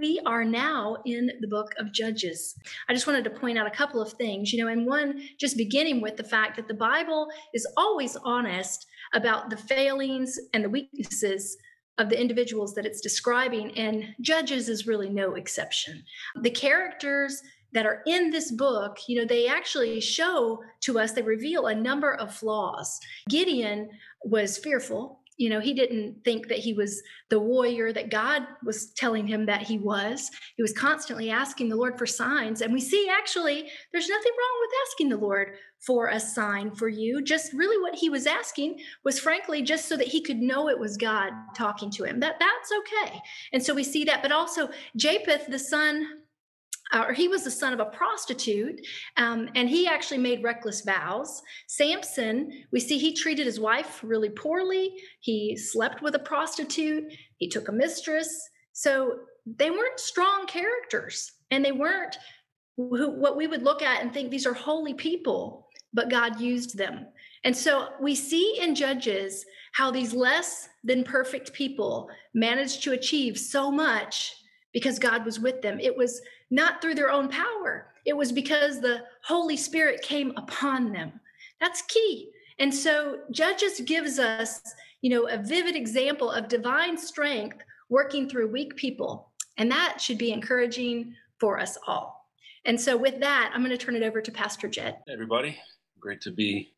we 0.00 0.20
are 0.26 0.44
now 0.44 0.96
in 1.04 1.30
the 1.40 1.48
book 1.48 1.72
of 1.78 1.92
Judges. 1.92 2.54
I 2.88 2.92
just 2.92 3.06
wanted 3.06 3.24
to 3.24 3.30
point 3.30 3.58
out 3.58 3.66
a 3.66 3.70
couple 3.70 4.00
of 4.00 4.12
things, 4.12 4.52
you 4.52 4.62
know, 4.62 4.70
and 4.70 4.86
one 4.86 5.22
just 5.38 5.56
beginning 5.56 6.00
with 6.00 6.16
the 6.16 6.24
fact 6.24 6.56
that 6.56 6.68
the 6.68 6.74
Bible 6.74 7.28
is 7.54 7.66
always 7.76 8.16
honest 8.16 8.86
about 9.14 9.50
the 9.50 9.56
failings 9.56 10.38
and 10.52 10.64
the 10.64 10.70
weaknesses 10.70 11.56
of 11.98 12.10
the 12.10 12.20
individuals 12.20 12.74
that 12.74 12.84
it's 12.84 13.00
describing, 13.00 13.76
and 13.78 14.14
Judges 14.20 14.68
is 14.68 14.86
really 14.86 15.08
no 15.08 15.34
exception. 15.34 16.04
The 16.42 16.50
characters 16.50 17.42
that 17.72 17.86
are 17.86 18.02
in 18.06 18.30
this 18.30 18.52
book, 18.52 18.98
you 19.08 19.18
know, 19.18 19.26
they 19.26 19.48
actually 19.48 20.00
show 20.00 20.62
to 20.82 20.98
us, 20.98 21.12
they 21.12 21.22
reveal 21.22 21.66
a 21.66 21.74
number 21.74 22.14
of 22.14 22.34
flaws. 22.34 23.00
Gideon 23.30 23.88
was 24.24 24.58
fearful 24.58 25.20
you 25.36 25.50
know, 25.50 25.60
he 25.60 25.74
didn't 25.74 26.24
think 26.24 26.48
that 26.48 26.58
he 26.58 26.72
was 26.72 27.02
the 27.28 27.38
warrior 27.38 27.92
that 27.92 28.10
God 28.10 28.42
was 28.64 28.92
telling 28.92 29.26
him 29.26 29.46
that 29.46 29.62
he 29.62 29.78
was. 29.78 30.30
He 30.56 30.62
was 30.62 30.72
constantly 30.72 31.30
asking 31.30 31.68
the 31.68 31.76
Lord 31.76 31.98
for 31.98 32.06
signs. 32.06 32.62
And 32.62 32.72
we 32.72 32.80
see 32.80 33.08
actually 33.10 33.68
there's 33.92 34.08
nothing 34.08 34.32
wrong 34.32 34.60
with 34.60 34.70
asking 34.88 35.08
the 35.10 35.18
Lord 35.18 35.56
for 35.86 36.08
a 36.08 36.18
sign 36.18 36.74
for 36.74 36.88
you. 36.88 37.22
Just 37.22 37.52
really 37.52 37.80
what 37.82 37.94
he 37.94 38.08
was 38.08 38.26
asking 38.26 38.80
was 39.04 39.20
frankly 39.20 39.62
just 39.62 39.88
so 39.88 39.96
that 39.96 40.08
he 40.08 40.22
could 40.22 40.38
know 40.38 40.68
it 40.68 40.78
was 40.78 40.96
God 40.96 41.32
talking 41.54 41.90
to 41.92 42.04
him. 42.04 42.20
That 42.20 42.40
that's 42.40 42.72
okay. 42.78 43.20
And 43.52 43.62
so 43.62 43.74
we 43.74 43.84
see 43.84 44.04
that, 44.04 44.22
but 44.22 44.32
also 44.32 44.70
Japheth, 44.96 45.46
the 45.48 45.58
son 45.58 46.06
or 46.92 47.12
he 47.12 47.28
was 47.28 47.44
the 47.44 47.50
son 47.50 47.72
of 47.72 47.80
a 47.80 47.86
prostitute, 47.86 48.80
um, 49.16 49.48
and 49.54 49.68
he 49.68 49.86
actually 49.86 50.18
made 50.18 50.42
reckless 50.42 50.82
vows. 50.82 51.42
Samson, 51.66 52.64
we 52.72 52.80
see 52.80 52.98
he 52.98 53.12
treated 53.12 53.46
his 53.46 53.58
wife 53.58 54.00
really 54.04 54.30
poorly. 54.30 54.94
He 55.20 55.56
slept 55.56 56.02
with 56.02 56.14
a 56.14 56.20
prostitute. 56.20 57.12
He 57.38 57.48
took 57.48 57.68
a 57.68 57.72
mistress. 57.72 58.48
So 58.72 59.18
they 59.46 59.70
weren't 59.70 60.00
strong 60.00 60.46
characters, 60.46 61.32
and 61.50 61.64
they 61.64 61.72
weren't 61.72 62.16
who, 62.76 63.10
what 63.10 63.36
we 63.36 63.46
would 63.46 63.62
look 63.62 63.82
at 63.82 64.02
and 64.02 64.12
think 64.12 64.30
these 64.30 64.46
are 64.46 64.54
holy 64.54 64.94
people, 64.94 65.66
but 65.92 66.10
God 66.10 66.40
used 66.40 66.76
them. 66.76 67.06
And 67.44 67.56
so 67.56 67.88
we 68.00 68.14
see 68.14 68.58
in 68.60 68.74
Judges 68.74 69.44
how 69.72 69.90
these 69.90 70.12
less 70.12 70.68
than 70.84 71.04
perfect 71.04 71.52
people 71.52 72.08
managed 72.34 72.82
to 72.82 72.92
achieve 72.92 73.38
so 73.38 73.70
much 73.70 74.34
because 74.72 74.98
God 74.98 75.24
was 75.24 75.40
with 75.40 75.62
them. 75.62 75.78
It 75.80 75.96
was 75.96 76.20
not 76.50 76.80
through 76.80 76.94
their 76.94 77.10
own 77.10 77.28
power, 77.28 77.92
it 78.04 78.16
was 78.16 78.32
because 78.32 78.80
the 78.80 79.02
Holy 79.24 79.56
Spirit 79.56 80.02
came 80.02 80.32
upon 80.36 80.92
them. 80.92 81.12
That's 81.60 81.82
key. 81.82 82.30
And 82.58 82.72
so 82.72 83.18
Judges 83.30 83.80
gives 83.80 84.18
us, 84.18 84.60
you 85.02 85.10
know, 85.10 85.28
a 85.28 85.38
vivid 85.38 85.76
example 85.76 86.30
of 86.30 86.48
divine 86.48 86.96
strength 86.96 87.58
working 87.88 88.28
through 88.28 88.50
weak 88.50 88.76
people. 88.76 89.32
And 89.58 89.70
that 89.70 90.00
should 90.00 90.18
be 90.18 90.32
encouraging 90.32 91.14
for 91.38 91.58
us 91.58 91.76
all. 91.86 92.28
And 92.64 92.80
so 92.80 92.96
with 92.96 93.20
that, 93.20 93.52
I'm 93.54 93.60
going 93.60 93.76
to 93.76 93.84
turn 93.84 93.96
it 93.96 94.02
over 94.02 94.20
to 94.20 94.32
Pastor 94.32 94.68
Jed. 94.68 94.96
Hey 95.06 95.12
everybody, 95.12 95.56
great 96.00 96.20
to 96.22 96.30
be 96.30 96.72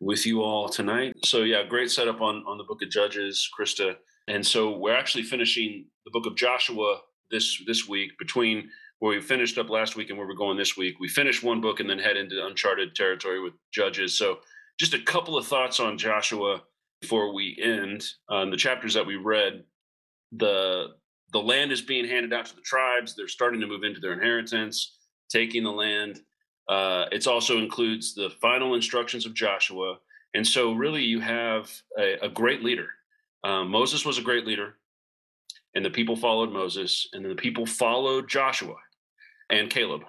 with 0.00 0.26
you 0.26 0.42
all 0.42 0.68
tonight. 0.68 1.14
So 1.24 1.42
yeah, 1.42 1.62
great 1.64 1.90
setup 1.90 2.20
on 2.20 2.44
on 2.46 2.58
the 2.58 2.64
book 2.64 2.82
of 2.82 2.90
Judges, 2.90 3.48
Krista. 3.58 3.96
And 4.28 4.46
so 4.46 4.76
we're 4.76 4.94
actually 4.94 5.24
finishing 5.24 5.86
the 6.04 6.10
book 6.10 6.26
of 6.26 6.36
Joshua 6.36 7.00
this 7.30 7.62
this 7.66 7.88
week 7.88 8.18
between 8.18 8.68
where 8.98 9.14
we 9.14 9.20
finished 9.20 9.58
up 9.58 9.68
last 9.68 9.96
week 9.96 10.08
and 10.08 10.18
where 10.18 10.26
we're 10.26 10.34
going 10.34 10.56
this 10.56 10.76
week. 10.76 10.98
We 10.98 11.08
finish 11.08 11.42
one 11.42 11.60
book 11.60 11.80
and 11.80 11.88
then 11.88 11.98
head 11.98 12.16
into 12.16 12.44
uncharted 12.44 12.94
territory 12.94 13.40
with 13.40 13.52
Judges. 13.72 14.16
So 14.16 14.38
just 14.78 14.94
a 14.94 15.02
couple 15.02 15.36
of 15.36 15.46
thoughts 15.46 15.80
on 15.80 15.98
Joshua 15.98 16.62
before 17.00 17.34
we 17.34 17.58
end. 17.62 18.04
Um, 18.28 18.50
the 18.50 18.56
chapters 18.56 18.94
that 18.94 19.06
we 19.06 19.16
read, 19.16 19.64
the 20.32 20.88
the 21.32 21.40
land 21.40 21.72
is 21.72 21.82
being 21.82 22.06
handed 22.06 22.32
out 22.32 22.46
to 22.46 22.54
the 22.54 22.62
tribes. 22.62 23.14
They're 23.14 23.28
starting 23.28 23.60
to 23.60 23.66
move 23.66 23.82
into 23.82 24.00
their 24.00 24.12
inheritance, 24.12 24.96
taking 25.28 25.64
the 25.64 25.72
land. 25.72 26.20
Uh, 26.68 27.06
it 27.10 27.26
also 27.26 27.58
includes 27.58 28.14
the 28.14 28.30
final 28.40 28.74
instructions 28.74 29.26
of 29.26 29.34
Joshua. 29.34 29.98
And 30.34 30.46
so, 30.46 30.72
really, 30.72 31.02
you 31.02 31.20
have 31.20 31.70
a, 31.98 32.14
a 32.22 32.28
great 32.28 32.62
leader. 32.62 32.88
Um, 33.44 33.70
Moses 33.70 34.06
was 34.06 34.18
a 34.18 34.22
great 34.22 34.46
leader 34.46 34.76
and 35.76 35.84
the 35.84 35.90
people 35.90 36.16
followed 36.16 36.50
Moses, 36.50 37.06
and 37.12 37.22
then 37.22 37.28
the 37.28 37.40
people 37.40 37.66
followed 37.66 38.30
Joshua 38.30 38.76
and 39.50 39.70
Caleb. 39.70 40.02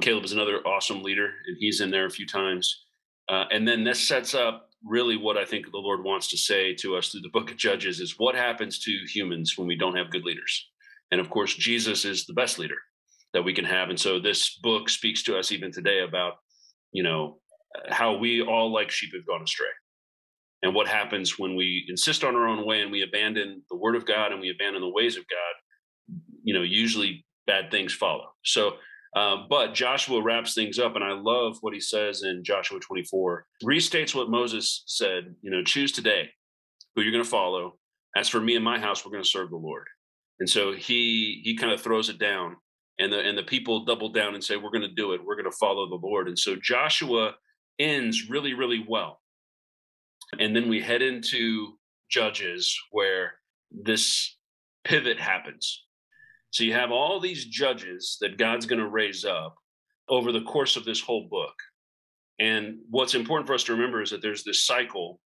Caleb 0.00 0.24
is 0.24 0.32
another 0.32 0.58
awesome 0.66 1.02
leader, 1.02 1.26
and 1.46 1.56
he's 1.58 1.80
in 1.80 1.90
there 1.90 2.06
a 2.06 2.10
few 2.10 2.26
times. 2.26 2.84
Uh, 3.28 3.44
and 3.50 3.66
then 3.66 3.84
this 3.84 4.06
sets 4.06 4.34
up 4.34 4.68
really 4.84 5.16
what 5.16 5.36
I 5.36 5.44
think 5.44 5.66
the 5.66 5.78
Lord 5.78 6.04
wants 6.04 6.28
to 6.28 6.38
say 6.38 6.74
to 6.76 6.96
us 6.96 7.08
through 7.08 7.22
the 7.22 7.30
book 7.30 7.50
of 7.50 7.56
Judges 7.56 8.00
is 8.00 8.14
what 8.16 8.34
happens 8.34 8.78
to 8.80 8.90
humans 9.12 9.54
when 9.56 9.66
we 9.66 9.76
don't 9.76 9.96
have 9.96 10.10
good 10.10 10.24
leaders. 10.24 10.68
And 11.10 11.20
of 11.20 11.30
course, 11.30 11.54
Jesus 11.54 12.04
is 12.04 12.26
the 12.26 12.34
best 12.34 12.58
leader 12.58 12.76
that 13.34 13.42
we 13.42 13.52
can 13.52 13.64
have. 13.64 13.90
And 13.90 13.98
so 13.98 14.20
this 14.20 14.58
book 14.62 14.88
speaks 14.88 15.22
to 15.24 15.36
us 15.36 15.52
even 15.52 15.72
today 15.72 16.02
about, 16.06 16.34
you 16.92 17.02
know, 17.02 17.38
how 17.88 18.16
we 18.16 18.40
all 18.40 18.72
like 18.72 18.90
sheep 18.90 19.10
have 19.14 19.26
gone 19.26 19.42
astray 19.42 19.66
and 20.62 20.74
what 20.74 20.88
happens 20.88 21.38
when 21.38 21.54
we 21.54 21.84
insist 21.88 22.24
on 22.24 22.34
our 22.34 22.48
own 22.48 22.66
way 22.66 22.80
and 22.80 22.90
we 22.90 23.02
abandon 23.02 23.62
the 23.70 23.76
word 23.76 23.94
of 23.94 24.06
God 24.06 24.32
and 24.32 24.40
we 24.40 24.50
abandon 24.50 24.82
the 24.82 24.90
ways 24.90 25.16
of 25.16 25.24
God, 25.28 26.18
you 26.42 26.54
know, 26.54 26.62
usually 26.62 27.24
bad 27.48 27.72
things 27.72 27.92
follow. 27.92 28.26
So, 28.44 28.74
uh, 29.16 29.38
but 29.50 29.74
Joshua 29.74 30.22
wraps 30.22 30.54
things 30.54 30.78
up, 30.78 30.94
and 30.94 31.02
I 31.02 31.12
love 31.12 31.56
what 31.62 31.74
he 31.74 31.80
says 31.80 32.22
in 32.22 32.44
Joshua 32.44 32.78
24. 32.78 33.44
Restates 33.64 34.14
what 34.14 34.30
Moses 34.30 34.84
said, 34.86 35.34
you 35.42 35.50
know, 35.50 35.64
choose 35.64 35.90
today 35.90 36.28
who 36.94 37.02
you're 37.02 37.10
going 37.10 37.24
to 37.24 37.28
follow. 37.28 37.78
As 38.16 38.28
for 38.28 38.40
me 38.40 38.54
and 38.54 38.64
my 38.64 38.78
house, 38.78 39.04
we're 39.04 39.10
going 39.12 39.24
to 39.24 39.28
serve 39.28 39.50
the 39.50 39.56
Lord. 39.56 39.86
And 40.38 40.48
so 40.48 40.72
he 40.72 41.40
he 41.42 41.56
kind 41.56 41.72
of 41.72 41.80
throws 41.80 42.08
it 42.08 42.20
down, 42.20 42.56
and 43.00 43.12
the 43.12 43.18
and 43.18 43.36
the 43.36 43.42
people 43.42 43.84
double 43.84 44.10
down 44.12 44.34
and 44.34 44.44
say, 44.44 44.56
we're 44.56 44.70
going 44.70 44.82
to 44.82 44.94
do 44.94 45.12
it. 45.12 45.24
We're 45.24 45.34
going 45.34 45.50
to 45.50 45.56
follow 45.58 45.88
the 45.88 46.06
Lord. 46.06 46.28
And 46.28 46.38
so 46.38 46.54
Joshua 46.62 47.34
ends 47.80 48.30
really, 48.30 48.54
really 48.54 48.84
well 48.86 49.20
and 50.38 50.54
then 50.54 50.68
we 50.68 50.80
head 50.80 51.02
into 51.02 51.74
Judges 52.10 52.78
where 52.90 53.34
this 53.70 54.36
pivot 54.84 55.20
happens. 55.20 55.84
So 56.50 56.64
you 56.64 56.72
have 56.72 56.90
all 56.90 57.20
these 57.20 57.44
judges 57.44 58.16
that 58.20 58.38
God's 58.38 58.66
going 58.66 58.80
to 58.80 58.88
raise 58.88 59.24
up 59.24 59.56
over 60.08 60.32
the 60.32 60.42
course 60.42 60.76
of 60.76 60.84
this 60.84 61.00
whole 61.00 61.28
book. 61.30 61.54
And 62.38 62.78
what's 62.88 63.14
important 63.14 63.46
for 63.46 63.54
us 63.54 63.64
to 63.64 63.72
remember 63.72 64.00
is 64.00 64.10
that 64.10 64.22
there's 64.22 64.44
this 64.44 64.64
cycle 64.64 65.20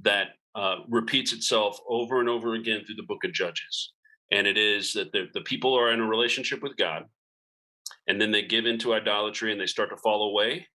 that 0.00 0.28
uh, 0.54 0.76
repeats 0.88 1.32
itself 1.32 1.78
over 1.88 2.20
and 2.20 2.28
over 2.28 2.54
again 2.54 2.84
through 2.84 2.96
the 2.96 3.06
book 3.08 3.24
of 3.24 3.32
Judges. 3.32 3.92
And 4.30 4.46
it 4.46 4.58
is 4.58 4.92
that 4.92 5.12
the, 5.12 5.26
the 5.32 5.40
people 5.40 5.74
are 5.74 5.92
in 5.92 6.00
a 6.00 6.06
relationship 6.06 6.62
with 6.62 6.76
God, 6.76 7.04
and 8.06 8.20
then 8.20 8.30
they 8.30 8.42
give 8.42 8.66
into 8.66 8.94
idolatry 8.94 9.50
and 9.50 9.60
they 9.60 9.66
start 9.66 9.90
to 9.90 9.96
fall 9.96 10.30
away. 10.30 10.66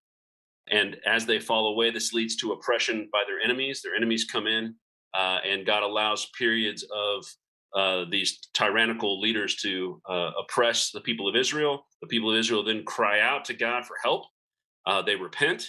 And 0.70 0.98
as 1.06 1.26
they 1.26 1.40
fall 1.40 1.68
away, 1.68 1.92
this 1.92 2.14
leads 2.14 2.36
to 2.38 2.54
oppression 2.54 3.10
by 3.12 3.24
their 3.28 3.40
enemies. 3.40 3.82
Their 3.82 3.96
enemies 3.96 4.26
come 4.26 4.48
in, 4.48 4.76
uh, 5.14 5.40
and 5.46 5.66
God 5.66 5.84
allows 5.84 6.30
periods 6.38 6.86
of 6.96 7.26
uh, 7.76 8.06
these 8.10 8.40
tyrannical 8.54 9.20
leaders 9.20 9.56
to 9.58 10.02
uh, 10.10 10.32
oppress 10.40 10.92
the 10.92 11.02
people 11.02 11.28
of 11.28 11.36
Israel. 11.36 11.86
The 12.02 12.08
people 12.08 12.32
of 12.32 12.38
Israel 12.38 12.64
then 12.64 12.84
cry 12.86 13.20
out 13.20 13.46
to 13.46 13.54
God 13.54 13.86
for 13.86 13.96
help. 14.04 14.26
Uh, 14.86 15.02
they 15.02 15.16
repent. 15.16 15.68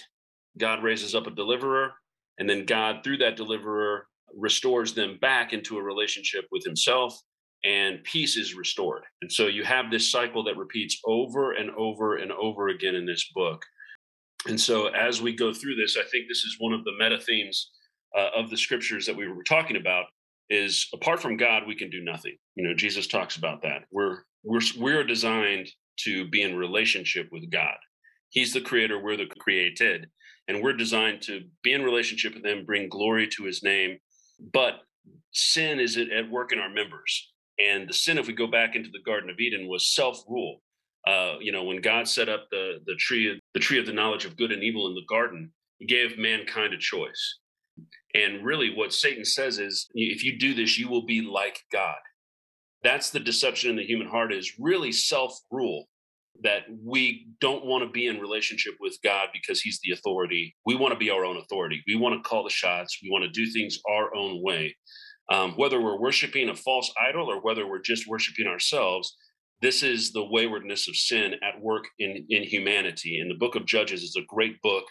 God 0.57 0.83
raises 0.83 1.15
up 1.15 1.27
a 1.27 1.31
deliverer, 1.31 1.93
and 2.37 2.49
then 2.49 2.65
God, 2.65 3.03
through 3.03 3.17
that 3.17 3.35
deliverer, 3.35 4.07
restores 4.35 4.93
them 4.93 5.17
back 5.21 5.53
into 5.53 5.77
a 5.77 5.83
relationship 5.83 6.45
with 6.51 6.63
Himself, 6.63 7.19
and 7.63 8.03
peace 8.03 8.37
is 8.37 8.53
restored. 8.53 9.03
And 9.21 9.31
so 9.31 9.47
you 9.47 9.63
have 9.63 9.89
this 9.89 10.11
cycle 10.11 10.43
that 10.45 10.57
repeats 10.57 10.99
over 11.05 11.53
and 11.53 11.71
over 11.71 12.17
and 12.17 12.31
over 12.31 12.69
again 12.69 12.95
in 12.95 13.05
this 13.05 13.29
book. 13.33 13.65
And 14.47 14.59
so, 14.59 14.87
as 14.87 15.21
we 15.21 15.35
go 15.35 15.51
through 15.51 15.75
this, 15.75 15.97
I 15.97 16.03
think 16.11 16.27
this 16.27 16.43
is 16.43 16.57
one 16.59 16.73
of 16.73 16.83
the 16.83 16.93
meta 16.99 17.19
themes 17.19 17.71
uh, 18.15 18.29
of 18.35 18.49
the 18.49 18.57
scriptures 18.57 19.05
that 19.07 19.15
we 19.15 19.27
were 19.27 19.43
talking 19.43 19.77
about. 19.77 20.05
Is 20.49 20.87
apart 20.93 21.21
from 21.21 21.37
God, 21.37 21.63
we 21.67 21.75
can 21.75 21.89
do 21.89 22.03
nothing. 22.03 22.37
You 22.55 22.67
know, 22.67 22.75
Jesus 22.75 23.07
talks 23.07 23.35
about 23.35 23.63
that. 23.63 23.85
We're 23.91 24.19
we're 24.43 24.61
we're 24.77 25.03
designed 25.03 25.67
to 26.01 26.27
be 26.27 26.41
in 26.41 26.55
relationship 26.55 27.29
with 27.31 27.49
God. 27.49 27.77
He's 28.29 28.53
the 28.53 28.61
creator. 28.61 29.01
We're 29.01 29.17
the 29.17 29.25
created, 29.39 30.07
and 30.47 30.61
we're 30.61 30.73
designed 30.73 31.21
to 31.23 31.41
be 31.63 31.73
in 31.73 31.83
relationship 31.83 32.35
with 32.35 32.45
Him, 32.45 32.65
bring 32.65 32.89
glory 32.89 33.27
to 33.37 33.43
His 33.43 33.63
name. 33.63 33.97
But 34.53 34.81
sin 35.33 35.79
is 35.79 35.97
at 35.97 36.29
work 36.29 36.53
in 36.53 36.59
our 36.59 36.69
members, 36.69 37.31
and 37.59 37.89
the 37.89 37.93
sin, 37.93 38.17
if 38.19 38.27
we 38.27 38.33
go 38.33 38.47
back 38.47 38.75
into 38.75 38.91
the 38.91 39.01
Garden 39.03 39.29
of 39.29 39.39
Eden, 39.39 39.67
was 39.67 39.95
self 39.95 40.23
rule 40.27 40.61
uh, 41.05 41.35
you 41.39 41.51
know, 41.51 41.63
when 41.63 41.81
God 41.81 42.07
set 42.07 42.29
up 42.29 42.47
the 42.49 42.79
the 42.85 42.95
tree 42.95 43.39
the 43.53 43.59
tree 43.59 43.79
of 43.79 43.85
the 43.85 43.93
knowledge 43.93 44.25
of 44.25 44.37
good 44.37 44.51
and 44.51 44.63
evil 44.63 44.87
in 44.87 44.95
the 44.95 45.05
garden, 45.07 45.51
He 45.77 45.85
gave 45.85 46.17
mankind 46.17 46.73
a 46.73 46.77
choice. 46.77 47.39
And 48.15 48.45
really, 48.45 48.73
what 48.73 48.93
Satan 48.93 49.25
says 49.25 49.59
is, 49.59 49.89
if 49.93 50.23
you 50.23 50.39
do 50.39 50.53
this, 50.53 50.79
you 50.79 50.87
will 50.87 51.05
be 51.05 51.21
like 51.21 51.59
God. 51.71 51.97
That's 52.81 53.09
the 53.09 53.19
deception 53.19 53.71
in 53.71 53.75
the 53.75 53.85
human 53.85 54.07
heart 54.07 54.33
is 54.33 54.53
really 54.57 54.91
self 54.91 55.37
rule. 55.51 55.85
That 56.43 56.63
we 56.83 57.27
don't 57.39 57.65
want 57.65 57.85
to 57.85 57.89
be 57.89 58.07
in 58.07 58.19
relationship 58.19 58.73
with 58.79 58.97
God 59.03 59.29
because 59.31 59.61
He's 59.61 59.79
the 59.83 59.93
authority. 59.93 60.55
We 60.65 60.75
want 60.75 60.93
to 60.93 60.99
be 60.99 61.09
our 61.09 61.23
own 61.25 61.37
authority. 61.37 61.81
We 61.87 61.95
want 61.95 62.15
to 62.15 62.27
call 62.27 62.43
the 62.43 62.49
shots. 62.49 62.99
We 63.01 63.09
want 63.09 63.23
to 63.23 63.29
do 63.29 63.49
things 63.51 63.79
our 63.89 64.13
own 64.15 64.41
way. 64.41 64.75
Um, 65.31 65.53
whether 65.53 65.81
we're 65.81 65.99
worshiping 65.99 66.49
a 66.49 66.55
false 66.55 66.93
idol 67.01 67.31
or 67.31 67.41
whether 67.41 67.67
we're 67.67 67.81
just 67.81 68.07
worshiping 68.07 68.47
ourselves, 68.47 69.15
this 69.61 69.81
is 69.81 70.11
the 70.11 70.25
waywardness 70.25 70.87
of 70.87 70.95
sin 70.95 71.35
at 71.41 71.61
work 71.61 71.85
in, 71.99 72.25
in 72.29 72.43
humanity. 72.43 73.19
And 73.19 73.31
the 73.31 73.39
book 73.39 73.55
of 73.55 73.65
Judges 73.65 74.03
is 74.03 74.15
a 74.17 74.25
great 74.27 74.61
book 74.61 74.83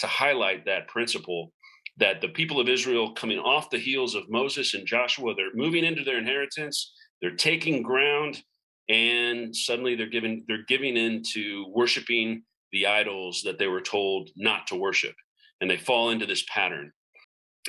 to 0.00 0.06
highlight 0.06 0.66
that 0.66 0.88
principle 0.88 1.52
that 2.00 2.20
the 2.20 2.28
people 2.28 2.58
of 2.58 2.68
Israel, 2.68 3.12
coming 3.12 3.38
off 3.38 3.70
the 3.70 3.78
heels 3.78 4.14
of 4.14 4.28
Moses 4.30 4.74
and 4.74 4.86
Joshua, 4.86 5.34
they're 5.34 5.54
moving 5.54 5.84
into 5.84 6.02
their 6.02 6.18
inheritance, 6.18 6.92
they're 7.20 7.36
taking 7.36 7.82
ground, 7.82 8.42
and 8.88 9.54
suddenly 9.54 9.94
they're 9.94 10.08
giving 10.08 10.44
they're 10.48 10.64
giving 10.66 10.96
in 10.96 11.22
to 11.34 11.66
worshiping 11.74 12.42
the 12.72 12.86
idols 12.86 13.42
that 13.44 13.58
they 13.58 13.66
were 13.66 13.82
told 13.82 14.30
not 14.36 14.66
to 14.68 14.76
worship, 14.76 15.14
and 15.60 15.70
they 15.70 15.76
fall 15.76 16.10
into 16.10 16.26
this 16.26 16.44
pattern. 16.52 16.90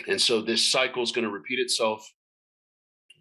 And 0.07 0.19
so 0.19 0.41
this 0.41 0.71
cycle 0.71 1.03
is 1.03 1.11
going 1.11 1.25
to 1.25 1.31
repeat 1.31 1.59
itself. 1.59 2.09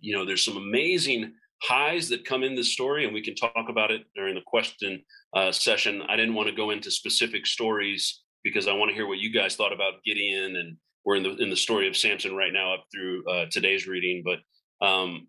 You 0.01 0.17
know, 0.17 0.25
there's 0.25 0.45
some 0.45 0.57
amazing 0.57 1.35
highs 1.63 2.09
that 2.09 2.25
come 2.25 2.45
in 2.45 2.55
this 2.55 2.73
story, 2.73 3.05
and 3.05 3.13
we 3.13 3.23
can 3.23 3.35
talk 3.35 3.67
about 3.69 3.91
it 3.91 4.03
during 4.15 4.37
the 4.37 4.43
question 4.47 5.03
uh, 5.35 5.51
session. 5.51 6.03
I 6.09 6.17
didn't 6.17 6.35
want 6.35 6.49
to 6.49 6.55
go 6.55 6.71
into 6.71 6.91
specific 6.91 7.47
stories 7.47 8.23
because 8.45 8.69
I 8.69 8.73
want 8.73 8.91
to 8.91 8.95
hear 8.95 9.07
what 9.07 9.19
you 9.19 9.33
guys 9.33 9.57
thought 9.57 9.73
about 9.73 10.05
Gideon, 10.05 10.57
and 10.57 10.77
we're 11.05 11.17
in 11.17 11.23
the 11.23 11.37
in 11.37 11.51
the 11.51 11.57
story 11.57 11.89
of 11.89 11.97
Samson 11.97 12.35
right 12.35 12.53
now 12.53 12.75
up 12.75 12.85
through 12.93 13.25
uh, 13.29 13.47
today's 13.51 13.87
reading. 13.87 14.23
But 14.25 14.39
um, 14.87 15.27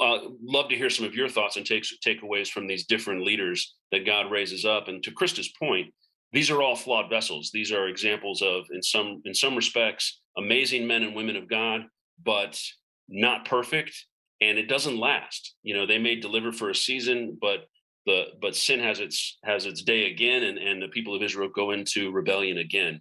uh, 0.00 0.18
love 0.42 0.68
to 0.68 0.76
hear 0.76 0.90
some 0.90 1.06
of 1.06 1.14
your 1.14 1.28
thoughts 1.28 1.56
and 1.56 1.66
takes 1.66 1.92
takeaways 2.06 2.48
from 2.48 2.66
these 2.66 2.86
different 2.86 3.22
leaders 3.22 3.74
that 3.90 4.06
God 4.06 4.30
raises 4.30 4.64
up. 4.64 4.88
And 4.88 5.02
to 5.02 5.10
Krista's 5.10 5.52
point, 5.58 5.92
these 6.32 6.50
are 6.50 6.62
all 6.62 6.76
flawed 6.76 7.10
vessels. 7.10 7.50
These 7.52 7.72
are 7.72 7.88
examples 7.88 8.42
of, 8.42 8.64
in 8.72 8.82
some 8.82 9.22
in 9.24 9.34
some 9.34 9.56
respects, 9.56 10.20
amazing 10.36 10.86
men 10.86 11.02
and 11.02 11.14
women 11.14 11.36
of 11.36 11.48
God, 11.48 11.82
but 12.24 12.60
not 13.08 13.44
perfect 13.44 13.94
and 14.42 14.58
it 14.58 14.68
doesn't 14.68 14.98
last. 14.98 15.54
You 15.62 15.74
know, 15.74 15.86
they 15.86 15.98
may 15.98 16.16
deliver 16.16 16.52
for 16.52 16.68
a 16.68 16.74
season, 16.74 17.38
but 17.40 17.66
the 18.06 18.24
but 18.40 18.56
sin 18.56 18.80
has 18.80 18.98
its 18.98 19.38
has 19.44 19.64
its 19.66 19.82
day 19.82 20.10
again, 20.10 20.42
and 20.42 20.58
and 20.58 20.82
the 20.82 20.88
people 20.88 21.14
of 21.14 21.22
Israel 21.22 21.48
go 21.48 21.70
into 21.70 22.10
rebellion 22.10 22.58
again. 22.58 23.00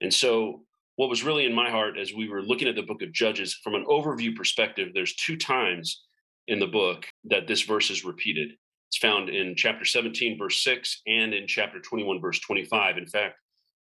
And 0.00 0.12
so, 0.12 0.64
what 0.98 1.08
was 1.08 1.22
really 1.22 1.46
in 1.46 1.54
my 1.54 1.70
heart 1.70 1.96
as 1.96 2.12
we 2.12 2.28
were 2.28 2.42
looking 2.42 2.66
at 2.66 2.74
the 2.74 2.82
book 2.82 3.02
of 3.02 3.12
Judges 3.12 3.54
from 3.62 3.76
an 3.76 3.84
overview 3.88 4.34
perspective, 4.34 4.88
there's 4.92 5.14
two 5.14 5.36
times 5.36 6.02
in 6.48 6.58
the 6.58 6.66
book 6.66 7.06
that 7.30 7.46
this 7.46 7.62
verse 7.62 7.88
is 7.88 8.04
repeated. 8.04 8.50
It's 8.88 8.98
found 8.98 9.28
in 9.28 9.54
chapter 9.56 9.84
17, 9.84 10.36
verse 10.36 10.60
6, 10.64 11.02
and 11.06 11.32
in 11.32 11.46
chapter 11.46 11.78
21, 11.80 12.20
verse 12.20 12.40
25. 12.40 12.98
In 12.98 13.06
fact, 13.06 13.36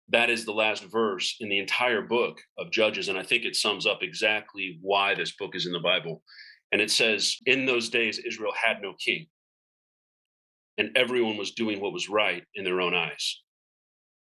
that 0.10 0.30
is 0.30 0.46
the 0.46 0.52
last 0.52 0.84
verse 0.84 1.36
in 1.40 1.50
the 1.50 1.58
entire 1.58 2.04
book 2.04 2.38
of 2.60 2.70
Judges. 2.70 3.08
And 3.08 3.18
I 3.18 3.24
think 3.24 3.44
it 3.44 3.56
sums 3.56 3.88
up 3.88 4.04
exactly 4.04 4.78
why 4.80 5.16
this 5.16 5.36
book 5.36 5.56
is 5.56 5.66
in 5.66 5.74
the 5.74 5.80
Bible. 5.80 6.22
And 6.72 6.80
it 6.80 6.92
says, 6.92 7.38
In 7.48 7.66
those 7.66 7.90
days, 7.90 8.20
Israel 8.20 8.54
had 8.54 8.84
no 8.84 8.94
king, 9.04 9.26
and 10.78 10.96
everyone 10.96 11.38
was 11.38 11.54
doing 11.54 11.82
what 11.82 11.92
was 11.92 12.08
right 12.08 12.44
in 12.54 12.64
their 12.64 12.82
own 12.82 12.94
eyes. 12.94 13.42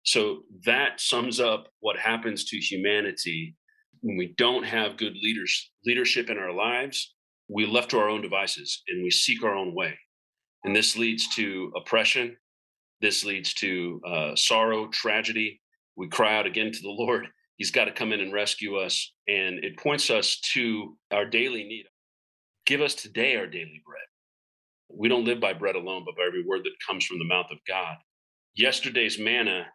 So 0.03 0.39
that 0.65 0.99
sums 0.99 1.39
up 1.39 1.67
what 1.79 1.97
happens 1.97 2.45
to 2.45 2.57
humanity 2.57 3.55
when 4.01 4.17
we 4.17 4.33
don't 4.37 4.63
have 4.63 4.97
good 4.97 5.13
leaders, 5.21 5.71
leadership 5.85 6.29
in 6.29 6.37
our 6.37 6.53
lives. 6.53 7.15
We 7.49 7.65
left 7.65 7.91
to 7.91 7.99
our 7.99 8.09
own 8.09 8.21
devices 8.21 8.83
and 8.89 9.03
we 9.03 9.11
seek 9.11 9.43
our 9.43 9.55
own 9.55 9.73
way. 9.73 9.97
And 10.65 10.75
this 10.75 10.97
leads 10.97 11.33
to 11.35 11.71
oppression. 11.75 12.35
This 13.01 13.23
leads 13.23 13.53
to 13.55 14.01
uh, 14.07 14.35
sorrow, 14.35 14.87
tragedy. 14.87 15.61
We 15.95 16.09
cry 16.09 16.37
out 16.37 16.45
again 16.45 16.71
to 16.71 16.81
the 16.81 16.89
Lord. 16.97 17.27
He's 17.57 17.71
got 17.71 17.85
to 17.85 17.91
come 17.91 18.11
in 18.11 18.19
and 18.19 18.33
rescue 18.33 18.75
us. 18.77 19.13
And 19.27 19.63
it 19.63 19.77
points 19.77 20.09
us 20.09 20.39
to 20.53 20.97
our 21.11 21.25
daily 21.25 21.63
need. 21.63 21.85
Give 22.65 22.81
us 22.81 22.95
today 22.95 23.35
our 23.35 23.47
daily 23.47 23.81
bread. 23.85 24.03
We 24.89 25.09
don't 25.09 25.25
live 25.25 25.39
by 25.39 25.53
bread 25.53 25.75
alone, 25.75 26.03
but 26.05 26.15
by 26.15 26.23
every 26.27 26.43
word 26.45 26.61
that 26.63 26.85
comes 26.85 27.05
from 27.05 27.19
the 27.19 27.25
mouth 27.25 27.47
of 27.51 27.57
God. 27.67 27.95
Yesterday's 28.55 29.17
manna 29.17 29.65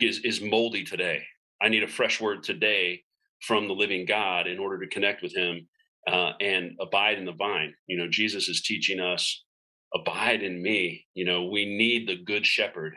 is, 0.00 0.20
is 0.20 0.40
moldy 0.40 0.84
today. 0.84 1.22
I 1.62 1.68
need 1.68 1.82
a 1.82 1.88
fresh 1.88 2.20
word 2.20 2.42
today 2.42 3.02
from 3.42 3.68
the 3.68 3.74
living 3.74 4.06
God 4.06 4.46
in 4.46 4.58
order 4.58 4.78
to 4.80 4.88
connect 4.88 5.22
with 5.22 5.34
Him 5.34 5.66
uh, 6.10 6.32
and 6.40 6.72
abide 6.80 7.18
in 7.18 7.24
the 7.24 7.32
vine. 7.32 7.74
You 7.86 7.98
know, 7.98 8.08
Jesus 8.08 8.48
is 8.48 8.62
teaching 8.62 9.00
us, 9.00 9.44
abide 9.94 10.42
in 10.42 10.62
me. 10.62 11.06
You 11.14 11.24
know, 11.24 11.44
we 11.44 11.64
need 11.64 12.08
the 12.08 12.22
good 12.22 12.46
shepherd. 12.46 12.94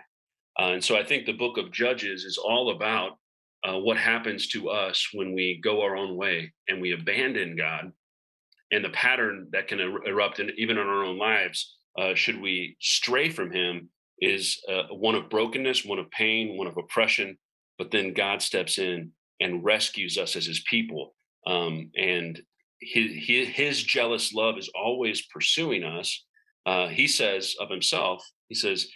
Uh, 0.59 0.71
and 0.73 0.83
so 0.83 0.97
I 0.97 1.03
think 1.03 1.25
the 1.25 1.33
book 1.33 1.57
of 1.57 1.71
Judges 1.71 2.23
is 2.23 2.37
all 2.37 2.71
about 2.71 3.11
uh, 3.67 3.77
what 3.77 3.97
happens 3.97 4.47
to 4.47 4.69
us 4.69 5.07
when 5.13 5.33
we 5.33 5.59
go 5.63 5.81
our 5.81 5.95
own 5.95 6.15
way 6.15 6.51
and 6.67 6.81
we 6.81 6.93
abandon 6.93 7.55
God 7.55 7.91
and 8.71 8.83
the 8.83 8.89
pattern 8.89 9.47
that 9.51 9.67
can 9.67 9.79
er- 9.79 10.05
erupt 10.05 10.39
in, 10.39 10.51
even 10.57 10.77
in 10.77 10.87
our 10.87 11.03
own 11.03 11.17
lives 11.17 11.77
uh, 11.97 12.13
should 12.13 12.39
we 12.39 12.77
stray 12.79 13.29
from 13.29 13.51
him 13.51 13.89
is 14.19 14.59
uh, 14.71 14.83
one 14.91 15.15
of 15.15 15.29
brokenness 15.29 15.85
one 15.85 15.99
of 15.99 16.09
pain 16.11 16.57
one 16.57 16.67
of 16.67 16.77
oppression 16.77 17.37
but 17.77 17.91
then 17.91 18.13
god 18.13 18.41
steps 18.41 18.77
in 18.77 19.11
and 19.39 19.63
rescues 19.63 20.17
us 20.17 20.35
as 20.35 20.45
his 20.45 20.63
people 20.69 21.13
um, 21.45 21.91
and 21.95 22.41
his, 22.81 23.11
his, 23.15 23.47
his, 23.47 23.83
jealous 23.83 24.33
love 24.33 24.57
is 24.57 24.69
always 24.75 25.27
pursuing 25.33 25.83
us 25.83 26.25
uh, 26.65 26.87
he 26.87 27.07
says 27.07 27.55
of 27.59 27.69
himself 27.69 28.23
he 28.49 28.55
says 28.55 28.87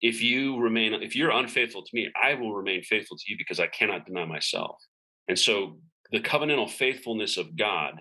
if 0.00 0.22
you 0.22 0.58
remain 0.58 0.94
if 0.94 1.14
you're 1.16 1.30
unfaithful 1.30 1.82
to 1.82 1.90
me 1.94 2.10
i 2.22 2.34
will 2.34 2.54
remain 2.54 2.82
faithful 2.82 3.16
to 3.16 3.24
you 3.28 3.36
because 3.38 3.60
i 3.60 3.66
cannot 3.66 4.06
deny 4.06 4.24
myself 4.24 4.76
and 5.28 5.38
so 5.38 5.78
the 6.12 6.20
covenantal 6.20 6.70
faithfulness 6.70 7.36
of 7.36 7.56
god 7.56 8.00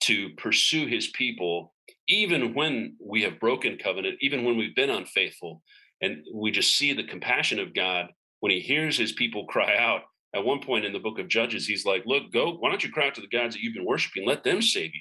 to 0.00 0.30
pursue 0.30 0.86
his 0.86 1.08
people, 1.08 1.74
even 2.08 2.54
when 2.54 2.96
we 3.00 3.22
have 3.22 3.38
broken 3.38 3.78
covenant, 3.82 4.16
even 4.20 4.44
when 4.44 4.56
we've 4.56 4.74
been 4.74 4.90
unfaithful. 4.90 5.62
And 6.00 6.24
we 6.34 6.50
just 6.50 6.76
see 6.76 6.92
the 6.92 7.04
compassion 7.04 7.58
of 7.58 7.74
God 7.74 8.06
when 8.40 8.52
he 8.52 8.60
hears 8.60 8.96
his 8.96 9.12
people 9.12 9.46
cry 9.46 9.76
out. 9.76 10.02
At 10.34 10.44
one 10.44 10.60
point 10.60 10.84
in 10.84 10.92
the 10.92 10.98
book 10.98 11.18
of 11.18 11.28
Judges, 11.28 11.66
he's 11.66 11.84
like, 11.84 12.02
Look, 12.06 12.32
go, 12.32 12.56
why 12.58 12.70
don't 12.70 12.82
you 12.82 12.90
cry 12.90 13.08
out 13.08 13.14
to 13.16 13.20
the 13.20 13.28
gods 13.28 13.54
that 13.54 13.62
you've 13.62 13.74
been 13.74 13.84
worshiping? 13.84 14.26
Let 14.26 14.44
them 14.44 14.62
save 14.62 14.94
you. 14.94 15.00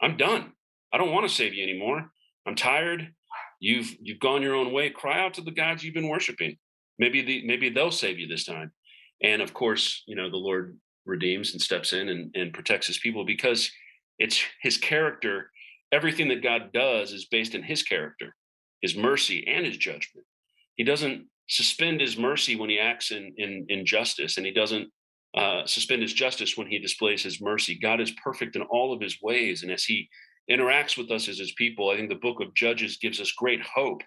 I'm 0.00 0.16
done. 0.16 0.52
I 0.92 0.98
don't 0.98 1.12
want 1.12 1.28
to 1.28 1.34
save 1.34 1.54
you 1.54 1.62
anymore. 1.62 2.10
I'm 2.46 2.56
tired. 2.56 3.12
You've 3.60 3.94
you've 4.00 4.20
gone 4.20 4.42
your 4.42 4.54
own 4.54 4.72
way. 4.72 4.90
Cry 4.90 5.24
out 5.24 5.34
to 5.34 5.40
the 5.40 5.50
gods 5.50 5.82
you've 5.82 5.94
been 5.94 6.08
worshiping. 6.08 6.56
Maybe 6.98 7.22
the 7.22 7.46
maybe 7.46 7.70
they'll 7.70 7.90
save 7.90 8.18
you 8.18 8.28
this 8.28 8.44
time. 8.44 8.72
And 9.22 9.40
of 9.40 9.54
course, 9.54 10.02
you 10.06 10.16
know, 10.16 10.30
the 10.30 10.36
Lord 10.36 10.76
redeems 11.06 11.52
and 11.52 11.60
steps 11.60 11.92
in 11.92 12.08
and, 12.08 12.34
and 12.34 12.52
protects 12.52 12.86
his 12.86 12.98
people 12.98 13.24
because 13.24 13.70
it's 14.18 14.42
his 14.62 14.76
character. 14.76 15.50
Everything 15.92 16.28
that 16.28 16.42
God 16.42 16.72
does 16.72 17.12
is 17.12 17.26
based 17.26 17.54
in 17.54 17.62
his 17.62 17.82
character, 17.82 18.34
his 18.82 18.96
mercy, 18.96 19.46
and 19.46 19.64
his 19.64 19.76
judgment. 19.76 20.26
He 20.76 20.84
doesn't 20.84 21.26
suspend 21.48 22.00
his 22.00 22.16
mercy 22.16 22.56
when 22.56 22.70
he 22.70 22.78
acts 22.78 23.10
in, 23.10 23.34
in, 23.36 23.66
in 23.68 23.86
justice, 23.86 24.36
and 24.36 24.46
he 24.46 24.52
doesn't 24.52 24.88
uh, 25.36 25.66
suspend 25.66 26.02
his 26.02 26.12
justice 26.12 26.56
when 26.56 26.66
he 26.66 26.78
displays 26.78 27.22
his 27.22 27.40
mercy. 27.40 27.78
God 27.80 28.00
is 28.00 28.12
perfect 28.22 28.56
in 28.56 28.62
all 28.62 28.92
of 28.92 29.00
his 29.00 29.18
ways. 29.22 29.62
And 29.62 29.70
as 29.70 29.84
he 29.84 30.08
interacts 30.50 30.96
with 30.96 31.10
us 31.10 31.28
as 31.28 31.38
his 31.38 31.52
people, 31.52 31.90
I 31.90 31.96
think 31.96 32.08
the 32.08 32.14
book 32.14 32.40
of 32.40 32.54
Judges 32.54 32.98
gives 32.98 33.20
us 33.20 33.32
great 33.32 33.62
hope 33.62 34.02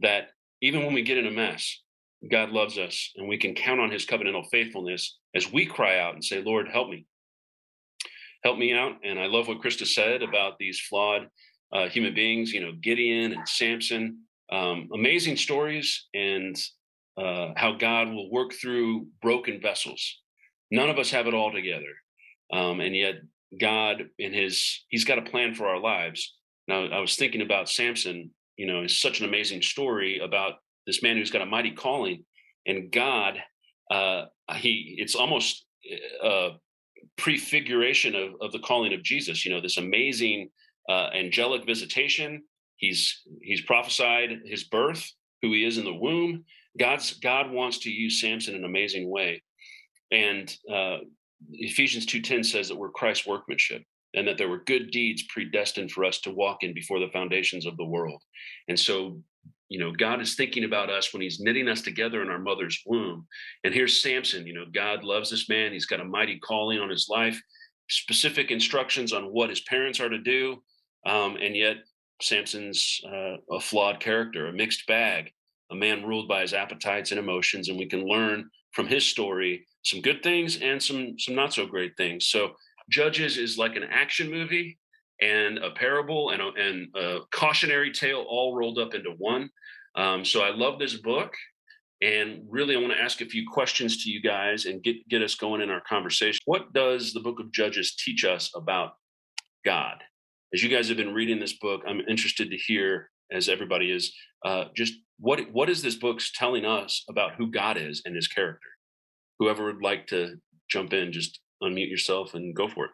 that 0.00 0.28
even 0.60 0.84
when 0.84 0.94
we 0.94 1.02
get 1.02 1.18
in 1.18 1.26
a 1.26 1.30
mess, 1.30 1.82
God 2.30 2.50
loves 2.50 2.78
us 2.78 3.12
and 3.16 3.28
we 3.28 3.38
can 3.38 3.54
count 3.54 3.80
on 3.80 3.90
his 3.90 4.04
covenantal 4.04 4.46
faithfulness 4.50 5.18
as 5.34 5.50
we 5.52 5.64
cry 5.66 5.98
out 5.98 6.14
and 6.14 6.24
say, 6.24 6.42
Lord, 6.42 6.68
help 6.68 6.88
me 6.88 7.06
help 8.46 8.58
me 8.58 8.72
out. 8.72 8.92
And 9.02 9.18
I 9.18 9.26
love 9.26 9.48
what 9.48 9.60
Krista 9.60 9.84
said 9.84 10.22
about 10.22 10.56
these 10.58 10.78
flawed 10.78 11.28
uh, 11.72 11.88
human 11.88 12.14
beings, 12.14 12.52
you 12.52 12.60
know, 12.60 12.72
Gideon 12.80 13.32
and 13.32 13.48
Samson. 13.48 14.20
Um, 14.52 14.88
amazing 14.94 15.36
stories 15.36 16.06
and 16.14 16.56
uh, 17.16 17.48
how 17.56 17.72
God 17.72 18.08
will 18.08 18.30
work 18.30 18.52
through 18.52 19.06
broken 19.22 19.60
vessels. 19.60 20.20
None 20.70 20.90
of 20.90 20.98
us 20.98 21.10
have 21.10 21.26
it 21.26 21.34
all 21.34 21.52
together. 21.52 21.92
Um, 22.52 22.80
and 22.80 22.94
yet, 22.94 23.14
God, 23.60 24.04
in 24.18 24.32
His, 24.32 24.84
He's 24.88 25.04
got 25.04 25.18
a 25.18 25.22
plan 25.22 25.54
for 25.54 25.66
our 25.66 25.80
lives. 25.80 26.34
Now, 26.68 26.86
I 26.86 27.00
was 27.00 27.16
thinking 27.16 27.42
about 27.42 27.68
Samson, 27.68 28.30
you 28.56 28.66
know, 28.66 28.82
it's 28.82 29.00
such 29.00 29.20
an 29.20 29.26
amazing 29.26 29.62
story 29.62 30.20
about 30.22 30.54
this 30.86 31.02
man 31.02 31.16
who's 31.16 31.30
got 31.30 31.42
a 31.42 31.46
mighty 31.46 31.72
calling. 31.72 32.24
And 32.66 32.90
God, 32.90 33.38
uh, 33.90 34.24
He, 34.56 34.96
it's 34.98 35.14
almost 35.14 35.64
a 36.22 36.50
prefiguration 37.16 38.14
of, 38.14 38.34
of 38.40 38.52
the 38.52 38.58
calling 38.58 38.92
of 38.92 39.02
Jesus. 39.02 39.44
You 39.44 39.52
know, 39.52 39.60
this 39.60 39.78
amazing 39.78 40.50
uh, 40.88 41.08
angelic 41.14 41.64
visitation. 41.64 42.42
He's 42.76 43.22
he's 43.42 43.62
prophesied 43.62 44.40
his 44.44 44.64
birth, 44.64 45.10
who 45.42 45.52
he 45.52 45.64
is 45.64 45.78
in 45.78 45.84
the 45.84 45.94
womb. 45.94 46.44
God's 46.78 47.14
God 47.14 47.50
wants 47.50 47.78
to 47.78 47.90
use 47.90 48.20
Samson 48.20 48.54
in 48.54 48.60
an 48.60 48.66
amazing 48.66 49.10
way, 49.10 49.42
and 50.10 50.54
uh, 50.72 50.98
Ephesians 51.52 52.06
two 52.06 52.20
ten 52.20 52.44
says 52.44 52.68
that 52.68 52.76
we're 52.76 52.90
Christ's 52.90 53.26
workmanship, 53.26 53.82
and 54.14 54.28
that 54.28 54.38
there 54.38 54.48
were 54.48 54.64
good 54.64 54.90
deeds 54.90 55.24
predestined 55.28 55.90
for 55.90 56.04
us 56.04 56.20
to 56.20 56.30
walk 56.30 56.62
in 56.62 56.74
before 56.74 57.00
the 57.00 57.10
foundations 57.12 57.66
of 57.66 57.76
the 57.76 57.84
world. 57.84 58.22
And 58.68 58.78
so 58.78 59.20
you 59.68 59.80
know 59.80 59.90
god 59.90 60.20
is 60.20 60.36
thinking 60.36 60.62
about 60.62 60.90
us 60.90 61.12
when 61.12 61.20
he's 61.20 61.40
knitting 61.40 61.66
us 61.66 61.82
together 61.82 62.22
in 62.22 62.28
our 62.28 62.38
mother's 62.38 62.80
womb 62.86 63.26
and 63.64 63.74
here's 63.74 64.00
samson 64.00 64.46
you 64.46 64.54
know 64.54 64.64
god 64.72 65.02
loves 65.02 65.28
this 65.28 65.48
man 65.48 65.72
he's 65.72 65.86
got 65.86 65.98
a 65.98 66.04
mighty 66.04 66.38
calling 66.38 66.78
on 66.78 66.88
his 66.88 67.08
life 67.10 67.42
specific 67.88 68.50
instructions 68.50 69.12
on 69.12 69.32
what 69.32 69.50
his 69.50 69.60
parents 69.62 70.00
are 70.00 70.08
to 70.08 70.18
do, 70.18 70.62
um, 71.06 71.36
and 71.36 71.56
yet 71.56 71.76
Samson's 72.20 73.00
uh, 73.06 73.36
a 73.50 73.60
flawed 73.60 74.00
character, 74.00 74.46
a 74.46 74.52
mixed 74.52 74.86
bag, 74.86 75.30
a 75.70 75.74
man 75.74 76.04
ruled 76.04 76.28
by 76.28 76.40
his 76.40 76.54
appetites 76.54 77.10
and 77.10 77.18
emotions, 77.18 77.68
and 77.68 77.78
we 77.78 77.86
can 77.86 78.06
learn 78.06 78.48
from 78.72 78.86
his 78.86 79.06
story 79.06 79.66
some 79.84 80.00
good 80.00 80.22
things 80.22 80.60
and 80.60 80.82
some 80.82 81.18
some 81.18 81.34
not 81.34 81.52
so 81.52 81.66
great 81.66 81.92
things. 81.96 82.26
So 82.26 82.52
Judges 82.90 83.36
is 83.36 83.58
like 83.58 83.76
an 83.76 83.84
action 83.84 84.30
movie 84.30 84.78
and 85.20 85.58
a 85.58 85.70
parable 85.70 86.30
and 86.30 86.42
a, 86.42 86.50
and 86.58 86.88
a 86.94 87.20
cautionary 87.32 87.90
tale 87.90 88.24
all 88.28 88.56
rolled 88.56 88.78
up 88.78 88.94
into 88.94 89.10
one. 89.18 89.48
Um, 89.96 90.24
so 90.24 90.42
I 90.42 90.50
love 90.50 90.78
this 90.78 90.94
book, 90.94 91.32
and 92.02 92.42
really 92.48 92.76
I 92.76 92.80
want 92.80 92.92
to 92.92 93.02
ask 93.02 93.20
a 93.22 93.26
few 93.26 93.48
questions 93.50 94.04
to 94.04 94.10
you 94.10 94.20
guys 94.20 94.66
and 94.66 94.82
get 94.82 94.96
get 95.08 95.22
us 95.22 95.34
going 95.34 95.62
in 95.62 95.70
our 95.70 95.82
conversation. 95.88 96.40
What 96.44 96.72
does 96.72 97.12
the 97.12 97.20
book 97.20 97.40
of 97.40 97.52
Judges 97.52 97.94
teach 97.96 98.24
us 98.24 98.50
about 98.54 98.92
God? 99.64 100.02
As 100.54 100.62
you 100.62 100.68
guys 100.68 100.88
have 100.88 100.96
been 100.96 101.12
reading 101.12 101.40
this 101.40 101.58
book, 101.58 101.82
I'm 101.86 102.00
interested 102.08 102.50
to 102.50 102.56
hear, 102.56 103.10
as 103.32 103.48
everybody 103.48 103.90
is, 103.90 104.14
uh, 104.44 104.66
just 104.76 104.94
what 105.18 105.40
what 105.52 105.68
is 105.68 105.82
this 105.82 105.96
book 105.96 106.20
telling 106.34 106.64
us 106.64 107.04
about 107.08 107.34
who 107.34 107.50
God 107.50 107.76
is 107.76 108.02
and 108.04 108.14
His 108.14 108.28
character? 108.28 108.68
Whoever 109.38 109.64
would 109.64 109.82
like 109.82 110.06
to 110.08 110.36
jump 110.70 110.92
in, 110.92 111.12
just 111.12 111.40
unmute 111.62 111.90
yourself 111.90 112.34
and 112.34 112.54
go 112.54 112.68
for 112.68 112.84
it. 112.84 112.90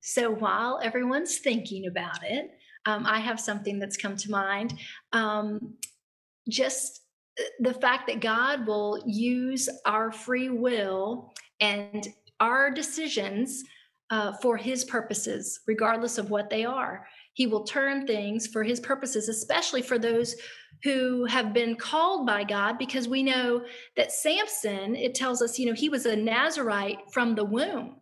So 0.00 0.30
while 0.30 0.80
everyone's 0.82 1.38
thinking 1.38 1.86
about 1.86 2.22
it, 2.22 2.50
um, 2.86 3.04
I 3.06 3.18
have 3.20 3.38
something 3.38 3.78
that's 3.78 3.96
come 3.96 4.16
to 4.16 4.30
mind. 4.30 4.74
Um, 5.12 5.74
just 6.48 7.02
uh, 7.38 7.42
the 7.60 7.74
fact 7.74 8.06
that 8.06 8.20
God 8.20 8.66
will 8.66 9.02
use 9.06 9.68
our 9.84 10.10
free 10.10 10.48
will 10.48 11.32
and 11.60 12.06
our 12.40 12.70
decisions 12.70 13.62
uh, 14.10 14.32
for 14.42 14.56
his 14.56 14.84
purposes, 14.84 15.60
regardless 15.66 16.18
of 16.18 16.30
what 16.30 16.50
they 16.50 16.64
are. 16.64 17.06
He 17.32 17.46
will 17.46 17.64
turn 17.64 18.06
things 18.06 18.46
for 18.46 18.62
his 18.62 18.78
purposes, 18.78 19.28
especially 19.28 19.82
for 19.82 19.98
those 19.98 20.36
who 20.84 21.24
have 21.24 21.52
been 21.52 21.74
called 21.74 22.26
by 22.26 22.44
God, 22.44 22.78
because 22.78 23.08
we 23.08 23.22
know 23.22 23.64
that 23.96 24.12
Samson, 24.12 24.94
it 24.94 25.14
tells 25.14 25.42
us, 25.42 25.58
you 25.58 25.66
know, 25.66 25.72
he 25.72 25.88
was 25.88 26.06
a 26.06 26.14
Nazarite 26.14 26.98
from 27.12 27.34
the 27.34 27.44
womb 27.44 27.96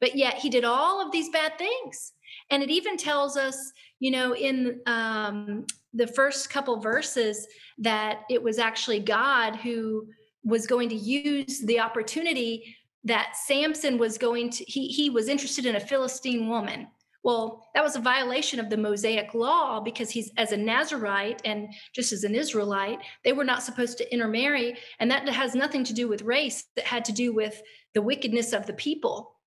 but 0.00 0.16
yet 0.16 0.34
he 0.34 0.48
did 0.48 0.64
all 0.64 1.04
of 1.04 1.12
these 1.12 1.28
bad 1.30 1.56
things 1.58 2.12
and 2.50 2.62
it 2.62 2.70
even 2.70 2.96
tells 2.96 3.36
us 3.36 3.72
you 4.00 4.10
know 4.10 4.34
in 4.34 4.80
um, 4.86 5.64
the 5.94 6.06
first 6.06 6.50
couple 6.50 6.80
verses 6.80 7.46
that 7.78 8.22
it 8.30 8.42
was 8.42 8.58
actually 8.58 9.00
god 9.00 9.56
who 9.56 10.06
was 10.44 10.66
going 10.66 10.88
to 10.88 10.94
use 10.94 11.60
the 11.66 11.80
opportunity 11.80 12.76
that 13.04 13.34
samson 13.46 13.98
was 13.98 14.18
going 14.18 14.50
to 14.50 14.64
he, 14.64 14.88
he 14.88 15.10
was 15.10 15.28
interested 15.28 15.66
in 15.66 15.76
a 15.76 15.80
philistine 15.80 16.48
woman. 16.48 16.88
Well 17.22 17.64
that 17.74 17.84
was 17.84 17.96
a 17.96 18.00
violation 18.00 18.60
of 18.60 18.70
the 18.70 18.76
mosaic 18.76 19.34
law 19.34 19.80
because 19.80 20.10
he's 20.10 20.30
as 20.36 20.52
a 20.52 20.56
nazarite 20.56 21.42
and 21.44 21.68
just 21.94 22.12
as 22.12 22.24
an 22.24 22.34
israelite 22.34 23.00
they 23.24 23.32
were 23.32 23.44
not 23.44 23.62
supposed 23.62 23.98
to 23.98 24.12
intermarry. 24.12 24.76
And 25.00 25.10
that 25.10 25.28
has 25.28 25.54
nothing 25.54 25.84
to 25.84 25.94
do 25.94 26.08
with 26.08 26.22
race. 26.22 26.64
That 26.76 26.86
had 26.86 27.04
to 27.06 27.12
do 27.12 27.32
with 27.32 27.60
the 27.94 28.02
wickedness 28.02 28.52
of 28.52 28.66
the 28.66 28.74
people 28.74 29.37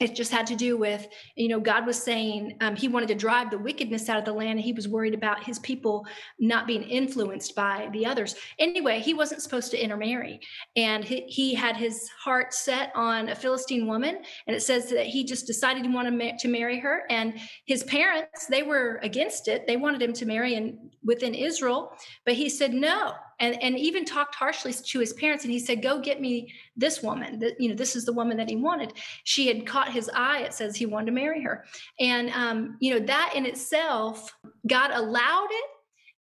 it 0.00 0.14
just 0.14 0.32
had 0.32 0.46
to 0.46 0.56
do 0.56 0.78
with 0.78 1.08
you 1.36 1.48
know 1.48 1.60
god 1.60 1.86
was 1.86 2.02
saying 2.02 2.56
um, 2.60 2.74
he 2.74 2.88
wanted 2.88 3.08
to 3.08 3.14
drive 3.14 3.50
the 3.50 3.58
wickedness 3.58 4.08
out 4.08 4.18
of 4.18 4.24
the 4.24 4.32
land. 4.32 4.50
And 4.50 4.60
he 4.60 4.72
was 4.72 4.88
worried 4.88 5.14
about 5.14 5.44
his 5.44 5.58
people 5.60 6.06
not 6.38 6.66
being 6.66 6.82
influenced 6.82 7.54
by 7.54 7.88
the 7.92 8.06
others. 8.06 8.34
Anyway 8.58 9.00
he 9.00 9.14
wasn't 9.14 9.42
supposed 9.42 9.70
to 9.72 9.82
intermarry. 9.82 10.40
And 10.74 11.04
he, 11.04 11.22
he 11.22 11.54
had 11.54 11.76
his 11.76 12.08
heart 12.08 12.54
set 12.54 12.90
on 12.94 13.28
a 13.28 13.36
philistine 13.36 13.86
woman. 13.86 14.18
And 14.46 14.56
it 14.56 14.62
says 14.62 14.88
that 14.90 15.06
he 15.06 15.24
just 15.24 15.46
decided 15.46 15.84
he 15.84 15.92
wanted 15.92 16.38
to 16.38 16.48
marry 16.48 16.78
her. 16.80 17.02
And 17.10 17.38
his 17.66 17.84
parents 17.84 18.46
they 18.46 18.62
were 18.62 18.98
against 19.02 19.48
it. 19.48 19.66
They 19.66 19.76
wanted 19.76 20.02
him 20.02 20.14
to 20.14 20.26
marry 20.26 20.54
in 20.54 20.90
within 21.04 21.34
israel. 21.34 21.92
But 22.24 22.34
he 22.34 22.48
said 22.48 22.72
no 22.72 23.14
and 23.40 23.60
and 23.62 23.78
even 23.78 24.04
talked 24.04 24.34
harshly 24.34 24.72
to 24.72 25.00
his 25.00 25.12
parents 25.14 25.44
and 25.44 25.52
he 25.52 25.58
said 25.58 25.82
go 25.82 25.98
get 25.98 26.20
me 26.20 26.52
this 26.76 27.02
woman 27.02 27.38
that 27.40 27.58
you 27.58 27.68
know 27.68 27.74
this 27.74 27.96
is 27.96 28.04
the 28.04 28.12
woman 28.12 28.36
that 28.36 28.48
he 28.48 28.56
wanted. 28.56 28.92
She 29.24 29.48
had 29.48 29.66
caught 29.66 29.92
his 29.92 30.10
eye 30.14 30.40
it 30.40 30.54
says 30.54 30.76
he 30.76 30.86
wanted 30.86 31.06
to 31.06 31.12
marry 31.12 31.42
her. 31.42 31.64
And 31.98 32.30
um, 32.30 32.76
you 32.80 32.92
know 32.92 33.04
that 33.06 33.32
in 33.34 33.46
itself 33.46 34.32
god 34.68 34.90
allowed 34.92 35.48
it 35.50 35.64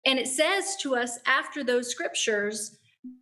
and 0.08 0.20
it 0.20 0.28
says 0.28 0.76
to 0.82 0.96
us 0.96 1.18
after 1.26 1.64
those 1.64 1.90
scriptures 1.90 2.78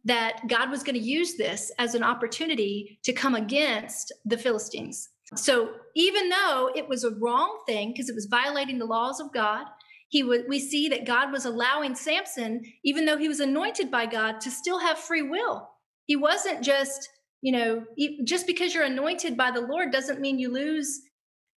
that 0.05 0.39
god 0.47 0.71
was 0.71 0.81
going 0.81 0.95
to 0.95 1.01
use 1.01 1.35
this 1.35 1.71
as 1.77 1.93
an 1.93 2.03
opportunity 2.03 2.99
to 3.03 3.13
come 3.13 3.35
against 3.35 4.13
the 4.25 4.37
philistines. 4.37 5.09
So 5.35 5.71
even 5.95 6.29
though 6.29 6.71
it 6.75 6.87
was 6.87 7.03
a 7.03 7.15
wrong 7.15 7.63
thing 7.65 7.91
because 7.91 8.07
it 8.07 8.15
was 8.15 8.27
violating 8.27 8.79
the 8.79 8.85
laws 8.85 9.19
of 9.19 9.33
god 9.33 9.65
he 10.13 10.21
would 10.21 10.45
we 10.47 10.59
see 10.59 10.87
that 10.89 11.07
god 11.07 11.31
was 11.31 11.43
allowing 11.43 11.95
samson 11.95 12.61
even 12.85 13.03
though 13.05 13.17
he 13.17 13.27
was 13.27 13.39
anointed 13.39 13.89
by 13.89 14.05
god 14.05 14.39
to 14.39 14.51
still 14.51 14.79
have 14.79 14.97
free 14.97 15.23
will. 15.23 15.67
He 16.05 16.15
wasn't 16.15 16.63
just 16.63 17.09
you 17.41 17.51
know 17.51 17.83
just 18.23 18.45
because 18.45 18.73
you're 18.73 18.83
anointed 18.83 19.35
by 19.35 19.49
the 19.49 19.61
lord 19.61 19.91
doesn't 19.91 20.21
mean 20.21 20.37
you 20.37 20.51
lose 20.51 21.01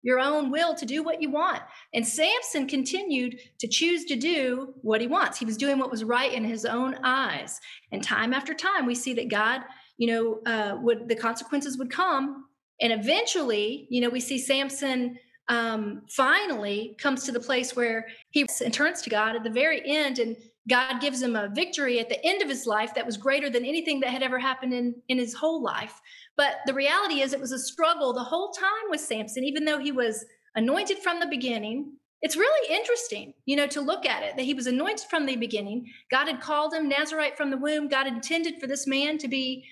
your 0.03 0.21
own 0.21 0.51
will 0.51 0.75
to 0.75 0.87
do 0.87 1.03
what 1.03 1.21
you 1.21 1.31
want. 1.31 1.61
And 1.93 2.07
samson 2.07 2.67
continued 2.67 3.39
to 3.61 3.69
choose 3.69 4.07
to 4.07 4.17
do 4.17 4.73
what 4.81 5.03
he 5.03 5.07
wants. 5.07 5.39
He 5.39 5.45
was 5.45 5.59
doing 5.59 5.79
what 5.79 5.91
was 5.91 6.05
right 6.05 6.33
in 6.33 6.45
his 6.45 6.65
own 6.65 6.97
eyes. 7.05 7.61
And 7.93 8.03
time 8.03 8.33
after 8.33 8.55
time 8.55 8.87
we 8.87 8.95
see 8.95 9.13
that 9.15 9.29
god 9.29 9.61
you 9.99 10.07
know 10.11 10.41
uh, 10.51 10.77
would 10.81 11.11
the 11.11 11.17
consequences 11.17 11.77
would 11.77 11.91
come. 11.91 12.47
And 12.81 12.91
eventually 12.91 13.87
you 13.91 14.01
know 14.01 14.09
we 14.09 14.21
see 14.21 14.39
samson 14.39 15.19
um, 15.49 16.03
finally 16.09 16.97
comes 17.01 17.25
to 17.25 17.33
the 17.33 17.41
place 17.41 17.77
where 17.77 18.07
he 18.31 18.45
turns 18.45 19.03
to 19.03 19.11
God 19.11 19.37
at 19.37 19.45
the 19.45 19.51
very 19.51 19.81
end, 19.85 20.19
and 20.19 20.37
God 20.69 21.01
gives 21.01 21.23
him 21.23 21.37
a 21.37 21.49
victory 21.49 22.01
at 22.01 22.09
the 22.09 22.25
end 22.27 22.43
of 22.43 22.49
his 22.49 22.67
life 22.67 22.95
that 22.95 23.07
was 23.07 23.17
greater 23.17 23.49
than 23.49 23.65
anything 23.65 24.01
that 24.01 24.11
had 24.11 24.23
ever 24.23 24.39
happened 24.39 24.73
in, 24.73 24.95
in 25.09 25.19
his 25.19 25.35
whole 25.35 25.63
life. 25.63 26.01
But 26.37 26.57
the 26.67 26.75
reality 26.75 27.21
is, 27.21 27.33
it 27.33 27.41
was 27.41 27.53
a 27.53 27.59
struggle 27.59 28.13
the 28.13 28.25
whole 28.25 28.51
time 28.51 28.91
with 28.91 29.01
Samson, 29.01 29.45
even 29.45 29.65
though 29.65 29.79
he 29.79 29.93
was 29.93 30.25
anointed 30.57 30.99
from 30.99 31.21
the 31.21 31.27
beginning. 31.27 31.93
It's 32.23 32.37
really 32.37 32.75
interesting, 32.75 33.35
you 33.45 33.57
know, 33.57 33.67
to 33.69 33.81
look 33.81 34.07
at 34.07 34.23
it 34.23 34.37
that 34.37 34.45
he 34.45 34.55
was 34.55 34.67
anointed 34.67 35.07
from 35.09 35.27
the 35.27 35.37
beginning. 35.37 35.87
God 36.11 36.27
had 36.27 36.41
called 36.41 36.75
him 36.75 36.89
Nazarite 36.89 37.37
from 37.37 37.51
the 37.51 37.59
womb. 37.59 37.89
God 37.89 38.07
intended 38.07 38.59
for 38.59 38.67
this 38.67 38.87
man 38.87 39.19
to 39.19 39.29
be 39.29 39.65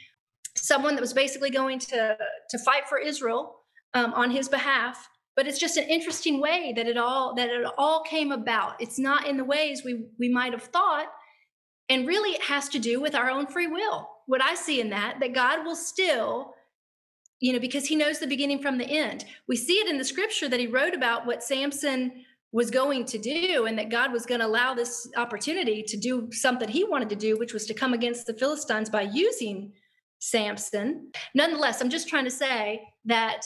someone 0.55 0.95
that 0.95 1.01
was 1.01 1.15
basically 1.15 1.51
going 1.51 1.81
to 1.81 2.17
to 2.51 2.59
fight 2.59 2.89
for 2.89 2.99
Israel 2.99 3.63
um, 3.95 4.13
on 4.15 4.31
his 4.31 4.49
behalf 4.49 5.09
but 5.37 5.47
it's 5.47 5.59
just 5.59 5.77
an 5.77 5.89
interesting 5.89 6.41
way 6.41 6.73
that 6.77 6.87
it 6.87 6.97
all 6.97 7.35
that 7.35 7.49
it 7.49 7.67
all 7.77 8.03
came 8.03 8.33
about. 8.33 8.81
It's 8.81 8.99
not 8.99 9.27
in 9.27 9.37
the 9.37 9.45
ways 9.45 9.83
we 9.85 10.07
we 10.19 10.29
might 10.29 10.53
have 10.53 10.65
thought 10.65 11.07
and 11.89 12.07
really 12.07 12.31
it 12.31 12.43
has 12.43 12.69
to 12.71 12.79
do 12.79 13.01
with 13.01 13.15
our 13.15 13.31
own 13.31 13.47
free 13.47 13.67
will. 13.67 14.09
What 14.27 14.43
i 14.43 14.55
see 14.55 14.81
in 14.81 14.91
that 14.91 15.21
that 15.21 15.35
god 15.35 15.65
will 15.65 15.77
still 15.77 16.55
you 17.41 17.53
know 17.53 17.59
because 17.59 17.87
he 17.87 17.97
knows 17.97 18.19
the 18.19 18.27
beginning 18.27 18.63
from 18.63 18.79
the 18.79 18.87
end. 18.87 19.25
We 19.49 19.57
see 19.57 19.75
it 19.75 19.89
in 19.89 19.99
the 19.99 20.05
scripture 20.05 20.49
that 20.49 20.61
he 20.61 20.67
wrote 20.67 20.95
about 20.95 21.27
what 21.27 21.43
samson 21.43 22.25
was 22.53 22.71
going 22.71 23.05
to 23.05 23.19
do 23.19 23.67
and 23.67 23.77
that 23.79 23.91
god 23.91 24.13
was 24.13 24.27
going 24.27 24.41
to 24.41 24.47
allow 24.47 24.75
this 24.75 25.09
opportunity 25.17 25.83
to 25.83 25.97
do 25.97 26.29
something 26.31 26.69
he 26.69 26.85
wanted 26.85 27.11
to 27.11 27.17
do 27.17 27.37
which 27.37 27.53
was 27.53 27.67
to 27.67 27.75
come 27.75 27.93
against 27.93 28.27
the 28.27 28.35
philistines 28.35 28.89
by 28.89 29.03
using 29.03 29.73
samson. 30.21 31.11
Nonetheless 31.35 31.81
i'm 31.81 31.91
just 31.91 32.09
trying 32.09 32.25
to 32.25 32.31
say 32.31 32.81
that 33.05 33.45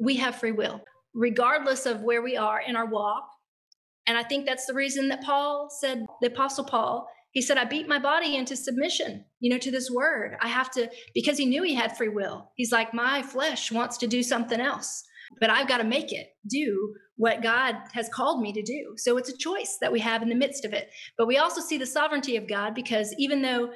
we 0.00 0.16
have 0.16 0.36
free 0.36 0.52
will 0.52 0.82
regardless 1.14 1.86
of 1.86 2.02
where 2.02 2.22
we 2.22 2.36
are 2.36 2.60
in 2.60 2.76
our 2.76 2.86
walk. 2.86 3.28
And 4.06 4.16
I 4.16 4.22
think 4.22 4.46
that's 4.46 4.66
the 4.66 4.74
reason 4.74 5.08
that 5.08 5.22
Paul 5.22 5.68
said, 5.70 6.06
the 6.20 6.28
Apostle 6.28 6.64
Paul, 6.64 7.06
he 7.32 7.42
said, 7.42 7.58
I 7.58 7.64
beat 7.64 7.88
my 7.88 7.98
body 7.98 8.36
into 8.36 8.56
submission, 8.56 9.24
you 9.40 9.50
know, 9.50 9.58
to 9.58 9.70
this 9.70 9.90
word. 9.90 10.36
I 10.40 10.48
have 10.48 10.70
to, 10.72 10.90
because 11.14 11.36
he 11.36 11.46
knew 11.46 11.62
he 11.62 11.74
had 11.74 11.96
free 11.96 12.08
will. 12.08 12.50
He's 12.56 12.72
like, 12.72 12.94
my 12.94 13.22
flesh 13.22 13.70
wants 13.70 13.98
to 13.98 14.06
do 14.06 14.22
something 14.22 14.60
else, 14.60 15.04
but 15.40 15.50
I've 15.50 15.68
got 15.68 15.78
to 15.78 15.84
make 15.84 16.12
it 16.12 16.28
do 16.48 16.94
what 17.16 17.42
God 17.42 17.74
has 17.92 18.08
called 18.08 18.40
me 18.40 18.52
to 18.52 18.62
do. 18.62 18.94
So 18.96 19.18
it's 19.18 19.28
a 19.28 19.36
choice 19.36 19.76
that 19.80 19.92
we 19.92 20.00
have 20.00 20.22
in 20.22 20.28
the 20.30 20.34
midst 20.34 20.64
of 20.64 20.72
it. 20.72 20.88
But 21.18 21.26
we 21.26 21.36
also 21.36 21.60
see 21.60 21.76
the 21.76 21.84
sovereignty 21.84 22.36
of 22.36 22.48
God 22.48 22.74
because 22.74 23.14
even 23.18 23.42
though 23.42 23.72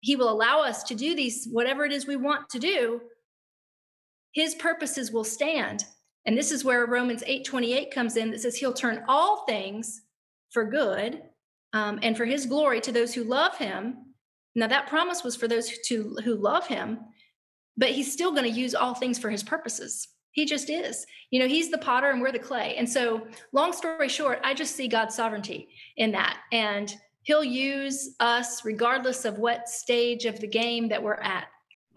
he 0.00 0.16
will 0.16 0.30
allow 0.30 0.62
us 0.62 0.82
to 0.84 0.94
do 0.94 1.14
these, 1.14 1.46
whatever 1.50 1.84
it 1.84 1.92
is 1.92 2.06
we 2.06 2.16
want 2.16 2.48
to 2.50 2.58
do, 2.58 3.00
his 4.32 4.54
purposes 4.54 5.12
will 5.12 5.24
stand 5.24 5.84
and 6.26 6.36
this 6.36 6.50
is 6.50 6.64
where 6.64 6.86
Romans 6.86 7.22
8:28 7.26 7.90
comes 7.90 8.16
in 8.16 8.30
that 8.30 8.40
says 8.40 8.56
he'll 8.56 8.72
turn 8.72 9.04
all 9.08 9.44
things 9.44 10.02
for 10.50 10.64
good 10.64 11.22
um, 11.72 11.98
and 12.02 12.16
for 12.16 12.24
his 12.24 12.46
glory 12.46 12.80
to 12.80 12.92
those 12.92 13.12
who 13.12 13.24
love 13.24 13.56
him. 13.58 14.14
Now 14.54 14.68
that 14.68 14.86
promise 14.86 15.24
was 15.24 15.36
for 15.36 15.48
those 15.48 15.68
who, 15.68 16.16
who 16.24 16.36
love 16.36 16.66
him, 16.66 17.00
but 17.76 17.90
he's 17.90 18.12
still 18.12 18.30
going 18.30 18.44
to 18.44 18.60
use 18.60 18.74
all 18.74 18.94
things 18.94 19.18
for 19.18 19.30
his 19.30 19.42
purposes. 19.42 20.08
He 20.30 20.46
just 20.46 20.70
is. 20.70 21.06
You 21.30 21.40
know, 21.40 21.48
he's 21.48 21.70
the 21.70 21.78
potter 21.78 22.10
and 22.10 22.20
we're 22.20 22.32
the 22.32 22.38
clay. 22.38 22.76
And 22.76 22.88
so, 22.88 23.26
long 23.52 23.72
story 23.72 24.08
short, 24.08 24.40
I 24.42 24.54
just 24.54 24.74
see 24.74 24.88
God's 24.88 25.14
sovereignty 25.14 25.68
in 25.96 26.12
that. 26.12 26.40
And 26.52 26.94
he'll 27.22 27.44
use 27.44 28.14
us 28.20 28.64
regardless 28.64 29.24
of 29.24 29.38
what 29.38 29.68
stage 29.68 30.24
of 30.24 30.40
the 30.40 30.46
game 30.46 30.88
that 30.88 31.02
we're 31.02 31.14
at. 31.14 31.46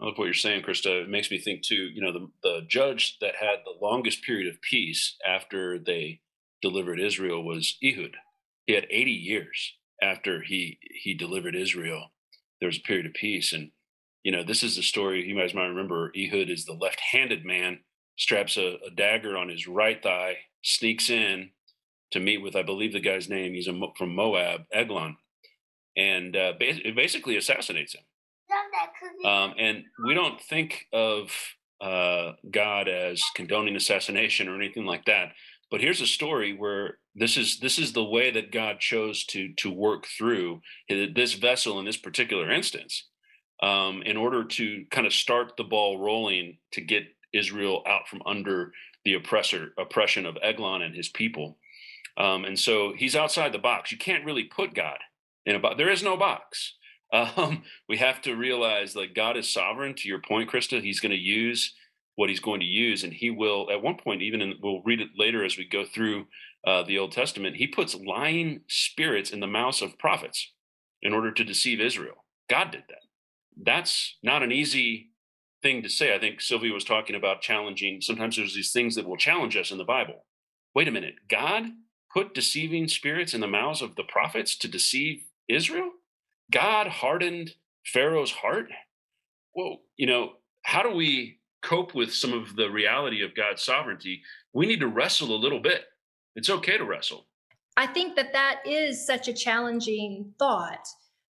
I 0.00 0.04
what 0.04 0.18
you're 0.18 0.34
saying, 0.34 0.62
Krista. 0.62 1.02
It 1.02 1.08
makes 1.08 1.30
me 1.30 1.38
think 1.38 1.62
too. 1.62 1.74
You 1.92 2.00
know, 2.00 2.12
the 2.12 2.30
the 2.42 2.60
judge 2.68 3.18
that 3.20 3.36
had 3.36 3.60
the 3.64 3.84
longest 3.84 4.22
period 4.22 4.52
of 4.52 4.62
peace 4.62 5.16
after 5.26 5.78
they 5.78 6.20
delivered 6.62 7.00
Israel 7.00 7.42
was 7.44 7.76
Ehud. 7.82 8.16
He 8.66 8.74
had 8.74 8.86
80 8.90 9.10
years 9.10 9.74
after 10.00 10.42
he 10.42 10.78
he 11.02 11.14
delivered 11.14 11.56
Israel. 11.56 12.12
There 12.60 12.68
was 12.68 12.78
a 12.78 12.82
period 12.82 13.06
of 13.06 13.14
peace, 13.14 13.52
and 13.52 13.70
you 14.22 14.32
know, 14.32 14.44
this 14.44 14.62
is 14.62 14.76
the 14.76 14.82
story 14.82 15.26
you 15.26 15.38
guys 15.38 15.54
might 15.54 15.66
remember. 15.66 16.12
Ehud 16.16 16.50
is 16.50 16.64
the 16.64 16.74
left-handed 16.74 17.44
man, 17.44 17.80
straps 18.16 18.56
a, 18.56 18.76
a 18.86 18.90
dagger 18.94 19.36
on 19.36 19.48
his 19.48 19.66
right 19.66 20.02
thigh, 20.02 20.36
sneaks 20.62 21.08
in 21.08 21.50
to 22.10 22.20
meet 22.20 22.38
with, 22.38 22.56
I 22.56 22.62
believe 22.62 22.92
the 22.92 23.00
guy's 23.00 23.28
name. 23.28 23.54
He's 23.54 23.68
a, 23.68 23.80
from 23.96 24.14
Moab, 24.14 24.62
Eglon, 24.72 25.16
and 25.96 26.36
uh, 26.36 26.52
basically 26.58 27.36
assassinates 27.36 27.94
him. 27.94 28.02
Um, 29.24 29.54
and 29.58 29.84
we 30.04 30.14
don't 30.14 30.40
think 30.40 30.86
of 30.92 31.30
uh, 31.80 32.32
God 32.50 32.88
as 32.88 33.22
condoning 33.34 33.76
assassination 33.76 34.48
or 34.48 34.56
anything 34.56 34.84
like 34.84 35.04
that. 35.06 35.32
But 35.70 35.80
here's 35.80 36.00
a 36.00 36.06
story 36.06 36.54
where 36.54 36.98
this 37.14 37.36
is 37.36 37.58
this 37.60 37.78
is 37.78 37.92
the 37.92 38.04
way 38.04 38.30
that 38.30 38.52
God 38.52 38.80
chose 38.80 39.24
to 39.26 39.52
to 39.54 39.70
work 39.70 40.06
through 40.06 40.62
this 40.88 41.34
vessel 41.34 41.78
in 41.78 41.84
this 41.84 41.96
particular 41.96 42.50
instance, 42.50 43.06
um, 43.62 44.02
in 44.02 44.16
order 44.16 44.44
to 44.44 44.84
kind 44.90 45.06
of 45.06 45.12
start 45.12 45.56
the 45.56 45.64
ball 45.64 45.98
rolling 45.98 46.58
to 46.72 46.80
get 46.80 47.04
Israel 47.32 47.82
out 47.86 48.08
from 48.08 48.22
under 48.24 48.72
the 49.04 49.14
oppressor 49.14 49.74
oppression 49.78 50.24
of 50.26 50.38
Eglon 50.42 50.82
and 50.82 50.94
his 50.94 51.08
people. 51.08 51.58
Um, 52.16 52.44
and 52.44 52.58
so 52.58 52.94
he's 52.96 53.14
outside 53.14 53.52
the 53.52 53.58
box. 53.58 53.92
You 53.92 53.98
can't 53.98 54.24
really 54.24 54.44
put 54.44 54.74
God 54.74 54.98
in 55.46 55.54
a 55.54 55.58
box. 55.58 55.76
There 55.76 55.90
is 55.90 56.02
no 56.02 56.16
box. 56.16 56.74
Um, 57.12 57.62
we 57.88 57.98
have 57.98 58.20
to 58.22 58.34
realize 58.34 58.94
that 58.94 59.14
God 59.14 59.36
is 59.36 59.52
sovereign. 59.52 59.94
To 59.96 60.08
your 60.08 60.20
point, 60.20 60.50
Krista, 60.50 60.80
He's 60.82 61.00
going 61.00 61.12
to 61.12 61.18
use 61.18 61.74
what 62.16 62.28
He's 62.28 62.40
going 62.40 62.60
to 62.60 62.66
use, 62.66 63.04
and 63.04 63.12
He 63.12 63.30
will. 63.30 63.68
At 63.70 63.82
one 63.82 63.96
point, 63.96 64.22
even 64.22 64.40
in, 64.40 64.54
we'll 64.62 64.82
read 64.82 65.00
it 65.00 65.10
later 65.16 65.44
as 65.44 65.56
we 65.56 65.64
go 65.64 65.84
through 65.84 66.26
uh, 66.66 66.82
the 66.82 66.98
Old 66.98 67.12
Testament. 67.12 67.56
He 67.56 67.66
puts 67.66 67.94
lying 67.94 68.62
spirits 68.68 69.30
in 69.30 69.40
the 69.40 69.46
mouths 69.46 69.82
of 69.82 69.98
prophets 69.98 70.52
in 71.02 71.12
order 71.12 71.32
to 71.32 71.44
deceive 71.44 71.80
Israel. 71.80 72.24
God 72.48 72.70
did 72.70 72.84
that. 72.88 73.02
That's 73.60 74.16
not 74.22 74.42
an 74.42 74.52
easy 74.52 75.10
thing 75.62 75.82
to 75.82 75.88
say. 75.88 76.14
I 76.14 76.18
think 76.18 76.40
Sylvia 76.40 76.72
was 76.72 76.84
talking 76.84 77.16
about 77.16 77.40
challenging. 77.40 78.00
Sometimes 78.00 78.36
there's 78.36 78.54
these 78.54 78.72
things 78.72 78.94
that 78.94 79.08
will 79.08 79.16
challenge 79.16 79.56
us 79.56 79.70
in 79.70 79.78
the 79.78 79.84
Bible. 79.84 80.24
Wait 80.74 80.88
a 80.88 80.92
minute, 80.92 81.16
God 81.28 81.64
put 82.12 82.34
deceiving 82.34 82.88
spirits 82.88 83.34
in 83.34 83.40
the 83.40 83.46
mouths 83.46 83.82
of 83.82 83.96
the 83.96 84.04
prophets 84.04 84.56
to 84.56 84.68
deceive 84.68 85.24
Israel? 85.48 85.90
God 86.50 86.86
hardened 86.86 87.52
Pharaoh's 87.84 88.30
heart. 88.30 88.68
Well, 89.54 89.78
you 89.96 90.06
know, 90.06 90.32
how 90.62 90.82
do 90.82 90.94
we 90.94 91.38
cope 91.62 91.94
with 91.94 92.14
some 92.14 92.32
of 92.32 92.56
the 92.56 92.70
reality 92.70 93.22
of 93.22 93.34
God's 93.34 93.62
sovereignty? 93.62 94.22
We 94.52 94.66
need 94.66 94.80
to 94.80 94.88
wrestle 94.88 95.34
a 95.34 95.36
little 95.36 95.60
bit. 95.60 95.84
It's 96.36 96.50
okay 96.50 96.78
to 96.78 96.84
wrestle. 96.84 97.26
I 97.76 97.86
think 97.86 98.16
that 98.16 98.32
that 98.32 98.60
is 98.66 99.06
such 99.06 99.28
a 99.28 99.32
challenging 99.32 100.32
thought, 100.38 100.86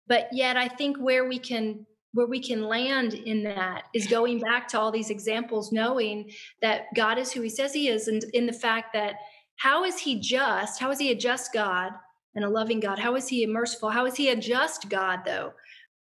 but 0.07 0.29
yet 0.33 0.57
I 0.57 0.69
think 0.69 0.97
where 0.99 1.29
we 1.29 1.39
can 1.39 1.87
where 2.15 2.27
we 2.27 2.41
can 2.41 2.63
land 2.63 3.13
in 3.13 3.45
that 3.45 3.85
is 3.95 4.07
going 4.07 4.41
back 4.41 4.67
to 4.67 4.81
all 4.81 4.91
these 4.91 5.11
examples 5.11 5.73
knowing 5.73 6.31
that 6.63 6.87
God 6.97 7.19
is 7.19 7.31
who 7.31 7.43
he 7.43 7.51
says 7.51 7.75
he 7.75 7.89
is 7.89 8.09
and 8.09 8.25
in 8.33 8.47
the 8.47 8.53
fact 8.53 8.95
that 8.95 9.17
how 9.57 9.85
is 9.85 9.99
he 9.99 10.19
just? 10.19 10.81
How 10.81 10.91
is 10.91 10.99
he 10.99 11.11
a 11.11 11.15
just 11.15 11.53
God? 11.53 11.93
And 12.35 12.45
a 12.45 12.49
loving 12.49 12.81
God? 12.81 12.99
How 12.99 13.17
is 13.17 13.29
he 13.29 13.45
a 13.45 13.49
merciful? 13.49 13.91
How 13.91 14.07
is 14.07 14.17
he 14.17 14.29
a 14.29 14.37
just 14.37 14.89
God, 14.89 15.21
though? 15.25 15.53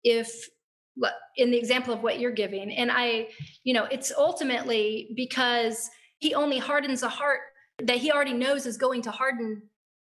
If 0.03 0.49
in 1.35 1.51
the 1.51 1.57
example 1.57 1.93
of 1.93 2.01
what 2.01 2.19
you're 2.19 2.31
giving, 2.31 2.71
and 2.71 2.89
I, 2.91 3.27
you 3.63 3.73
know, 3.73 3.85
it's 3.85 4.11
ultimately 4.17 5.09
because 5.15 5.89
he 6.19 6.33
only 6.33 6.57
hardens 6.57 7.03
a 7.03 7.09
heart 7.09 7.41
that 7.83 7.97
he 7.97 8.11
already 8.11 8.33
knows 8.33 8.65
is 8.65 8.77
going 8.77 9.01
to 9.03 9.11
harden 9.11 9.63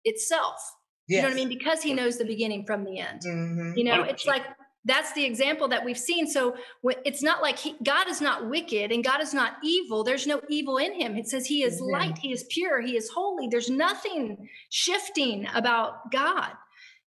itself. 0.04 0.60
Yes. 1.08 1.16
You 1.16 1.22
know 1.22 1.28
what 1.28 1.32
I 1.32 1.36
mean? 1.36 1.48
Because 1.48 1.82
he 1.82 1.94
knows 1.94 2.18
the 2.18 2.24
beginning 2.24 2.64
from 2.66 2.84
the 2.84 2.98
end. 2.98 3.22
Mm-hmm. 3.26 3.76
You 3.76 3.84
know, 3.84 4.02
it's 4.02 4.26
like 4.26 4.42
that's 4.86 5.12
the 5.12 5.24
example 5.24 5.66
that 5.68 5.84
we've 5.84 5.98
seen. 5.98 6.26
So 6.26 6.56
it's 7.04 7.22
not 7.22 7.42
like 7.42 7.58
he, 7.58 7.74
God 7.84 8.08
is 8.08 8.20
not 8.20 8.48
wicked 8.48 8.92
and 8.92 9.04
God 9.04 9.20
is 9.20 9.34
not 9.34 9.54
evil. 9.62 10.04
There's 10.04 10.26
no 10.26 10.40
evil 10.48 10.78
in 10.78 10.94
him. 10.94 11.16
It 11.16 11.26
says 11.28 11.44
he 11.44 11.64
is 11.64 11.80
mm-hmm. 11.80 11.92
light, 11.92 12.18
he 12.18 12.32
is 12.32 12.44
pure, 12.48 12.80
he 12.80 12.96
is 12.96 13.10
holy. 13.10 13.48
There's 13.48 13.68
nothing 13.68 14.48
shifting 14.70 15.46
about 15.54 16.10
God. 16.12 16.52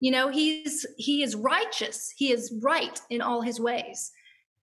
You 0.00 0.10
know, 0.10 0.28
he's 0.28 0.86
he 0.96 1.22
is 1.22 1.36
righteous. 1.36 2.12
He 2.16 2.32
is 2.32 2.52
right 2.62 3.00
in 3.10 3.20
all 3.20 3.42
his 3.42 3.60
ways. 3.60 4.10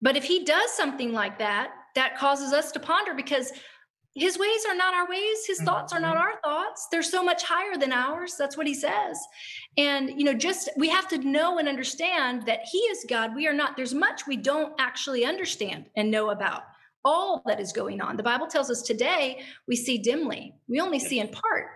But 0.00 0.16
if 0.16 0.24
he 0.24 0.44
does 0.44 0.72
something 0.72 1.12
like 1.12 1.38
that, 1.38 1.70
that 1.94 2.18
causes 2.18 2.52
us 2.52 2.72
to 2.72 2.80
ponder 2.80 3.14
because 3.14 3.52
his 4.14 4.38
ways 4.38 4.64
are 4.68 4.74
not 4.74 4.92
our 4.92 5.08
ways. 5.08 5.46
His 5.46 5.60
thoughts 5.62 5.92
are 5.92 6.00
not 6.00 6.16
mm-hmm. 6.16 6.26
our 6.26 6.40
thoughts. 6.42 6.86
They're 6.90 7.02
so 7.02 7.24
much 7.24 7.44
higher 7.44 7.76
than 7.78 7.92
ours. 7.92 8.34
That's 8.38 8.56
what 8.56 8.66
he 8.66 8.74
says. 8.74 9.18
And 9.78 10.10
you 10.10 10.24
know 10.24 10.34
just 10.34 10.68
we 10.76 10.88
have 10.90 11.08
to 11.08 11.18
know 11.18 11.58
and 11.58 11.68
understand 11.68 12.44
that 12.46 12.60
he 12.70 12.78
is 12.78 13.06
god. 13.08 13.34
We 13.34 13.46
are 13.46 13.54
not. 13.54 13.76
There's 13.76 13.94
much 13.94 14.26
we 14.26 14.36
don't 14.36 14.74
actually 14.78 15.24
understand 15.24 15.86
and 15.96 16.10
know 16.10 16.30
about 16.30 16.62
all 17.04 17.42
that 17.46 17.58
is 17.58 17.72
going 17.72 18.00
on. 18.00 18.16
The 18.16 18.22
bible 18.22 18.46
tells 18.46 18.70
us 18.70 18.82
today 18.82 19.42
we 19.66 19.76
see 19.76 19.98
dimly. 19.98 20.54
We 20.68 20.80
only 20.80 20.98
see 20.98 21.18
in 21.18 21.28
part. 21.28 21.68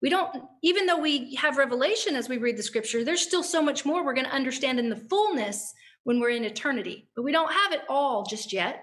We 0.00 0.08
don't 0.08 0.44
even 0.62 0.86
though 0.86 0.98
we 0.98 1.34
have 1.34 1.58
revelation 1.58 2.16
as 2.16 2.28
we 2.28 2.38
read 2.38 2.56
the 2.56 2.62
scripture 2.62 3.04
there's 3.04 3.20
still 3.20 3.42
so 3.42 3.62
much 3.62 3.84
more 3.84 4.04
we're 4.04 4.14
going 4.14 4.26
to 4.26 4.34
understand 4.34 4.78
in 4.78 4.88
the 4.88 4.96
fullness 4.96 5.74
when 6.04 6.20
we're 6.20 6.30
in 6.30 6.44
eternity. 6.44 7.08
But 7.14 7.22
we 7.22 7.32
don't 7.32 7.52
have 7.52 7.72
it 7.72 7.82
all 7.88 8.24
just 8.24 8.52
yet 8.52 8.82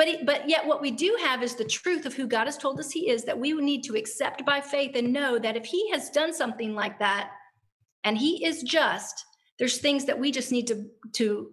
but, 0.00 0.24
but 0.24 0.48
yet, 0.48 0.66
what 0.66 0.80
we 0.80 0.90
do 0.90 1.14
have 1.20 1.42
is 1.42 1.56
the 1.56 1.64
truth 1.64 2.06
of 2.06 2.14
who 2.14 2.26
God 2.26 2.46
has 2.46 2.56
told 2.56 2.80
us 2.80 2.90
He 2.90 3.10
is 3.10 3.24
that 3.24 3.38
we 3.38 3.52
need 3.52 3.84
to 3.84 3.96
accept 3.96 4.46
by 4.46 4.62
faith 4.62 4.92
and 4.94 5.12
know 5.12 5.38
that 5.38 5.58
if 5.58 5.66
He 5.66 5.90
has 5.90 6.08
done 6.08 6.32
something 6.32 6.74
like 6.74 6.98
that 7.00 7.32
and 8.02 8.16
He 8.16 8.42
is 8.46 8.62
just, 8.62 9.26
there's 9.58 9.76
things 9.76 10.06
that 10.06 10.18
we 10.18 10.32
just 10.32 10.52
need 10.52 10.68
to, 10.68 10.86
to 11.16 11.50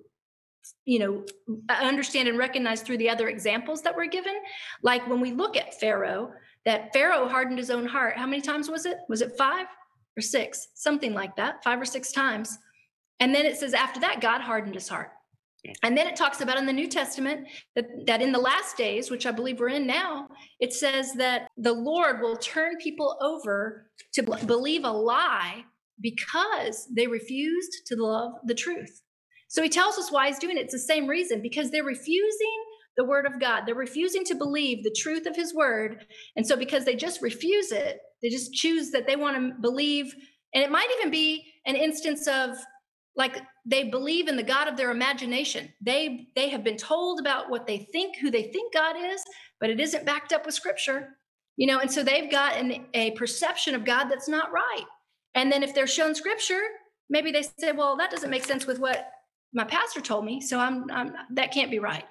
you 0.86 1.00
know, 1.00 1.26
understand 1.70 2.30
and 2.30 2.38
recognize 2.38 2.82
through 2.82 3.00
the 3.00 3.10
other 3.10 3.28
examples 3.28 3.82
that 3.82 3.98
were 3.98 4.06
given. 4.06 4.36
Like 4.82 5.06
when 5.10 5.20
we 5.20 5.34
look 5.34 5.58
at 5.58 5.78
Pharaoh, 5.78 6.32
that 6.64 6.94
Pharaoh 6.94 7.28
hardened 7.28 7.58
his 7.58 7.70
own 7.70 7.86
heart. 7.86 8.16
How 8.16 8.28
many 8.28 8.42
times 8.42 8.70
was 8.70 8.86
it? 8.86 8.96
Was 9.10 9.22
it 9.22 9.38
five 9.38 9.66
or 10.18 10.22
six? 10.22 10.70
Something 10.74 11.14
like 11.14 11.36
that, 11.36 11.66
five 11.66 11.82
or 11.82 11.86
six 11.86 12.14
times. 12.14 12.58
And 13.20 13.36
then 13.36 13.46
it 13.46 13.58
says 13.58 13.74
after 13.74 14.00
that, 14.00 14.22
God 14.22 14.40
hardened 14.40 14.76
his 14.76 14.88
heart. 14.88 15.12
And 15.84 15.98
then 15.98 16.08
it 16.08 16.16
talks 16.16 16.42
about 16.42 16.58
in 16.58 16.66
the 16.66 16.74
New 16.74 16.88
Testament 16.88 17.48
that, 17.76 17.86
that 18.06 18.22
in 18.22 18.32
the 18.32 18.40
last 18.40 18.78
days, 18.78 19.10
which 19.10 19.26
I 19.26 19.32
believe 19.32 19.60
we're 19.60 19.70
in 19.70 19.88
now, 19.88 20.28
it 20.60 20.74
says 20.74 21.14
that 21.14 21.48
the 21.58 21.74
Lord 21.74 22.22
will 22.22 22.38
turn 22.38 22.78
people 22.78 23.18
over 23.22 23.90
to 24.14 24.24
believe 24.24 24.84
a 24.84 24.92
lie 24.92 25.66
because 26.00 26.88
they 26.96 27.08
refused 27.08 27.82
to 27.88 27.96
love 27.98 28.34
the 28.46 28.54
truth. 28.54 29.02
So 29.48 29.62
he 29.64 29.70
tells 29.70 29.98
us 29.98 30.12
why 30.12 30.28
he's 30.28 30.40
doing 30.40 30.58
it. 30.58 30.66
It's 30.66 30.74
the 30.74 30.80
same 30.80 31.08
reason 31.08 31.42
because 31.42 31.72
they're 31.72 31.84
refusing 31.84 32.64
the 32.98 33.06
word 33.06 33.26
of 33.26 33.40
God. 33.40 33.64
They're 33.66 33.76
refusing 33.76 34.26
to 34.26 34.36
believe 34.36 34.84
the 34.84 34.96
truth 34.98 35.26
of 35.26 35.36
his 35.36 35.54
word. 35.54 36.06
And 36.36 36.46
so 36.46 36.56
because 36.56 36.86
they 36.86 36.96
just 36.96 37.22
refuse 37.22 37.72
it, 37.72 38.00
they 38.22 38.30
just 38.30 38.54
choose 38.54 38.92
that 38.92 39.08
they 39.08 39.16
want 39.16 39.38
to 39.38 39.62
believe. 39.62 40.14
And 40.54 40.64
it 40.64 40.72
might 40.72 40.90
even 41.00 41.12
be 41.12 41.46
an 41.66 41.76
instance 41.76 42.28
of 42.28 42.58
like 43.18 43.42
they 43.66 43.86
believe 43.86 44.28
in 44.28 44.38
the 44.38 44.44
god 44.44 44.68
of 44.68 44.78
their 44.78 44.92
imagination. 44.92 45.74
They 45.82 46.28
they 46.36 46.50
have 46.50 46.64
been 46.64 46.78
told 46.78 47.20
about 47.20 47.50
what 47.50 47.68
they 47.68 47.80
think 47.92 48.18
who 48.22 48.32
they 48.32 48.44
think 48.44 48.74
god 48.74 48.96
is 48.98 49.22
but 49.60 49.70
it 49.70 49.80
isn't 49.80 50.06
backed 50.06 50.32
up 50.32 50.46
with 50.46 50.56
scripture 50.56 51.18
you 51.58 51.66
know? 51.66 51.80
And 51.80 51.92
so 51.92 52.04
they've 52.04 52.30
got 52.30 52.56
an, 52.56 52.86
a 52.94 53.12
perception 53.12 53.74
of 53.76 53.84
god 53.84 54.06
that's 54.06 54.30
not 54.30 54.52
right. 54.52 54.86
And 55.34 55.52
then 55.52 55.64
if 55.64 55.74
they're 55.74 55.88
shown 55.88 56.16
scripture 56.16 56.62
maybe 57.10 57.32
they 57.32 57.44
say 57.60 57.72
well 57.72 57.98
that 57.98 58.12
doesn't 58.12 58.30
make 58.30 58.46
sense 58.46 58.66
with 58.66 58.80
what 58.80 59.10
my 59.54 59.64
pastor 59.64 60.02
told 60.02 60.26
me 60.26 60.42
so 60.42 60.60
i'm, 60.60 60.90
I'm 60.92 61.14
that 61.34 61.52
can't 61.52 61.72
be 61.72 61.80
right. 61.80 62.06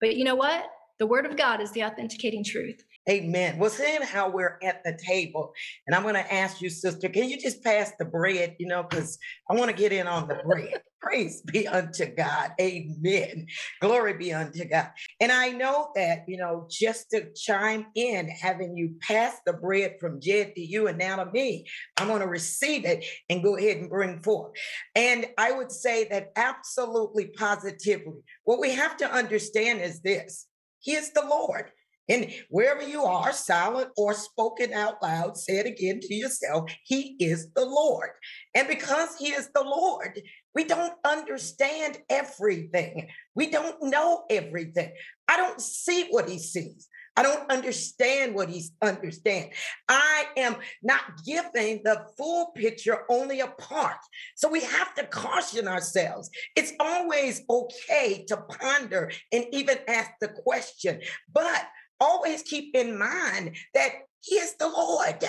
But 0.00 0.16
you 0.16 0.24
know 0.24 0.34
what? 0.34 0.66
The 0.98 1.06
word 1.06 1.26
of 1.26 1.36
god 1.36 1.60
is 1.60 1.70
the 1.72 1.84
authenticating 1.84 2.44
truth 2.44 2.82
Amen. 3.08 3.58
Well, 3.58 3.70
seeing 3.70 4.02
how 4.02 4.28
we're 4.30 4.58
at 4.64 4.82
the 4.82 4.98
table, 5.00 5.52
and 5.86 5.94
I'm 5.94 6.02
going 6.02 6.14
to 6.14 6.34
ask 6.34 6.60
you, 6.60 6.68
sister, 6.68 7.08
can 7.08 7.28
you 7.28 7.38
just 7.38 7.62
pass 7.62 7.92
the 8.00 8.04
bread, 8.04 8.56
you 8.58 8.66
know, 8.66 8.82
because 8.82 9.16
I 9.48 9.54
want 9.54 9.70
to 9.70 9.76
get 9.76 9.92
in 9.92 10.08
on 10.08 10.26
the 10.26 10.40
bread. 10.44 10.82
Praise 11.00 11.40
be 11.42 11.68
unto 11.68 12.06
God. 12.06 12.50
Amen. 12.60 13.46
Glory 13.80 14.14
be 14.14 14.32
unto 14.32 14.64
God. 14.64 14.90
And 15.20 15.30
I 15.30 15.50
know 15.50 15.90
that, 15.94 16.24
you 16.26 16.36
know, 16.36 16.66
just 16.68 17.10
to 17.10 17.32
chime 17.32 17.86
in, 17.94 18.28
having 18.28 18.76
you 18.76 18.96
pass 19.00 19.36
the 19.46 19.52
bread 19.52 19.98
from 20.00 20.20
Jed 20.20 20.56
to 20.56 20.60
you 20.60 20.88
and 20.88 20.98
now 20.98 21.22
to 21.22 21.30
me, 21.30 21.64
I'm 21.96 22.08
going 22.08 22.22
to 22.22 22.26
receive 22.26 22.84
it 22.84 23.04
and 23.30 23.44
go 23.44 23.56
ahead 23.56 23.76
and 23.76 23.88
bring 23.88 24.20
forth. 24.20 24.50
And 24.96 25.26
I 25.38 25.52
would 25.52 25.70
say 25.70 26.08
that 26.08 26.32
absolutely 26.34 27.26
positively, 27.26 28.24
what 28.42 28.58
we 28.58 28.72
have 28.72 28.96
to 28.96 29.08
understand 29.08 29.82
is 29.82 30.00
this 30.00 30.48
He 30.80 30.94
is 30.94 31.12
the 31.12 31.24
Lord. 31.24 31.70
And 32.08 32.32
wherever 32.50 32.82
you 32.82 33.02
are, 33.02 33.32
silent 33.32 33.90
or 33.96 34.14
spoken 34.14 34.72
out 34.72 35.02
loud, 35.02 35.36
say 35.36 35.58
it 35.58 35.66
again 35.66 36.00
to 36.00 36.14
yourself 36.14 36.70
He 36.84 37.16
is 37.18 37.50
the 37.54 37.64
Lord. 37.64 38.10
And 38.54 38.68
because 38.68 39.16
He 39.16 39.28
is 39.32 39.50
the 39.54 39.64
Lord, 39.64 40.20
We 40.56 40.64
don't 40.64 40.94
understand 41.04 41.98
everything. 42.08 43.08
We 43.34 43.50
don't 43.50 43.76
know 43.82 44.24
everything. 44.30 44.90
I 45.28 45.36
don't 45.36 45.60
see 45.60 46.06
what 46.08 46.30
he 46.30 46.38
sees. 46.38 46.88
I 47.14 47.22
don't 47.22 47.50
understand 47.50 48.34
what 48.34 48.48
he 48.48 48.64
understands. 48.80 49.54
I 49.86 50.26
am 50.38 50.56
not 50.82 51.02
giving 51.26 51.82
the 51.84 52.06
full 52.16 52.52
picture, 52.54 53.00
only 53.10 53.40
a 53.40 53.48
part. 53.48 53.98
So 54.34 54.48
we 54.48 54.62
have 54.62 54.94
to 54.94 55.04
caution 55.06 55.68
ourselves. 55.68 56.30
It's 56.56 56.72
always 56.80 57.42
okay 57.50 58.24
to 58.28 58.38
ponder 58.38 59.10
and 59.32 59.44
even 59.52 59.76
ask 59.88 60.10
the 60.22 60.28
question, 60.28 61.00
but 61.32 61.66
always 62.00 62.42
keep 62.42 62.74
in 62.74 62.98
mind 62.98 63.56
that 63.74 63.90
he 64.20 64.36
is 64.36 64.54
the 64.56 64.68
Lord. 64.68 65.24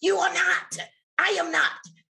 You 0.00 0.16
are 0.16 0.32
not. 0.32 0.86
I 1.18 1.36
am 1.38 1.52
not. 1.52 1.70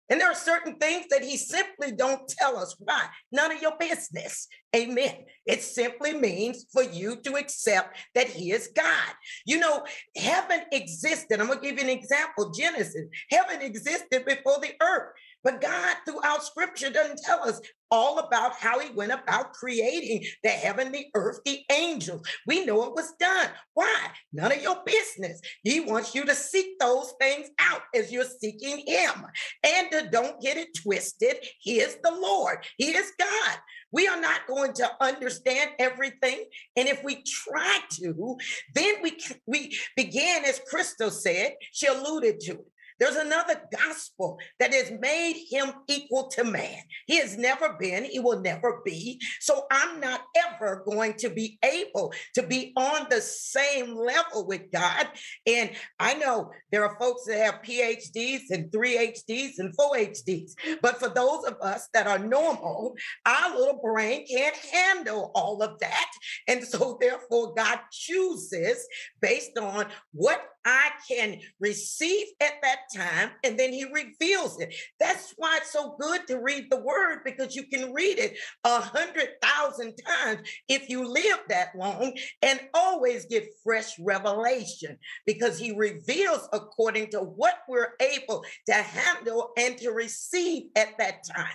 And 0.09 0.21
there 0.21 0.31
are 0.31 0.37
certain 0.37 0.77
things 0.77 1.07
that 1.11 1.25
he 1.25 1.37
simply 1.37 1.91
don't 1.91 2.29
tell 2.29 2.57
us. 2.57 2.77
Why? 2.79 3.07
None 3.33 3.53
of 3.53 3.61
your 3.61 3.77
business. 3.79 4.47
Amen. 4.75 5.25
It 5.47 5.63
simply 5.63 6.15
means 6.15 6.67
for 6.73 6.83
you 6.83 7.17
to 7.23 7.35
accept 7.35 7.99
that 8.15 8.29
he 8.29 8.53
is 8.53 8.71
God. 8.75 9.15
You 9.47 9.59
know, 9.59 9.85
heaven 10.17 10.61
existed. 10.71 11.41
I'm 11.41 11.49
going 11.49 11.61
to 11.61 11.65
give 11.65 11.79
you 11.79 11.85
an 11.85 11.91
example 11.91 12.53
Genesis. 12.53 13.07
Heaven 13.31 13.63
existed 13.63 14.25
before 14.25 14.61
the 14.61 14.75
earth. 14.81 15.13
But 15.47 15.61
God, 15.61 15.97
throughout 16.05 16.43
scripture, 16.43 16.91
doesn't 16.91 17.21
tell 17.23 17.49
us 17.49 17.61
all 17.89 18.19
about 18.19 18.55
how 18.55 18.81
he 18.81 18.91
went 18.91 19.13
about 19.13 19.53
creating 19.53 20.25
the 20.43 20.49
heaven, 20.49 20.91
the 20.91 21.07
earth, 21.15 21.39
the 21.45 21.61
angels. 21.71 22.27
We 22.49 22.67
know 22.67 22.83
it 22.83 22.95
was 22.97 23.13
done. 23.21 23.51
Why? 23.75 24.09
None 24.33 24.51
of 24.51 24.61
your 24.61 24.83
business. 24.85 25.41
He 25.63 25.79
wants 25.79 26.17
you 26.17 26.25
to 26.25 26.35
seek 26.35 26.81
those 26.81 27.15
things 27.21 27.49
out 27.61 27.83
as 27.95 28.11
you're 28.11 28.25
seeking 28.25 28.83
him. 28.89 29.25
And 29.65 29.89
to 29.93 30.09
don't 30.11 30.43
get 30.43 30.57
it 30.57 30.77
twisted, 30.83 31.37
he 31.61 31.79
is 31.79 31.97
the 32.03 32.11
Lord, 32.11 32.67
he 32.77 32.87
is 32.87 33.13
God. 33.17 33.59
We 33.93 34.09
are 34.09 34.21
not 34.21 34.49
going 34.49 34.73
to 34.73 34.91
understand 35.01 35.71
everything. 35.79 36.47
And 36.75 36.89
if 36.89 37.05
we 37.05 37.23
try 37.23 37.79
to, 38.01 38.37
then 38.75 38.95
we, 39.01 39.17
we 39.47 39.79
begin, 39.97 40.45
as 40.45 40.61
Crystal 40.69 41.13
said, 41.13 41.55
she 41.71 41.87
alluded 41.87 42.41
to 42.41 42.53
it. 42.55 42.67
There's 42.99 43.17
another 43.17 43.61
gospel 43.71 44.39
that 44.59 44.73
has 44.73 44.93
made 45.01 45.37
him 45.49 45.73
equal 45.89 46.29
to 46.29 46.45
man. 46.45 46.79
He 47.07 47.19
has 47.19 47.37
never 47.37 47.77
been, 47.79 48.05
he 48.05 48.19
will 48.19 48.41
never 48.41 48.81
be. 48.85 49.21
So 49.41 49.67
I'm 49.71 50.01
not 50.01 50.23
ever 50.37 50.83
going 50.87 51.15
to 51.15 51.31
be 51.31 51.59
able 51.63 52.13
to 52.35 52.43
be 52.43 52.73
on 52.77 53.07
the 53.11 53.21
same 53.21 53.95
level 53.95 54.47
with 54.47 54.71
God. 54.73 55.09
And 55.47 55.71
I 55.99 56.15
know 56.15 56.51
there 56.73 56.85
are 56.87 56.99
folks 56.99 57.25
that 57.27 57.39
have 57.39 57.63
PhDs 57.63 58.43
and 58.51 58.71
three 58.73 58.97
HDs 58.97 59.55
and 59.59 59.75
four 59.75 59.97
HDs. 59.97 60.53
But 60.83 60.99
for 60.99 61.09
those 61.09 61.45
of 61.45 61.57
us 61.61 61.89
that 61.93 62.07
are 62.07 62.19
normal, 62.19 62.95
our 63.27 63.57
little 63.57 63.81
brain 63.83 64.27
can't 64.27 64.57
handle 64.57 65.31
all 65.35 65.63
of 65.63 65.79
that. 65.81 66.11
And 66.49 66.65
so 66.65 66.99
therefore, 67.01 67.55
God 67.55 67.81
chooses 67.91 68.87
based 69.21 69.59
on 69.59 69.87
what 70.13 70.43
I 70.67 70.91
can 71.09 71.39
receive 71.61 72.27
at 72.41 72.55
that 72.63 72.79
time, 72.95 73.31
and 73.45 73.57
then 73.57 73.73
he 73.73 73.85
reveals 73.85 74.61
it. 74.61 74.75
That's 74.99 75.33
why 75.37 75.59
it's 75.63 75.73
so 75.73 75.97
good 75.99 76.27
to 76.27 76.41
read 76.41 76.67
the 76.71 76.81
word 76.81 77.21
because 77.25 77.55
you 77.55 77.69
can 77.69 77.93
read 77.93 78.19
it 78.19 78.37
a 78.65 78.81
hundred 78.81 79.29
thousand 79.41 79.95
times 79.97 80.41
if 80.69 80.89
you 80.89 81.07
live 81.07 81.39
that 81.49 81.69
long 81.77 82.15
and 82.43 82.61
always 82.75 83.27
get 83.27 83.47
fresh 83.63 83.97
revelation 84.01 84.99
because 85.25 85.57
he 85.57 85.77
reveals 85.77 86.49
according 86.53 87.11
to 87.11 87.21
what 87.21 87.59
we're 87.69 87.95
able 88.01 88.45
to 88.67 88.75
handle 88.75 89.51
and 89.57 89.79
to 89.79 89.91
receive 89.91 90.65
at 90.75 90.99
that 90.99 91.23
time. 91.33 91.47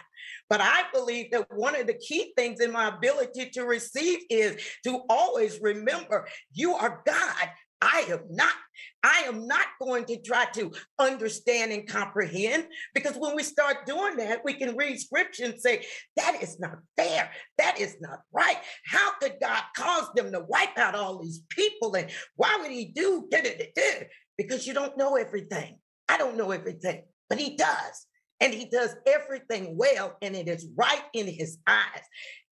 But 0.50 0.62
I 0.62 0.84
believe 0.94 1.32
that 1.32 1.48
one 1.54 1.76
of 1.76 1.88
the 1.88 1.96
key 1.96 2.32
things 2.38 2.62
in 2.62 2.72
my 2.72 2.88
ability 2.88 3.50
to 3.52 3.64
receive 3.64 4.20
is 4.30 4.62
to 4.86 5.02
always 5.10 5.60
remember 5.62 6.28
you 6.54 6.76
are 6.76 7.02
God 7.06 7.50
I 7.82 8.06
am 8.10 8.20
not. 8.30 8.54
I 9.04 9.24
am 9.28 9.48
not 9.48 9.66
going 9.82 10.06
to 10.06 10.22
try 10.22 10.46
to 10.54 10.72
understand 11.00 11.72
and 11.72 11.88
comprehend 11.88 12.68
because 12.94 13.16
when 13.16 13.36
we 13.36 13.42
start 13.42 13.88
doing 13.88 14.18
that, 14.18 14.46
we 14.46 14.54
can 14.54 14.76
read 14.76 15.00
scripture 15.00 15.46
and 15.46 15.60
say, 15.60 15.86
that 16.18 16.42
is 16.44 16.60
not 16.60 16.78
fair. 16.96 17.32
That 17.58 17.80
is 17.80 17.98
not 18.00 18.20
right. 18.32 18.58
How 18.86 19.14
could 19.20 19.38
God 19.42 19.64
cause 19.76 20.10
them 20.16 20.32
to 20.32 20.46
wipe 20.48 20.78
out 20.78 20.96
all 20.96 21.20
these 21.20 21.42
people? 21.50 21.96
And 21.96 22.10
why 22.36 22.60
would 22.62 22.72
he 22.72 22.86
do? 22.86 23.28
Because 24.38 24.68
you 24.68 24.74
don't 24.74 24.98
know 24.98 25.16
everything. 25.16 25.80
I 26.08 26.18
don't 26.18 26.38
know 26.38 26.52
everything, 26.52 27.04
but 27.30 27.40
he 27.40 27.56
does. 27.56 28.06
And 28.40 28.54
he 28.54 28.66
does 28.66 28.96
everything 29.06 29.78
well, 29.78 30.18
and 30.22 30.36
it 30.36 30.48
is 30.48 30.68
right 30.76 31.04
in 31.14 31.28
his 31.28 31.60
eyes. 31.68 32.02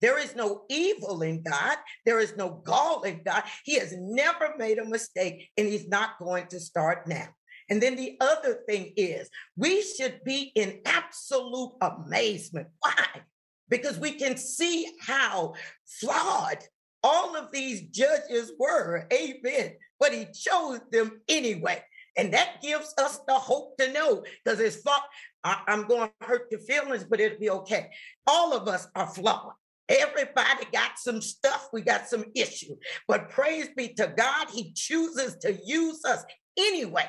There 0.01 0.19
is 0.19 0.37
no 0.37 0.63
evil 0.69 1.23
in 1.23 1.43
God. 1.43 1.77
There 2.07 2.21
is 2.21 2.37
no 2.37 2.63
gall 2.65 3.03
in 3.03 3.23
God. 3.25 3.43
He 3.65 3.79
has 3.79 3.95
never 3.97 4.55
made 4.57 4.79
a 4.79 4.85
mistake, 4.85 5.51
and 5.57 5.67
he's 5.67 5.89
not 5.89 6.19
going 6.19 6.47
to 6.49 6.61
start 6.61 7.09
now. 7.09 7.29
And 7.71 7.83
then 7.83 7.97
the 7.97 8.17
other 8.21 8.61
thing 8.69 8.93
is, 8.97 9.29
we 9.57 9.83
should 9.83 10.21
be 10.25 10.53
in 10.55 10.81
absolute 10.87 11.73
amazement. 11.81 12.69
Why? 12.81 13.23
Because 13.69 13.99
we 13.99 14.13
can 14.13 14.37
see 14.37 14.91
how 15.01 15.55
flawed 15.85 16.59
all 17.03 17.37
of 17.37 17.53
these 17.53 17.83
judges 17.83 18.53
were. 18.59 19.07
Amen. 19.13 19.73
But 20.01 20.15
he 20.15 20.27
chose 20.33 20.81
them 20.91 21.21
anyway. 21.29 21.83
And 22.17 22.33
that 22.35 22.61
gives 22.63 22.95
us 22.99 23.21
the 23.29 23.35
hope 23.35 23.77
to 23.79 23.93
know 23.93 24.25
because 24.45 24.59
it's 24.61 24.77
flawed. 24.77 25.01
I, 25.45 25.61
am 25.69 25.87
going 25.87 26.11
to 26.21 26.27
hurt 26.27 26.49
your 26.51 26.61
feelings, 26.61 27.05
but 27.05 27.21
it'll 27.21 27.39
be 27.39 27.51
okay. 27.51 27.91
All 28.27 28.55
of 28.55 28.67
us 28.67 28.89
are 28.97 29.07
flawed. 29.07 29.53
Everybody 29.89 30.67
got 30.73 30.99
some 30.99 31.21
stuff. 31.21 31.69
We 31.73 31.83
got 31.83 32.09
some 32.09 32.25
issue. 32.35 32.77
But 33.07 33.31
praise 33.31 33.69
be 33.77 33.95
to 33.95 34.13
God, 34.17 34.49
He 34.51 34.73
chooses 34.75 35.37
to 35.43 35.59
use 35.65 36.05
us 36.05 36.25
anyway. 36.59 37.07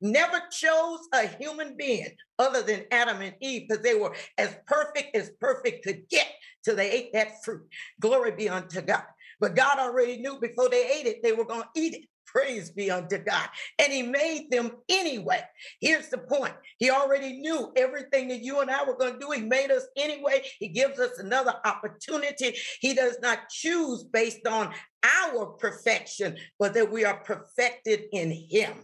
Never 0.00 0.42
chose 0.50 0.98
a 1.14 1.28
human 1.28 1.76
being 1.76 2.08
other 2.38 2.62
than 2.62 2.84
Adam 2.90 3.20
and 3.20 3.34
Eve 3.40 3.68
because 3.68 3.84
they 3.84 3.94
were 3.94 4.14
as 4.36 4.56
perfect 4.66 5.14
as 5.14 5.30
perfect 5.40 5.84
could 5.84 6.08
get 6.08 6.26
till 6.64 6.74
they 6.74 6.90
ate 6.90 7.12
that 7.12 7.44
fruit. 7.44 7.62
Glory 8.00 8.32
be 8.32 8.48
unto 8.48 8.82
God. 8.82 9.04
But 9.38 9.54
God 9.54 9.78
already 9.78 10.18
knew 10.18 10.40
before 10.40 10.68
they 10.68 10.90
ate 10.90 11.06
it, 11.06 11.22
they 11.22 11.32
were 11.32 11.44
going 11.44 11.62
to 11.62 11.80
eat 11.80 11.94
it. 11.94 12.08
Praise 12.32 12.70
be 12.70 12.90
unto 12.90 13.18
God. 13.18 13.48
And 13.78 13.92
he 13.92 14.02
made 14.02 14.50
them 14.50 14.72
anyway. 14.88 15.42
Here's 15.80 16.08
the 16.08 16.18
point. 16.18 16.54
He 16.78 16.90
already 16.90 17.34
knew 17.34 17.72
everything 17.76 18.28
that 18.28 18.42
you 18.42 18.60
and 18.60 18.70
I 18.70 18.84
were 18.84 18.96
going 18.96 19.14
to 19.14 19.18
do. 19.18 19.30
He 19.32 19.42
made 19.42 19.70
us 19.70 19.84
anyway. 19.98 20.42
He 20.58 20.68
gives 20.68 20.98
us 20.98 21.18
another 21.18 21.54
opportunity. 21.64 22.56
He 22.80 22.94
does 22.94 23.18
not 23.20 23.50
choose 23.50 24.04
based 24.04 24.46
on 24.46 24.72
our 25.04 25.46
perfection, 25.46 26.36
but 26.58 26.74
that 26.74 26.90
we 26.90 27.04
are 27.04 27.22
perfected 27.24 28.04
in 28.12 28.30
Him. 28.30 28.74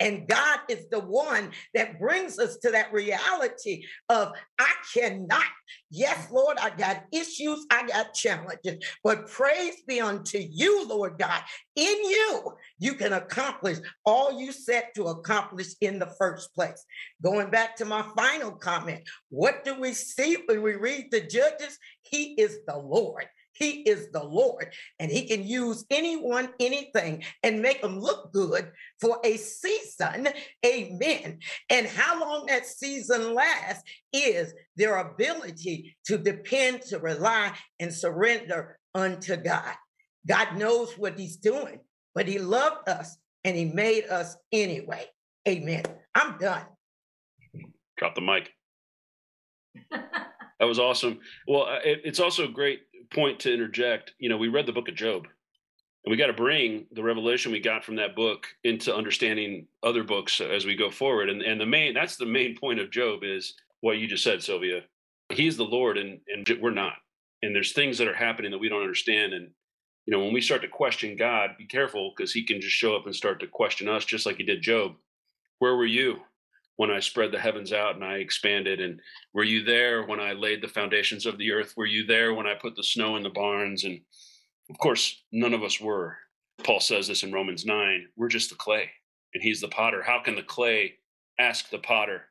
And 0.00 0.28
God 0.28 0.60
is 0.68 0.86
the 0.90 1.00
one 1.00 1.50
that 1.74 1.98
brings 1.98 2.38
us 2.38 2.58
to 2.58 2.70
that 2.70 2.92
reality 2.92 3.84
of, 4.08 4.32
I 4.58 4.72
cannot. 4.94 5.44
Yes, 5.90 6.28
Lord, 6.30 6.58
I 6.58 6.70
got 6.70 7.04
issues, 7.12 7.66
I 7.70 7.86
got 7.86 8.14
challenges, 8.14 8.84
but 9.02 9.28
praise 9.28 9.82
be 9.86 10.00
unto 10.00 10.38
you, 10.38 10.86
Lord 10.86 11.18
God. 11.18 11.42
In 11.76 11.84
you, 11.84 12.52
you 12.78 12.94
can 12.94 13.12
accomplish 13.14 13.78
all 14.04 14.40
you 14.40 14.52
set 14.52 14.94
to 14.94 15.04
accomplish 15.04 15.68
in 15.80 15.98
the 15.98 16.12
first 16.18 16.54
place. 16.54 16.84
Going 17.22 17.50
back 17.50 17.76
to 17.76 17.84
my 17.84 18.04
final 18.16 18.52
comment, 18.52 19.02
what 19.30 19.64
do 19.64 19.78
we 19.78 19.92
see 19.92 20.36
when 20.46 20.62
we 20.62 20.74
read 20.74 21.08
the 21.10 21.20
judges? 21.20 21.78
He 22.02 22.34
is 22.34 22.58
the 22.66 22.76
Lord. 22.76 23.26
He 23.62 23.82
is 23.82 24.10
the 24.10 24.24
Lord, 24.24 24.72
and 24.98 25.10
He 25.10 25.26
can 25.26 25.46
use 25.46 25.84
anyone, 25.88 26.48
anything, 26.58 27.22
and 27.44 27.62
make 27.62 27.80
them 27.80 28.00
look 28.00 28.32
good 28.32 28.72
for 29.00 29.20
a 29.24 29.36
season. 29.36 30.28
Amen. 30.66 31.38
And 31.70 31.86
how 31.86 32.20
long 32.20 32.46
that 32.46 32.66
season 32.66 33.34
lasts 33.34 33.84
is 34.12 34.52
their 34.76 34.96
ability 34.96 35.96
to 36.06 36.18
depend, 36.18 36.82
to 36.82 36.98
rely, 36.98 37.52
and 37.78 37.94
surrender 37.94 38.78
unto 38.96 39.36
God. 39.36 39.74
God 40.26 40.56
knows 40.56 40.98
what 40.98 41.18
He's 41.18 41.36
doing, 41.36 41.78
but 42.16 42.26
He 42.26 42.40
loved 42.40 42.88
us 42.88 43.16
and 43.44 43.56
He 43.56 43.66
made 43.66 44.06
us 44.06 44.36
anyway. 44.50 45.04
Amen. 45.48 45.84
I'm 46.16 46.36
done. 46.38 46.64
Drop 47.96 48.16
the 48.16 48.20
mic. 48.20 48.50
that 49.90 50.66
was 50.66 50.78
awesome. 50.78 51.20
Well, 51.46 51.64
uh, 51.64 51.78
it, 51.84 52.00
it's 52.04 52.20
also 52.20 52.48
great 52.48 52.80
point 53.12 53.40
to 53.40 53.52
interject. 53.52 54.12
You 54.18 54.28
know, 54.28 54.36
we 54.36 54.48
read 54.48 54.66
the 54.66 54.72
book 54.72 54.88
of 54.88 54.94
Job, 54.94 55.26
and 56.04 56.10
we 56.10 56.16
got 56.16 56.26
to 56.26 56.32
bring 56.32 56.86
the 56.92 57.02
revelation 57.02 57.52
we 57.52 57.60
got 57.60 57.84
from 57.84 57.96
that 57.96 58.16
book 58.16 58.46
into 58.64 58.94
understanding 58.94 59.66
other 59.82 60.02
books 60.02 60.40
as 60.40 60.66
we 60.66 60.74
go 60.74 60.90
forward. 60.90 61.28
And 61.30 61.42
and 61.42 61.60
the 61.60 61.66
main 61.66 61.94
that's 61.94 62.16
the 62.16 62.26
main 62.26 62.56
point 62.56 62.80
of 62.80 62.90
Job 62.90 63.20
is 63.22 63.54
what 63.80 63.98
you 63.98 64.06
just 64.06 64.24
said, 64.24 64.42
Sylvia. 64.42 64.82
He's 65.30 65.56
the 65.56 65.64
Lord, 65.64 65.98
and 65.98 66.20
and 66.28 66.48
we're 66.60 66.70
not. 66.70 66.94
And 67.42 67.54
there's 67.54 67.72
things 67.72 67.98
that 67.98 68.08
are 68.08 68.14
happening 68.14 68.50
that 68.52 68.58
we 68.58 68.68
don't 68.68 68.82
understand. 68.82 69.32
And 69.32 69.50
you 70.06 70.12
know, 70.12 70.24
when 70.24 70.32
we 70.32 70.40
start 70.40 70.62
to 70.62 70.68
question 70.68 71.16
God, 71.16 71.50
be 71.58 71.66
careful 71.66 72.12
because 72.16 72.32
He 72.32 72.44
can 72.44 72.60
just 72.60 72.74
show 72.74 72.96
up 72.96 73.06
and 73.06 73.14
start 73.14 73.40
to 73.40 73.46
question 73.46 73.88
us, 73.88 74.04
just 74.04 74.26
like 74.26 74.36
He 74.36 74.44
did 74.44 74.62
Job. 74.62 74.92
Where 75.58 75.76
were 75.76 75.86
you 75.86 76.20
when 76.76 76.90
I 76.90 77.00
spread 77.00 77.32
the 77.32 77.38
heavens 77.38 77.72
out 77.72 77.94
and 77.94 78.04
I 78.04 78.16
expanded? 78.16 78.80
And 78.80 79.00
were 79.32 79.44
you 79.44 79.64
there 79.64 80.04
when 80.04 80.20
I 80.20 80.32
laid 80.32 80.62
the 80.62 80.68
foundations 80.68 81.26
of 81.26 81.38
the 81.38 81.52
earth? 81.52 81.74
Were 81.76 81.86
you 81.86 82.06
there 82.06 82.34
when 82.34 82.46
I 82.46 82.54
put 82.54 82.76
the 82.76 82.82
snow 82.82 83.16
in 83.16 83.22
the 83.22 83.30
barns? 83.30 83.84
And 83.84 84.00
of 84.70 84.78
course, 84.78 85.22
none 85.32 85.54
of 85.54 85.62
us 85.62 85.80
were. 85.80 86.16
Paul 86.64 86.80
says 86.80 87.08
this 87.08 87.22
in 87.22 87.32
Romans 87.32 87.64
9 87.64 88.06
we're 88.16 88.28
just 88.28 88.50
the 88.50 88.56
clay, 88.56 88.90
and 89.34 89.42
he's 89.42 89.60
the 89.60 89.68
potter. 89.68 90.02
How 90.02 90.20
can 90.22 90.34
the 90.36 90.42
clay 90.42 90.94
ask 91.38 91.70
the 91.70 91.78
potter? 91.78 92.22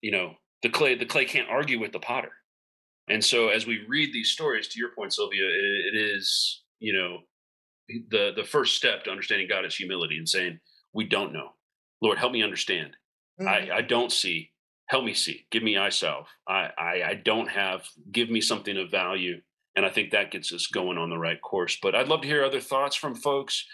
You 0.00 0.10
know, 0.10 0.34
the 0.62 0.68
clay, 0.68 0.94
the 0.94 1.06
clay 1.06 1.24
can't 1.24 1.48
argue 1.48 1.78
with 1.78 1.92
the 1.92 2.00
potter. 2.00 2.32
And 3.08 3.24
so 3.24 3.48
as 3.48 3.66
we 3.66 3.84
read 3.88 4.12
these 4.12 4.30
stories, 4.30 4.68
to 4.68 4.80
your 4.80 4.90
point, 4.90 5.12
Sylvia, 5.12 5.44
it, 5.44 5.94
it 5.94 5.96
is, 5.96 6.64
you 6.80 6.92
know, 6.92 7.18
the 8.10 8.32
the 8.34 8.44
first 8.44 8.74
step 8.74 9.04
to 9.04 9.10
understanding 9.10 9.46
God 9.48 9.64
is 9.64 9.76
humility 9.76 10.18
and 10.18 10.28
saying, 10.28 10.58
We 10.92 11.04
don't 11.04 11.32
know. 11.32 11.50
Lord, 12.02 12.18
help 12.18 12.32
me 12.32 12.42
understand. 12.42 12.96
Mm-hmm. 13.40 13.48
I, 13.48 13.76
I 13.76 13.82
don't 13.82 14.12
see. 14.12 14.50
Help 14.88 15.04
me 15.04 15.14
see. 15.14 15.46
Give 15.50 15.62
me 15.62 15.76
eye. 15.76 15.90
I, 16.48 16.70
I 16.78 17.02
I 17.08 17.14
don't 17.24 17.48
have. 17.48 17.88
Give 18.12 18.30
me 18.30 18.40
something 18.40 18.76
of 18.76 18.90
value. 18.90 19.40
And 19.74 19.84
I 19.84 19.90
think 19.90 20.10
that 20.10 20.30
gets 20.30 20.52
us 20.52 20.68
going 20.68 20.96
on 20.96 21.10
the 21.10 21.18
right 21.18 21.40
course. 21.42 21.76
But 21.82 21.94
I'd 21.94 22.08
love 22.08 22.22
to 22.22 22.28
hear 22.28 22.44
other 22.44 22.60
thoughts 22.60 22.96
from 22.96 23.14
folks. 23.14 23.66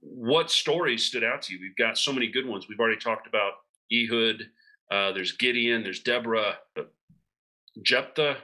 What 0.00 0.50
stories 0.50 1.04
stood 1.04 1.24
out 1.24 1.42
to 1.42 1.54
you? 1.54 1.58
We've 1.60 1.76
got 1.76 1.98
so 1.98 2.12
many 2.12 2.28
good 2.28 2.46
ones. 2.46 2.66
We've 2.68 2.78
already 2.78 3.00
talked 3.00 3.26
about 3.26 3.52
Ehud. 3.92 4.42
Uh, 4.90 5.12
there's 5.12 5.32
Gideon. 5.32 5.82
There's 5.82 6.00
Deborah. 6.00 6.58
Jephthah. 7.82 8.36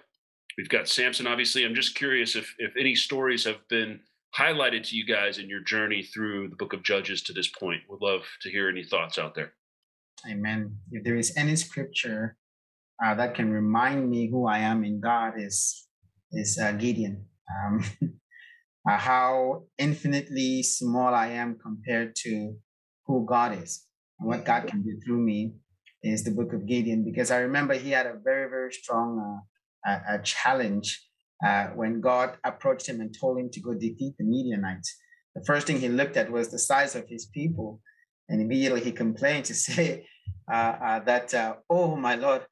We've 0.56 0.68
got 0.68 0.88
Samson. 0.88 1.26
Obviously, 1.26 1.64
I'm 1.64 1.74
just 1.74 1.94
curious 1.94 2.34
if 2.34 2.54
if 2.58 2.72
any 2.78 2.94
stories 2.94 3.44
have 3.44 3.66
been 3.68 4.00
highlighted 4.36 4.88
to 4.88 4.96
you 4.96 5.04
guys 5.04 5.38
in 5.38 5.48
your 5.48 5.60
journey 5.60 6.02
through 6.02 6.48
the 6.48 6.56
book 6.56 6.72
of 6.72 6.82
Judges 6.82 7.22
to 7.22 7.32
this 7.32 7.48
point. 7.48 7.82
Would 7.88 8.00
love 8.00 8.22
to 8.42 8.50
hear 8.50 8.68
any 8.68 8.84
thoughts 8.84 9.18
out 9.18 9.34
there. 9.34 9.52
Amen. 10.28 10.76
If 10.90 11.04
there 11.04 11.16
is 11.16 11.36
any 11.36 11.56
scripture 11.56 12.36
uh, 13.04 13.14
that 13.14 13.34
can 13.34 13.50
remind 13.52 14.10
me 14.10 14.28
who 14.30 14.46
I 14.46 14.58
am 14.58 14.84
in 14.84 15.00
God, 15.00 15.34
is 15.36 15.88
is 16.32 16.58
uh, 16.58 16.72
Gideon. 16.72 17.26
Um, 17.50 17.84
uh, 18.88 18.98
how 18.98 19.64
infinitely 19.78 20.62
small 20.62 21.14
I 21.14 21.28
am 21.28 21.58
compared 21.58 22.14
to 22.24 22.54
who 23.06 23.26
God 23.26 23.62
is 23.62 23.86
and 24.18 24.28
what 24.28 24.44
God 24.44 24.66
can 24.66 24.82
do 24.82 24.98
through 25.04 25.20
me 25.20 25.54
is 26.02 26.22
the 26.24 26.30
book 26.30 26.52
of 26.52 26.66
Gideon 26.66 27.04
because 27.04 27.30
I 27.30 27.38
remember 27.38 27.74
he 27.74 27.90
had 27.90 28.06
a 28.06 28.14
very 28.22 28.48
very 28.48 28.72
strong 28.72 29.42
uh, 29.86 30.18
challenge 30.22 31.00
uh, 31.44 31.68
when 31.68 32.00
God 32.00 32.36
approached 32.44 32.88
him 32.88 33.00
and 33.00 33.14
told 33.18 33.38
him 33.38 33.50
to 33.50 33.60
go 33.60 33.72
defeat 33.72 34.14
the 34.18 34.24
Midianites. 34.24 34.94
The 35.34 35.44
first 35.44 35.66
thing 35.66 35.80
he 35.80 35.88
looked 35.88 36.16
at 36.16 36.30
was 36.30 36.50
the 36.50 36.58
size 36.58 36.94
of 36.94 37.08
his 37.08 37.26
people, 37.26 37.80
and 38.30 38.40
immediately 38.40 38.80
he 38.80 38.92
complained 38.92 39.44
to 39.46 39.54
say 39.66 40.06
uh, 40.50 40.74
uh, 40.82 40.98
that, 41.00 41.34
uh, 41.34 41.56
"Oh 41.68 41.96
my 41.96 42.14
Lord, 42.14 42.46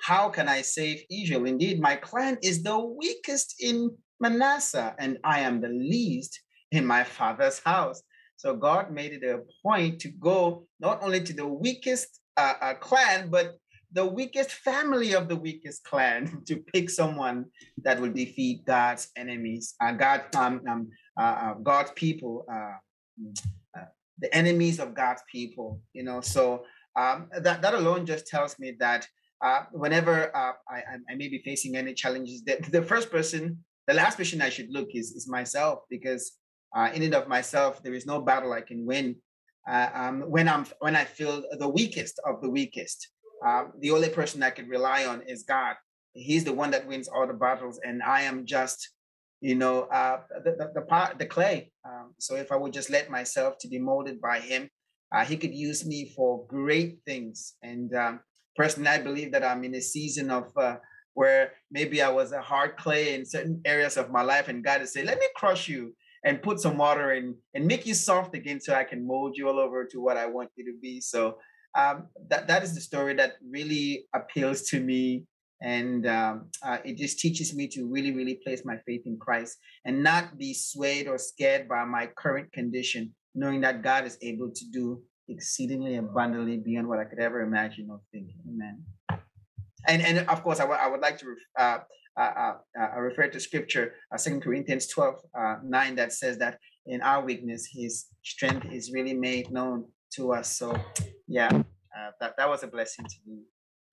how 0.00 0.28
can 0.28 0.48
I 0.48 0.62
save 0.62 1.02
Israel? 1.10 1.46
Indeed, 1.46 1.80
my 1.80 1.96
clan 1.96 2.38
is 2.42 2.62
the 2.62 2.78
weakest 2.78 3.56
in 3.60 3.90
Manasseh, 4.20 4.94
and 4.98 5.18
I 5.24 5.40
am 5.40 5.60
the 5.60 5.68
least 5.68 6.40
in 6.70 6.86
my 6.86 7.02
father's 7.04 7.58
house." 7.58 8.02
So 8.36 8.56
God 8.56 8.90
made 8.90 9.12
it 9.12 9.24
a 9.24 9.42
point 9.62 10.00
to 10.00 10.08
go 10.08 10.66
not 10.80 11.02
only 11.02 11.20
to 11.22 11.32
the 11.32 11.46
weakest 11.46 12.20
uh, 12.36 12.54
uh, 12.60 12.74
clan, 12.74 13.30
but 13.30 13.56
the 13.92 14.04
weakest 14.04 14.50
family 14.50 15.12
of 15.12 15.28
the 15.28 15.36
weakest 15.36 15.84
clan 15.84 16.42
to 16.46 16.56
pick 16.56 16.90
someone 16.90 17.46
that 17.84 18.00
will 18.00 18.12
defeat 18.12 18.64
God's 18.64 19.08
enemies, 19.16 19.74
uh, 19.80 19.92
God, 19.92 20.22
um, 20.34 20.62
um, 20.68 20.88
uh, 21.18 21.22
uh, 21.22 21.54
God's 21.54 21.92
people, 21.92 22.44
uh, 22.50 22.76
uh, 23.22 23.42
the 24.22 24.34
enemies 24.34 24.78
of 24.80 24.94
God's 24.94 25.22
people. 25.30 25.80
You 25.92 26.04
know, 26.04 26.20
so 26.20 26.64
um, 26.96 27.28
that 27.44 27.62
that 27.62 27.74
alone 27.74 28.06
just 28.06 28.26
tells 28.26 28.58
me 28.58 28.68
that 28.78 29.06
uh, 29.44 29.64
whenever 29.72 30.34
I, 30.36 30.52
I 31.10 31.14
may 31.16 31.28
be 31.28 31.42
facing 31.44 31.76
any 31.76 31.94
challenges, 31.94 32.44
the, 32.44 32.56
the 32.70 32.82
first 32.82 33.10
person, 33.10 33.58
the 33.88 33.94
last 33.94 34.16
person 34.16 34.40
I 34.40 34.50
should 34.50 34.70
look 34.70 34.88
is 34.94 35.12
is 35.12 35.28
myself 35.28 35.80
because 35.90 36.32
in 36.94 37.02
and 37.02 37.14
of 37.14 37.28
myself 37.28 37.82
there 37.82 37.94
is 37.94 38.06
no 38.06 38.20
battle 38.20 38.52
I 38.52 38.62
can 38.62 38.86
win. 38.86 39.16
Um, 39.68 40.22
when 40.34 40.48
I'm 40.48 40.64
when 40.80 40.96
I 40.96 41.04
feel 41.04 41.42
the 41.58 41.68
weakest 41.68 42.20
of 42.28 42.40
the 42.42 42.48
weakest, 42.58 43.08
um, 43.46 43.72
the 43.80 43.90
only 43.90 44.08
person 44.08 44.42
I 44.42 44.50
can 44.50 44.68
rely 44.68 45.06
on 45.06 45.22
is 45.22 45.42
God. 45.42 45.74
He's 46.14 46.44
the 46.44 46.52
one 46.52 46.70
that 46.70 46.86
wins 46.86 47.08
all 47.08 47.26
the 47.26 47.34
battles, 47.34 47.80
and 47.84 48.02
I 48.02 48.22
am 48.22 48.44
just, 48.44 48.90
you 49.42 49.56
know, 49.56 49.82
uh, 49.82 50.20
the, 50.44 50.52
the, 50.52 50.70
the 50.76 50.82
part, 50.82 51.18
the 51.18 51.26
clay. 51.26 51.72
Um, 51.84 52.14
so 52.18 52.36
if 52.36 52.52
I 52.52 52.56
would 52.56 52.72
just 52.72 52.90
let 52.90 53.10
myself 53.10 53.58
to 53.58 53.68
be 53.68 53.78
molded 53.78 54.20
by 54.20 54.38
Him, 54.38 54.70
uh, 55.12 55.24
He 55.24 55.36
could 55.36 55.52
use 55.52 55.84
me 55.84 56.12
for 56.16 56.46
great 56.46 57.00
things. 57.04 57.54
And 57.60 57.92
um, 57.94 58.20
personally, 58.56 58.88
I 58.88 58.98
believe 58.98 59.32
that 59.32 59.44
I'm 59.44 59.64
in 59.64 59.74
a 59.74 59.80
season 59.80 60.30
of 60.30 60.56
uh, 60.56 60.76
where 61.14 61.52
maybe 61.72 62.00
I 62.00 62.08
was 62.08 62.30
a 62.30 62.40
hard 62.40 62.76
clay 62.76 63.14
in 63.14 63.26
certain 63.26 63.60
areas 63.64 63.96
of 63.96 64.12
my 64.12 64.22
life, 64.22 64.48
and 64.48 64.64
God 64.64 64.80
is 64.80 64.92
saying, 64.92 65.06
"Let 65.06 65.18
me 65.18 65.26
crush 65.36 65.68
you." 65.68 65.94
And 66.24 66.40
put 66.40 66.60
some 66.60 66.78
water 66.78 67.14
in 67.14 67.34
and 67.52 67.66
make 67.66 67.84
you 67.84 67.94
soft 67.94 68.36
again 68.36 68.60
so 68.60 68.74
I 68.74 68.84
can 68.84 69.04
mold 69.04 69.36
you 69.36 69.48
all 69.48 69.58
over 69.58 69.84
to 69.86 70.00
what 70.00 70.16
I 70.16 70.26
want 70.26 70.50
you 70.54 70.64
to 70.66 70.78
be. 70.80 71.00
So 71.00 71.38
um, 71.76 72.06
that 72.28 72.46
that 72.46 72.62
is 72.62 72.76
the 72.76 72.80
story 72.80 73.14
that 73.14 73.32
really 73.44 74.06
appeals 74.14 74.62
to 74.70 74.78
me 74.78 75.24
and 75.62 76.06
um, 76.06 76.46
uh, 76.62 76.78
it 76.84 76.96
just 76.96 77.18
teaches 77.18 77.54
me 77.54 77.66
to 77.68 77.86
really 77.86 78.12
really 78.12 78.40
place 78.44 78.62
my 78.64 78.76
faith 78.86 79.02
in 79.06 79.16
christ 79.18 79.58
and 79.84 80.02
not 80.02 80.36
be 80.38 80.52
swayed 80.52 81.06
or 81.06 81.18
scared 81.18 81.68
by 81.68 81.84
my 81.84 82.06
current 82.16 82.52
condition 82.52 83.12
knowing 83.34 83.60
that 83.60 83.82
god 83.82 84.04
is 84.04 84.18
able 84.22 84.50
to 84.50 84.64
do 84.70 85.00
exceedingly 85.28 85.96
abundantly 85.96 86.56
beyond 86.56 86.86
what 86.86 86.98
i 86.98 87.04
could 87.04 87.20
ever 87.20 87.40
imagine 87.42 87.88
or 87.90 88.00
think 88.12 88.28
amen 88.48 88.82
and 89.88 90.02
and 90.02 90.28
of 90.28 90.42
course 90.42 90.58
i, 90.58 90.64
w- 90.64 90.80
I 90.80 90.88
would 90.88 91.00
like 91.00 91.18
to 91.18 91.34
uh, 91.58 91.78
uh, 92.16 92.20
uh, 92.20 92.54
uh 92.78 93.00
refer 93.00 93.28
to 93.28 93.40
scripture 93.40 93.94
uh, 94.14 94.18
2 94.18 94.40
corinthians 94.40 94.86
12 94.88 95.14
uh, 95.38 95.56
9 95.64 95.94
that 95.96 96.12
says 96.12 96.38
that 96.38 96.58
in 96.86 97.00
our 97.00 97.24
weakness 97.24 97.68
his 97.72 98.06
strength 98.22 98.66
is 98.70 98.92
really 98.92 99.14
made 99.14 99.50
known 99.50 99.86
to 100.14 100.32
us. 100.32 100.56
So, 100.58 100.76
yeah, 101.26 101.50
that 102.20 102.36
that 102.36 102.48
was 102.48 102.62
a 102.62 102.66
blessing 102.66 103.04
to 103.04 103.16
me. 103.26 103.42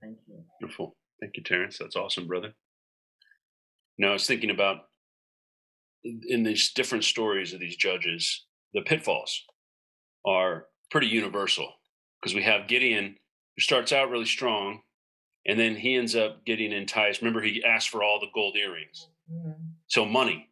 Thank 0.02 0.18
you. 0.28 0.44
Beautiful. 0.60 0.96
Thank 1.20 1.38
you, 1.38 1.44
Terrence. 1.44 1.78
That's 1.78 1.96
awesome, 1.96 2.28
brother. 2.28 2.54
Now, 3.98 4.10
I 4.10 4.14
was 4.14 4.28
thinking 4.28 4.50
about 4.50 4.78
in 6.04 6.44
these 6.44 6.72
different 6.74 7.04
stories 7.04 7.54
of 7.54 7.60
these 7.60 7.76
judges, 7.76 8.46
the 8.74 8.82
pitfalls 8.82 9.44
are 10.26 10.68
pretty 10.92 11.08
universal 11.08 11.74
because 12.22 12.34
we 12.34 12.44
have 12.44 12.68
Gideon 12.68 13.16
who 13.56 13.62
starts 13.62 13.92
out 13.92 14.10
really 14.10 14.26
strong 14.26 14.82
and 15.46 15.60
then 15.60 15.76
he 15.76 15.96
ends 15.96 16.16
up 16.16 16.46
getting 16.46 16.72
enticed. 16.72 17.22
Remember, 17.22 17.42
he 17.42 17.64
asked 17.64 17.90
for 17.90 18.04
all 18.04 18.20
the 18.20 18.28
gold 18.34 18.56
earrings. 18.56 19.10
Mm-hmm. 19.32 19.52
So, 19.88 20.06
money, 20.06 20.50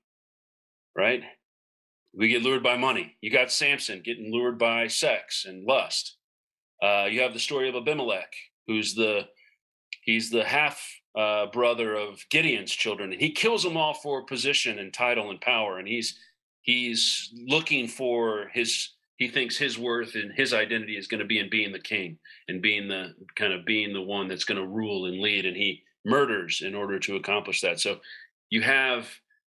right? 0.95 1.23
we 2.17 2.27
get 2.27 2.41
lured 2.41 2.63
by 2.63 2.75
money. 2.75 3.15
You 3.21 3.31
got 3.31 3.51
Samson 3.51 4.01
getting 4.03 4.31
lured 4.31 4.57
by 4.57 4.87
sex 4.87 5.45
and 5.45 5.65
lust. 5.65 6.17
Uh, 6.81 7.05
you 7.09 7.21
have 7.21 7.33
the 7.33 7.39
story 7.39 7.69
of 7.69 7.75
Abimelech, 7.75 8.33
who's 8.65 8.95
the 8.95 9.27
he's 10.07 10.31
the 10.31 10.43
half 10.43 10.81
uh, 11.15 11.45
brother 11.47 11.93
of 11.93 12.25
Gideon's 12.31 12.71
children, 12.71 13.11
and 13.11 13.21
he 13.21 13.29
kills 13.29 13.61
them 13.61 13.77
all 13.77 13.93
for 13.93 14.25
position 14.25 14.79
and 14.79 14.91
title 14.91 15.29
and 15.29 15.39
power. 15.39 15.77
And 15.77 15.87
he's 15.87 16.17
he's 16.61 17.31
looking 17.45 17.87
for 17.87 18.49
his 18.53 18.93
he 19.17 19.27
thinks 19.27 19.57
his 19.57 19.77
worth 19.77 20.15
and 20.15 20.31
his 20.35 20.53
identity 20.53 20.95
is 20.95 21.07
going 21.07 21.19
to 21.19 21.25
be 21.25 21.39
in 21.39 21.49
being 21.49 21.71
the 21.71 21.79
king 21.79 22.17
and 22.47 22.61
being 22.61 22.87
the 22.87 23.13
kind 23.35 23.51
of 23.51 23.65
being 23.65 23.93
the 23.93 24.01
one 24.01 24.27
that's 24.27 24.43
going 24.43 24.61
to 24.61 24.67
rule 24.67 25.05
and 25.05 25.19
lead. 25.19 25.45
And 25.45 25.57
he 25.57 25.83
murders 26.05 26.61
in 26.63 26.75
order 26.75 26.99
to 26.99 27.15
accomplish 27.15 27.61
that. 27.61 27.79
So 27.79 27.97
you 28.49 28.61
have 28.61 29.09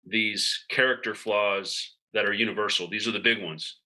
these 0.06 0.64
character 0.70 1.14
flaws 1.14 1.94
that 2.14 2.24
are 2.24 2.32
universal. 2.32 2.88
These 2.88 3.06
are 3.06 3.12
the 3.12 3.20
big 3.20 3.42
ones 3.42 3.76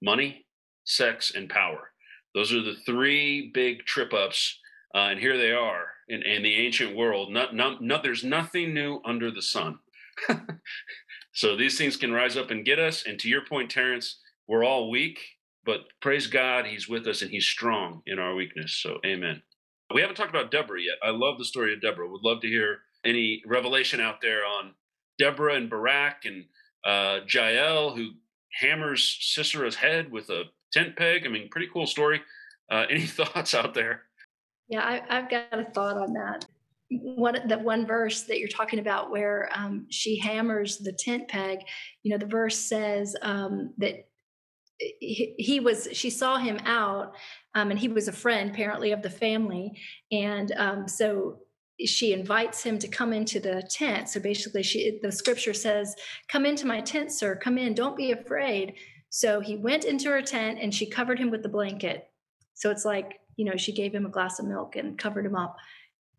money, 0.00 0.46
sex, 0.84 1.32
and 1.34 1.48
power. 1.48 1.90
Those 2.34 2.52
are 2.52 2.62
the 2.62 2.76
three 2.86 3.50
big 3.52 3.84
trip 3.84 4.12
ups. 4.12 4.60
Uh, 4.98 5.10
and 5.10 5.20
here 5.20 5.38
they 5.38 5.52
are 5.52 5.84
in, 6.08 6.22
in 6.22 6.42
the 6.42 6.56
ancient 6.56 6.96
world. 6.96 7.30
Not, 7.30 7.54
not, 7.54 8.02
there's 8.02 8.24
nothing 8.24 8.74
new 8.74 9.00
under 9.04 9.30
the 9.30 9.42
sun. 9.42 9.78
so 11.32 11.56
these 11.56 11.78
things 11.78 11.96
can 11.96 12.12
rise 12.12 12.36
up 12.36 12.50
and 12.50 12.64
get 12.64 12.80
us. 12.80 13.04
And 13.06 13.16
to 13.20 13.28
your 13.28 13.44
point, 13.44 13.70
Terrence, 13.70 14.18
we're 14.48 14.64
all 14.64 14.90
weak, 14.90 15.20
but 15.64 15.82
praise 16.00 16.26
God, 16.26 16.66
He's 16.66 16.88
with 16.88 17.06
us 17.06 17.22
and 17.22 17.30
He's 17.30 17.46
strong 17.46 18.02
in 18.06 18.18
our 18.18 18.34
weakness. 18.34 18.76
So, 18.82 18.98
amen. 19.06 19.42
We 19.94 20.00
haven't 20.00 20.16
talked 20.16 20.30
about 20.34 20.50
Deborah 20.50 20.82
yet. 20.82 20.96
I 21.00 21.10
love 21.10 21.38
the 21.38 21.44
story 21.44 21.72
of 21.72 21.80
Deborah. 21.80 22.08
Would 22.08 22.24
love 22.24 22.40
to 22.40 22.48
hear 22.48 22.78
any 23.04 23.40
revelation 23.46 24.00
out 24.00 24.20
there 24.20 24.44
on 24.44 24.72
Deborah 25.16 25.54
and 25.54 25.70
Barak 25.70 26.24
and 26.24 26.46
uh, 26.84 27.20
Jael, 27.32 27.94
who 27.94 28.10
hammers 28.60 29.16
Sisera's 29.20 29.76
head 29.76 30.10
with 30.10 30.28
a 30.30 30.44
tent 30.72 30.96
peg. 30.96 31.24
I 31.24 31.28
mean, 31.28 31.50
pretty 31.50 31.68
cool 31.72 31.86
story. 31.86 32.20
Uh, 32.68 32.86
any 32.90 33.06
thoughts 33.06 33.54
out 33.54 33.74
there? 33.74 34.07
Yeah, 34.68 35.00
I, 35.08 35.14
have 35.14 35.30
got 35.30 35.58
a 35.58 35.64
thought 35.64 35.96
on 35.96 36.12
that. 36.12 36.44
One 36.90 37.48
that 37.48 37.62
one 37.62 37.86
verse 37.86 38.22
that 38.22 38.38
you're 38.38 38.48
talking 38.48 38.78
about, 38.78 39.10
where 39.10 39.50
um, 39.54 39.86
she 39.90 40.18
hammers 40.18 40.78
the 40.78 40.92
tent 40.92 41.28
peg. 41.28 41.60
You 42.02 42.12
know, 42.12 42.18
the 42.18 42.26
verse 42.26 42.56
says 42.56 43.14
um, 43.22 43.74
that 43.78 44.08
he, 44.78 45.34
he 45.38 45.60
was 45.60 45.88
she 45.92 46.10
saw 46.10 46.38
him 46.38 46.58
out 46.64 47.14
um, 47.54 47.70
and 47.70 47.78
he 47.78 47.88
was 47.88 48.08
a 48.08 48.12
friend 48.12 48.50
apparently 48.50 48.92
of 48.92 49.02
the 49.02 49.10
family. 49.10 49.72
And 50.12 50.52
um, 50.56 50.88
so 50.88 51.40
she 51.84 52.12
invites 52.12 52.62
him 52.62 52.78
to 52.78 52.88
come 52.88 53.12
into 53.12 53.40
the 53.40 53.68
tent. 53.70 54.08
So 54.08 54.20
basically 54.20 54.62
she 54.62 54.98
the 55.02 55.12
scripture 55.12 55.54
says 55.54 55.94
come 56.28 56.46
into 56.46 56.66
my 56.66 56.80
tent 56.80 57.12
sir. 57.12 57.36
Come 57.36 57.58
in. 57.58 57.74
Don't 57.74 57.96
be 57.96 58.12
afraid. 58.12 58.74
So 59.10 59.40
he 59.40 59.56
went 59.56 59.84
into 59.84 60.10
her 60.10 60.22
tent 60.22 60.58
and 60.60 60.74
she 60.74 60.88
covered 60.88 61.18
him 61.18 61.30
with 61.30 61.42
the 61.42 61.48
blanket. 61.48 62.08
So 62.54 62.70
it's 62.70 62.84
like 62.84 63.20
you 63.38 63.44
know 63.46 63.56
she 63.56 63.72
gave 63.72 63.94
him 63.94 64.04
a 64.04 64.10
glass 64.10 64.38
of 64.38 64.46
milk 64.46 64.76
and 64.76 64.98
covered 64.98 65.24
him 65.24 65.34
up 65.34 65.56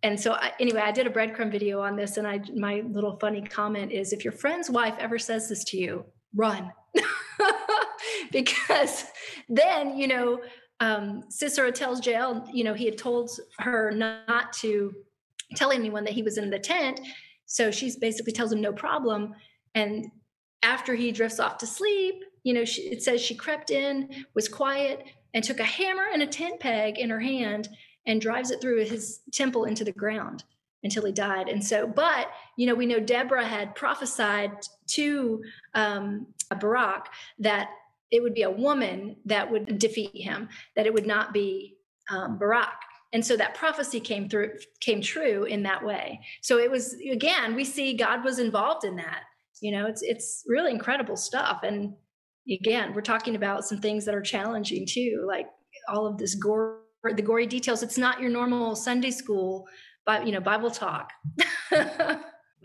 and 0.01 0.19
so 0.19 0.33
I, 0.33 0.53
anyway 0.59 0.81
i 0.81 0.91
did 0.91 1.05
a 1.05 1.11
breadcrumb 1.11 1.51
video 1.51 1.81
on 1.81 1.95
this 1.95 2.17
and 2.17 2.25
i 2.25 2.41
my 2.55 2.81
little 2.89 3.17
funny 3.19 3.41
comment 3.41 3.91
is 3.91 4.11
if 4.11 4.23
your 4.23 4.33
friend's 4.33 4.69
wife 4.69 4.95
ever 4.97 5.19
says 5.19 5.49
this 5.49 5.63
to 5.65 5.77
you 5.77 6.05
run 6.33 6.71
because 8.31 9.05
then 9.49 9.95
you 9.95 10.07
know 10.07 10.39
um, 10.79 11.23
Sisera 11.29 11.71
tells 11.71 12.05
Jael, 12.05 12.47
you 12.53 12.63
know, 12.63 12.73
he 12.73 12.85
had 12.85 12.97
told 12.97 13.31
her 13.59 13.91
not 13.91 14.53
to 14.53 14.93
tell 15.55 15.71
anyone 15.71 16.03
that 16.05 16.13
he 16.13 16.23
was 16.23 16.37
in 16.37 16.49
the 16.49 16.59
tent. 16.59 17.01
So 17.45 17.71
she 17.71 17.91
basically 17.99 18.33
tells 18.33 18.51
him 18.51 18.61
no 18.61 18.71
problem. 18.71 19.33
And 19.75 20.05
after 20.63 20.95
he 20.95 21.11
drifts 21.11 21.39
off 21.39 21.57
to 21.59 21.67
sleep, 21.67 22.15
you 22.43 22.53
know, 22.53 22.63
she, 22.63 22.83
it 22.83 23.03
says 23.03 23.21
she 23.21 23.35
crept 23.35 23.71
in, 23.71 24.09
was 24.33 24.47
quiet, 24.47 25.03
and 25.33 25.43
took 25.43 25.59
a 25.59 25.65
hammer 25.65 26.05
and 26.11 26.21
a 26.21 26.27
tent 26.27 26.59
peg 26.59 26.97
in 26.97 27.09
her 27.09 27.19
hand 27.19 27.69
and 28.05 28.21
drives 28.21 28.51
it 28.51 28.61
through 28.61 28.83
his 28.85 29.21
temple 29.31 29.65
into 29.65 29.83
the 29.83 29.91
ground 29.91 30.43
until 30.83 31.05
he 31.05 31.11
died. 31.11 31.49
And 31.49 31.63
so, 31.63 31.85
but 31.85 32.31
you 32.57 32.65
know, 32.65 32.75
we 32.75 32.85
know 32.85 32.99
Deborah 32.99 33.45
had 33.45 33.75
prophesied 33.75 34.51
to 34.87 35.43
um, 35.73 36.27
Barak 36.59 37.09
that 37.39 37.69
it 38.11 38.23
would 38.23 38.33
be 38.33 38.43
a 38.43 38.49
woman 38.49 39.17
that 39.25 39.49
would 39.51 39.77
defeat 39.77 40.15
him, 40.15 40.49
that 40.75 40.85
it 40.85 40.93
would 40.93 41.05
not 41.05 41.33
be 41.33 41.77
um, 42.09 42.37
Barak. 42.37 42.81
And 43.11 43.25
so 43.25 43.35
that 43.37 43.55
prophecy 43.55 43.99
came 43.99 44.29
through, 44.29 44.53
came 44.81 45.01
true 45.01 45.43
in 45.43 45.63
that 45.63 45.83
way. 45.83 46.21
So 46.41 46.57
it 46.57 46.69
was 46.69 46.93
again, 47.11 47.55
we 47.55 47.65
see 47.65 47.93
God 47.93 48.23
was 48.23 48.39
involved 48.39 48.85
in 48.85 48.95
that. 48.97 49.23
You 49.61 49.71
know, 49.71 49.85
it's 49.87 50.01
it's 50.01 50.43
really 50.47 50.71
incredible 50.71 51.17
stuff. 51.17 51.61
And 51.63 51.93
again, 52.47 52.93
we're 52.93 53.01
talking 53.01 53.35
about 53.35 53.65
some 53.65 53.79
things 53.79 54.05
that 54.05 54.15
are 54.15 54.21
challenging 54.21 54.85
too, 54.85 55.25
like 55.27 55.47
all 55.87 56.05
of 56.05 56.17
this 56.17 56.35
gore, 56.35 56.81
the 57.03 57.21
gory 57.21 57.47
details. 57.47 57.81
It's 57.81 57.97
not 57.97 58.19
your 58.21 58.29
normal 58.29 58.75
Sunday 58.75 59.11
school, 59.11 59.67
but 60.05 60.25
you 60.25 60.31
know, 60.31 60.39
Bible 60.39 60.71
talk. 60.71 61.11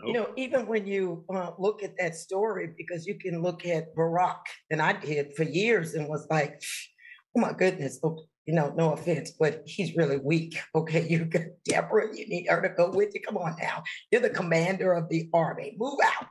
You 0.05 0.13
know, 0.13 0.29
even 0.35 0.67
when 0.67 0.85
you 0.85 1.23
uh, 1.33 1.51
look 1.57 1.81
at 1.81 1.95
that 1.97 2.15
story, 2.15 2.69
because 2.77 3.07
you 3.07 3.15
can 3.15 3.41
look 3.41 3.65
at 3.65 3.95
Barak, 3.95 4.45
and 4.69 4.81
I 4.81 4.93
did 4.93 5.33
for 5.35 5.43
years, 5.43 5.93
and 5.95 6.07
was 6.09 6.27
like, 6.29 6.61
oh 7.35 7.39
my 7.39 7.53
goodness, 7.53 7.97
oh, 8.03 8.25
you 8.45 8.53
know, 8.53 8.73
no 8.75 8.91
offense, 8.91 9.31
but 9.39 9.63
he's 9.65 9.95
really 9.95 10.17
weak. 10.17 10.59
Okay, 10.75 11.07
you 11.07 11.25
got 11.25 11.43
Deborah, 11.63 12.15
you 12.15 12.27
need 12.27 12.45
her 12.49 12.61
to 12.61 12.69
go 12.69 12.91
with 12.91 13.15
you. 13.15 13.21
Come 13.25 13.37
on 13.37 13.55
now, 13.59 13.83
you're 14.11 14.21
the 14.21 14.29
commander 14.29 14.93
of 14.93 15.09
the 15.09 15.29
army. 15.33 15.75
Move 15.79 15.99
out. 16.03 16.27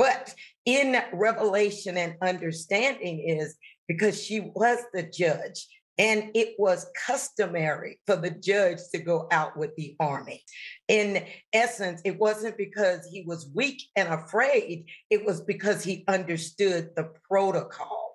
But 0.00 0.34
in 0.64 0.96
revelation 1.12 1.98
and 1.98 2.14
understanding 2.22 3.20
is 3.20 3.54
because 3.86 4.18
she 4.18 4.40
was 4.40 4.78
the 4.94 5.02
judge 5.02 5.66
and 5.98 6.30
it 6.34 6.54
was 6.58 6.90
customary 7.06 8.00
for 8.06 8.16
the 8.16 8.30
judge 8.30 8.78
to 8.94 9.02
go 9.02 9.28
out 9.30 9.58
with 9.58 9.76
the 9.76 9.96
army. 10.00 10.42
In 10.88 11.26
essence, 11.52 12.00
it 12.06 12.18
wasn't 12.18 12.56
because 12.56 13.06
he 13.12 13.24
was 13.26 13.50
weak 13.54 13.82
and 13.94 14.08
afraid, 14.08 14.86
it 15.10 15.26
was 15.26 15.42
because 15.42 15.84
he 15.84 16.02
understood 16.08 16.88
the 16.96 17.10
protocol. 17.28 18.09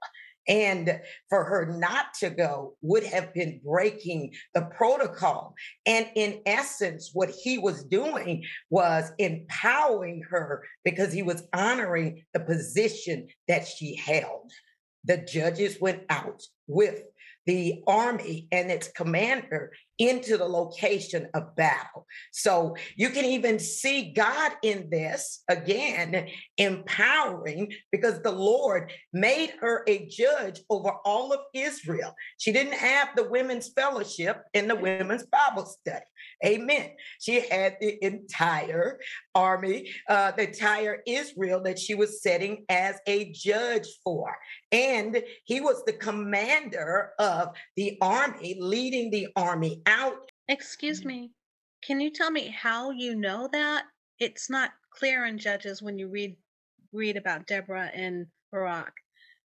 And 0.47 0.99
for 1.29 1.43
her 1.43 1.77
not 1.77 2.13
to 2.19 2.29
go 2.29 2.75
would 2.81 3.03
have 3.03 3.33
been 3.33 3.61
breaking 3.63 4.33
the 4.53 4.63
protocol. 4.77 5.55
And 5.85 6.09
in 6.15 6.41
essence, 6.45 7.11
what 7.13 7.29
he 7.29 7.57
was 7.57 7.83
doing 7.83 8.43
was 8.69 9.11
empowering 9.17 10.23
her 10.29 10.63
because 10.83 11.11
he 11.11 11.23
was 11.23 11.47
honoring 11.53 12.23
the 12.33 12.39
position 12.39 13.27
that 13.47 13.67
she 13.67 13.95
held. 13.95 14.51
The 15.03 15.17
judges 15.17 15.79
went 15.79 16.03
out 16.09 16.41
with 16.67 17.03
the 17.45 17.83
army 17.85 18.47
and 18.51 18.71
its 18.71 18.87
commander 18.87 19.71
into 19.97 20.37
the 20.37 20.45
location 20.45 21.27
of 21.33 21.55
battle. 21.55 22.05
So 22.31 22.75
you 22.95 23.09
can 23.09 23.25
even 23.25 23.59
see 23.59 24.13
God 24.13 24.51
in 24.61 24.89
this 24.89 25.43
again, 25.49 26.27
empowering 26.57 27.73
because 27.91 28.21
the 28.21 28.31
Lord 28.31 28.91
made 29.13 29.53
her 29.61 29.83
a 29.87 30.07
judge 30.07 30.61
over 30.69 30.91
all 31.05 31.31
of 31.31 31.39
Israel. 31.53 32.13
She 32.37 32.51
didn't 32.51 32.73
have 32.73 33.09
the 33.15 33.29
women's 33.29 33.69
fellowship 33.69 34.43
in 34.53 34.67
the 34.67 34.75
women's 34.75 35.25
Bible 35.25 35.65
study. 35.65 36.05
Amen. 36.45 36.91
She 37.19 37.41
had 37.47 37.77
the 37.79 38.03
entire 38.03 38.99
army, 39.33 39.91
uh, 40.09 40.31
the 40.31 40.49
entire 40.49 41.01
Israel 41.07 41.61
that 41.63 41.79
she 41.79 41.95
was 41.95 42.21
setting 42.21 42.65
as 42.69 42.95
a 43.07 43.31
judge 43.31 43.87
for. 44.03 44.35
And 44.71 45.23
he 45.43 45.61
was 45.61 45.83
the 45.85 45.93
commander 45.93 47.11
of 47.19 47.49
the 47.75 47.97
army, 48.01 48.57
leading 48.59 49.11
the 49.11 49.27
army 49.35 49.81
out. 49.85 50.31
Excuse 50.47 51.03
me. 51.03 51.31
Can 51.83 51.99
you 51.99 52.11
tell 52.11 52.31
me 52.31 52.47
how 52.47 52.91
you 52.91 53.15
know 53.15 53.49
that? 53.51 53.83
It's 54.19 54.49
not 54.49 54.71
clear 54.91 55.25
in 55.25 55.37
Judges 55.37 55.81
when 55.81 55.99
you 55.99 56.07
read 56.07 56.35
read 56.93 57.17
about 57.17 57.45
Deborah 57.47 57.91
and 57.93 58.25
Barak. 58.51 58.93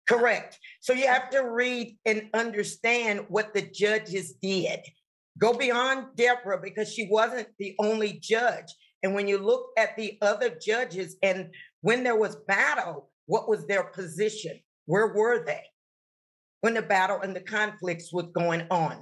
Correct. 0.09 0.59
So 0.81 0.93
you 0.93 1.07
have 1.07 1.31
to 1.31 1.41
read 1.41 1.97
and 2.05 2.29
understand 2.35 3.27
what 3.29 3.55
the 3.55 3.63
judges 3.63 4.35
did. 4.41 4.81
Go 5.39 5.53
beyond 5.53 6.17
Deborah 6.17 6.61
because 6.63 6.93
she 6.93 7.09
wasn't 7.11 7.49
the 7.59 7.75
only 7.79 8.19
judge. 8.21 8.67
And 9.03 9.15
when 9.15 9.29
you 9.29 9.39
look 9.39 9.69
at 9.79 9.97
the 9.97 10.19
other 10.21 10.51
judges 10.61 11.17
and 11.23 11.55
when 11.81 12.05
there 12.05 12.17
was 12.17 12.37
battle, 12.49 13.11
what 13.27 13.49
was 13.49 13.67
their 13.67 13.85
position? 13.85 14.59
Where 14.87 15.15
were 15.15 15.45
they 15.45 15.63
when 16.61 16.75
the 16.75 16.83
battle 16.83 17.21
and 17.21 17.35
the 17.35 17.41
conflicts 17.41 18.13
was 18.13 18.27
going 18.35 18.67
on? 18.71 19.01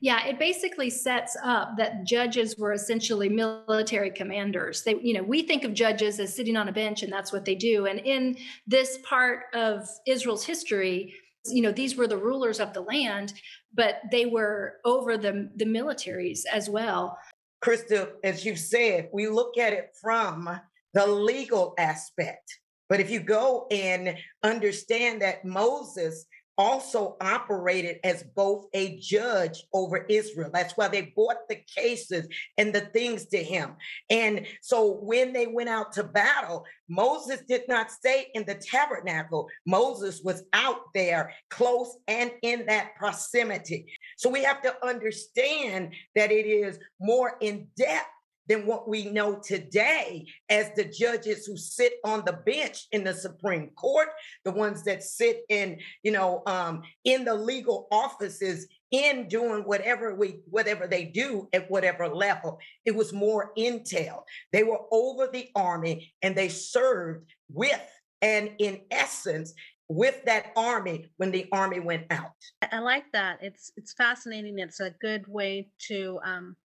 Yeah, 0.00 0.26
it 0.26 0.38
basically 0.38 0.90
sets 0.90 1.36
up 1.42 1.76
that 1.78 2.04
judges 2.04 2.56
were 2.58 2.72
essentially 2.72 3.28
military 3.28 4.10
commanders. 4.10 4.82
They, 4.82 4.96
you 5.00 5.14
know, 5.14 5.22
we 5.22 5.42
think 5.42 5.64
of 5.64 5.74
judges 5.74 6.20
as 6.20 6.34
sitting 6.34 6.56
on 6.56 6.68
a 6.68 6.72
bench 6.72 7.02
and 7.02 7.12
that's 7.12 7.32
what 7.32 7.44
they 7.44 7.54
do. 7.54 7.86
And 7.86 8.00
in 8.00 8.36
this 8.66 8.98
part 9.04 9.44
of 9.54 9.88
Israel's 10.06 10.44
history, 10.44 11.14
you 11.46 11.62
know, 11.62 11.72
these 11.72 11.96
were 11.96 12.06
the 12.06 12.16
rulers 12.16 12.60
of 12.60 12.72
the 12.72 12.80
land, 12.80 13.34
but 13.74 14.02
they 14.10 14.26
were 14.26 14.76
over 14.84 15.16
the, 15.16 15.50
the 15.56 15.64
militaries 15.64 16.40
as 16.52 16.68
well. 16.68 17.18
Krista, 17.64 18.12
as 18.22 18.44
you 18.44 18.56
said, 18.56 19.08
we 19.12 19.28
look 19.28 19.58
at 19.58 19.72
it 19.72 19.90
from 20.00 20.48
the 20.94 21.06
legal 21.06 21.74
aspect. 21.78 22.58
But 22.88 23.00
if 23.00 23.10
you 23.10 23.20
go 23.20 23.66
and 23.70 24.16
understand 24.42 25.22
that 25.22 25.44
Moses 25.44 26.26
also 26.58 27.16
operated 27.20 27.98
as 28.04 28.24
both 28.34 28.66
a 28.74 28.98
judge 28.98 29.64
over 29.72 30.06
Israel. 30.08 30.50
That's 30.52 30.76
why 30.76 30.88
they 30.88 31.12
brought 31.14 31.48
the 31.48 31.60
cases 31.76 32.26
and 32.56 32.74
the 32.74 32.80
things 32.80 33.26
to 33.26 33.42
him. 33.42 33.72
And 34.10 34.46
so 34.62 34.94
when 35.02 35.32
they 35.32 35.46
went 35.46 35.68
out 35.68 35.92
to 35.94 36.04
battle, 36.04 36.64
Moses 36.88 37.40
did 37.48 37.62
not 37.68 37.90
stay 37.90 38.28
in 38.34 38.44
the 38.46 38.54
tabernacle. 38.54 39.48
Moses 39.66 40.22
was 40.22 40.44
out 40.52 40.92
there 40.94 41.34
close 41.50 41.96
and 42.08 42.32
in 42.42 42.66
that 42.66 42.94
proximity. 42.96 43.92
So 44.16 44.30
we 44.30 44.42
have 44.44 44.62
to 44.62 44.86
understand 44.86 45.92
that 46.14 46.30
it 46.30 46.46
is 46.46 46.78
more 47.00 47.36
in 47.40 47.66
depth 47.76 48.06
than 48.48 48.66
what 48.66 48.88
we 48.88 49.06
know 49.06 49.40
today 49.42 50.26
as 50.48 50.70
the 50.74 50.84
judges 50.84 51.46
who 51.46 51.56
sit 51.56 51.94
on 52.04 52.22
the 52.24 52.40
bench 52.44 52.86
in 52.92 53.04
the 53.04 53.14
Supreme 53.14 53.70
Court, 53.70 54.08
the 54.44 54.52
ones 54.52 54.84
that 54.84 55.02
sit 55.02 55.42
in, 55.48 55.78
you 56.02 56.12
know, 56.12 56.42
um, 56.46 56.82
in 57.04 57.24
the 57.24 57.34
legal 57.34 57.88
offices 57.90 58.66
in 58.92 59.28
doing 59.28 59.62
whatever 59.62 60.14
we 60.14 60.40
whatever 60.48 60.86
they 60.86 61.04
do 61.04 61.48
at 61.52 61.70
whatever 61.70 62.08
level. 62.08 62.58
It 62.84 62.94
was 62.94 63.12
more 63.12 63.52
intel. 63.58 64.22
They 64.52 64.62
were 64.62 64.80
over 64.92 65.28
the 65.32 65.48
army 65.56 66.12
and 66.22 66.36
they 66.36 66.48
served 66.48 67.26
with 67.52 67.82
and 68.22 68.50
in 68.58 68.82
essence 68.90 69.54
with 69.88 70.24
that 70.24 70.46
army 70.56 71.10
when 71.16 71.30
the 71.30 71.46
army 71.52 71.80
went 71.80 72.06
out. 72.10 72.32
I 72.72 72.78
like 72.78 73.04
that. 73.12 73.38
It's 73.40 73.72
it's 73.76 73.92
fascinating. 73.92 74.58
It's 74.58 74.80
a 74.80 74.90
good 75.00 75.26
way 75.28 75.68
to 75.88 76.18
um, 76.24 76.56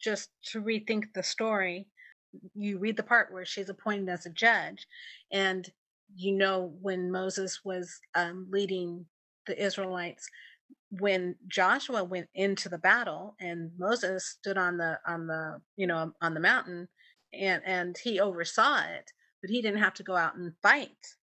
just 0.00 0.30
to 0.52 0.62
rethink 0.62 1.04
the 1.14 1.22
story, 1.22 1.86
you 2.54 2.78
read 2.78 2.96
the 2.96 3.02
part 3.02 3.32
where 3.32 3.44
she's 3.44 3.68
appointed 3.68 4.08
as 4.08 4.26
a 4.26 4.30
judge, 4.30 4.86
and 5.32 5.68
you 6.16 6.32
know 6.32 6.72
when 6.80 7.10
Moses 7.10 7.60
was 7.64 8.00
um, 8.14 8.46
leading 8.50 9.06
the 9.46 9.62
Israelites, 9.62 10.28
when 10.90 11.36
Joshua 11.48 12.04
went 12.04 12.28
into 12.34 12.68
the 12.68 12.78
battle 12.78 13.36
and 13.40 13.70
Moses 13.78 14.26
stood 14.26 14.58
on 14.58 14.76
the 14.76 14.98
on 15.06 15.26
the 15.26 15.60
you 15.76 15.86
know 15.86 16.12
on 16.20 16.34
the 16.34 16.40
mountain, 16.40 16.88
and 17.32 17.62
and 17.64 17.96
he 18.02 18.20
oversaw 18.20 18.80
it, 18.80 19.12
but 19.40 19.50
he 19.50 19.62
didn't 19.62 19.80
have 19.82 19.94
to 19.94 20.02
go 20.02 20.16
out 20.16 20.36
and 20.36 20.52
fight 20.62 21.16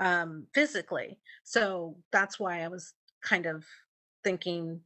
um, 0.00 0.46
physically. 0.54 1.18
So 1.44 1.96
that's 2.12 2.38
why 2.38 2.62
I 2.62 2.68
was 2.68 2.94
kind 3.22 3.46
of 3.46 3.64
thinking 4.24 4.80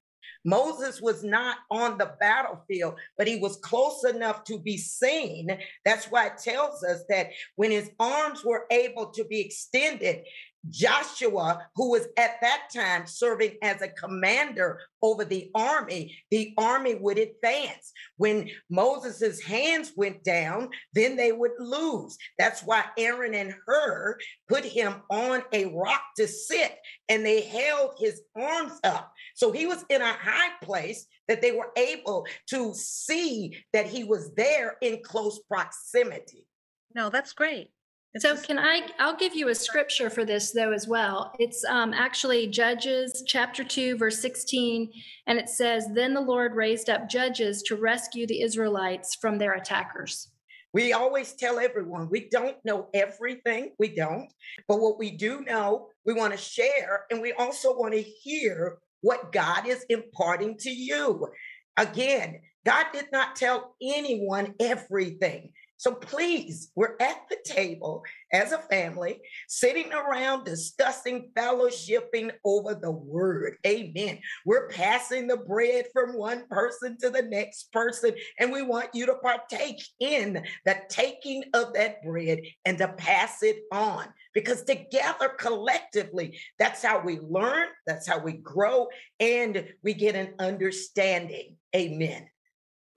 Moses 0.44 1.00
was 1.00 1.22
not 1.22 1.58
on 1.70 1.98
the 1.98 2.14
battlefield, 2.20 2.94
but 3.18 3.26
he 3.26 3.36
was 3.36 3.56
close 3.56 4.04
enough 4.04 4.44
to 4.44 4.58
be 4.58 4.76
seen. 4.76 5.50
That's 5.84 6.06
why 6.06 6.26
it 6.26 6.38
tells 6.38 6.82
us 6.84 7.04
that 7.08 7.30
when 7.56 7.70
his 7.70 7.90
arms 7.98 8.44
were 8.44 8.66
able 8.70 9.10
to 9.12 9.24
be 9.24 9.40
extended, 9.40 10.24
Joshua, 10.68 11.66
who 11.74 11.90
was 11.90 12.06
at 12.16 12.40
that 12.42 12.68
time 12.74 13.06
serving 13.06 13.56
as 13.62 13.80
a 13.80 13.88
commander 13.88 14.80
over 15.02 15.24
the 15.24 15.50
army, 15.54 16.16
the 16.30 16.52
army 16.58 16.94
would 16.96 17.18
advance. 17.18 17.92
When 18.16 18.50
Moses's 18.68 19.42
hands 19.42 19.92
went 19.96 20.22
down, 20.22 20.70
then 20.94 21.16
they 21.16 21.32
would 21.32 21.52
lose. 21.58 22.16
That's 22.38 22.62
why 22.62 22.84
Aaron 22.98 23.34
and 23.34 23.54
Hur 23.66 24.18
put 24.48 24.64
him 24.64 24.96
on 25.10 25.42
a 25.52 25.66
rock 25.66 26.02
to 26.18 26.28
sit 26.28 26.76
and 27.08 27.24
they 27.24 27.42
held 27.42 27.94
his 27.98 28.20
arms 28.36 28.78
up. 28.84 29.12
So 29.34 29.52
he 29.52 29.66
was 29.66 29.84
in 29.88 30.02
a 30.02 30.12
high 30.12 30.50
place 30.62 31.06
that 31.28 31.40
they 31.40 31.52
were 31.52 31.70
able 31.76 32.26
to 32.50 32.74
see 32.74 33.64
that 33.72 33.86
he 33.86 34.04
was 34.04 34.34
there 34.34 34.76
in 34.82 35.02
close 35.02 35.38
proximity. 35.48 36.46
No, 36.94 37.08
that's 37.08 37.32
great. 37.32 37.70
It's 38.12 38.24
so 38.24 38.36
can 38.36 38.58
I? 38.58 38.88
I'll 38.98 39.16
give 39.16 39.36
you 39.36 39.48
a 39.48 39.54
scripture 39.54 40.10
for 40.10 40.24
this 40.24 40.50
though 40.50 40.72
as 40.72 40.88
well. 40.88 41.32
It's 41.38 41.64
um, 41.64 41.94
actually 41.94 42.48
Judges 42.48 43.22
chapter 43.26 43.62
two 43.62 43.96
verse 43.96 44.18
sixteen, 44.18 44.90
and 45.28 45.38
it 45.38 45.48
says, 45.48 45.86
"Then 45.94 46.14
the 46.14 46.20
Lord 46.20 46.56
raised 46.56 46.90
up 46.90 47.08
judges 47.08 47.62
to 47.64 47.76
rescue 47.76 48.26
the 48.26 48.42
Israelites 48.42 49.16
from 49.20 49.38
their 49.38 49.52
attackers." 49.52 50.28
We 50.72 50.92
always 50.92 51.34
tell 51.34 51.60
everyone 51.60 52.08
we 52.10 52.28
don't 52.30 52.56
know 52.64 52.88
everything. 52.94 53.72
We 53.78 53.94
don't, 53.94 54.28
but 54.66 54.80
what 54.80 54.98
we 54.98 55.12
do 55.12 55.42
know, 55.42 55.88
we 56.04 56.12
want 56.12 56.32
to 56.32 56.38
share, 56.38 57.06
and 57.12 57.20
we 57.20 57.32
also 57.32 57.76
want 57.76 57.94
to 57.94 58.02
hear 58.02 58.78
what 59.02 59.30
God 59.30 59.68
is 59.68 59.84
imparting 59.88 60.58
to 60.58 60.70
you. 60.70 61.28
Again, 61.76 62.40
God 62.66 62.86
did 62.92 63.06
not 63.12 63.36
tell 63.36 63.76
anyone 63.80 64.54
everything. 64.60 65.52
So 65.80 65.94
please, 65.94 66.70
we're 66.76 66.96
at 67.00 67.22
the 67.30 67.38
table 67.42 68.04
as 68.34 68.52
a 68.52 68.58
family, 68.58 69.18
sitting 69.48 69.90
around 69.94 70.44
discussing, 70.44 71.30
fellowshipping 71.34 72.32
over 72.44 72.74
the 72.74 72.90
word. 72.90 73.56
Amen. 73.66 74.18
We're 74.44 74.68
passing 74.68 75.26
the 75.26 75.38
bread 75.38 75.86
from 75.94 76.18
one 76.18 76.46
person 76.50 76.98
to 76.98 77.08
the 77.08 77.22
next 77.22 77.72
person, 77.72 78.12
and 78.38 78.52
we 78.52 78.60
want 78.60 78.90
you 78.92 79.06
to 79.06 79.14
partake 79.14 79.82
in 80.00 80.44
the 80.66 80.76
taking 80.90 81.44
of 81.54 81.72
that 81.72 82.02
bread 82.02 82.40
and 82.66 82.76
to 82.76 82.88
pass 82.88 83.42
it 83.42 83.62
on. 83.72 84.04
Because 84.34 84.62
together, 84.64 85.30
collectively, 85.30 86.38
that's 86.58 86.82
how 86.82 87.00
we 87.00 87.20
learn, 87.20 87.68
that's 87.86 88.06
how 88.06 88.18
we 88.18 88.34
grow, 88.34 88.88
and 89.18 89.66
we 89.82 89.94
get 89.94 90.14
an 90.14 90.34
understanding. 90.38 91.56
Amen. 91.74 92.28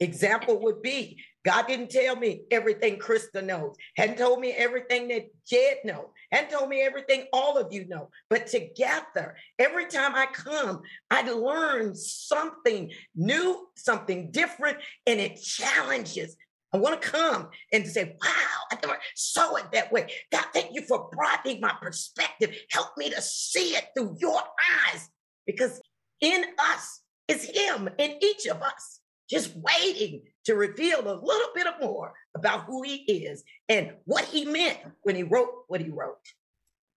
Example 0.02 0.60
would 0.64 0.82
be 0.82 1.24
God 1.46 1.68
didn't 1.68 1.90
tell 1.90 2.16
me 2.16 2.44
everything 2.52 2.98
Krista 2.98 3.44
knows, 3.44 3.76
hadn't 3.98 4.18
told 4.18 4.40
me 4.40 4.52
everything 4.52 5.10
that 5.10 5.28
Jed 5.46 5.78
knows, 5.84 6.08
hadn't 6.32 6.52
told 6.52 6.70
me 6.70 6.82
everything 6.82 7.26
all 7.34 7.58
of 7.58 7.74
you 7.74 7.86
know. 7.88 8.10
But 8.30 8.48
together, 8.48 9.36
every 9.60 9.88
time 9.88 10.16
I 10.16 10.28
come, 10.28 10.82
I 11.12 11.30
learn 11.30 11.96
something 11.96 12.92
new, 13.16 13.68
something 13.76 14.32
different, 14.32 14.78
and 15.06 15.20
it 15.20 15.42
challenges. 15.42 16.38
I 16.74 16.78
want 16.78 17.00
to 17.02 17.08
come 17.08 17.50
and 17.72 17.86
say, 17.86 18.16
wow, 18.24 18.60
I 18.72 18.78
never 18.82 18.98
saw 19.16 19.56
it 19.56 19.66
that 19.74 19.92
way. 19.92 20.12
God, 20.32 20.46
thank 20.54 20.74
you 20.74 20.82
for 20.82 21.10
broadening 21.12 21.60
my 21.62 21.76
perspective. 21.80 22.56
Help 22.72 22.98
me 22.98 23.10
to 23.12 23.22
see 23.22 23.76
it 23.76 23.90
through 23.96 24.16
your 24.20 24.42
eyes 24.92 25.10
because 25.46 25.80
in 26.22 26.46
us 26.58 27.02
is 27.28 27.44
Him, 27.44 27.90
in 28.00 28.18
each 28.24 28.48
of 28.48 28.62
us 28.62 29.02
just 29.30 29.54
waiting 29.56 30.22
to 30.46 30.56
reveal 30.56 31.00
a 31.00 31.20
little 31.22 31.50
bit 31.56 31.68
more 31.82 32.14
about 32.36 32.66
who 32.66 32.84
he 32.84 32.96
is 32.96 33.44
and 33.70 33.94
what 34.06 34.26
he 34.26 34.46
meant 34.46 34.80
when 35.04 35.16
he 35.16 35.24
wrote 35.24 35.50
what 35.68 35.82
he 35.82 35.90
wrote. 35.90 36.18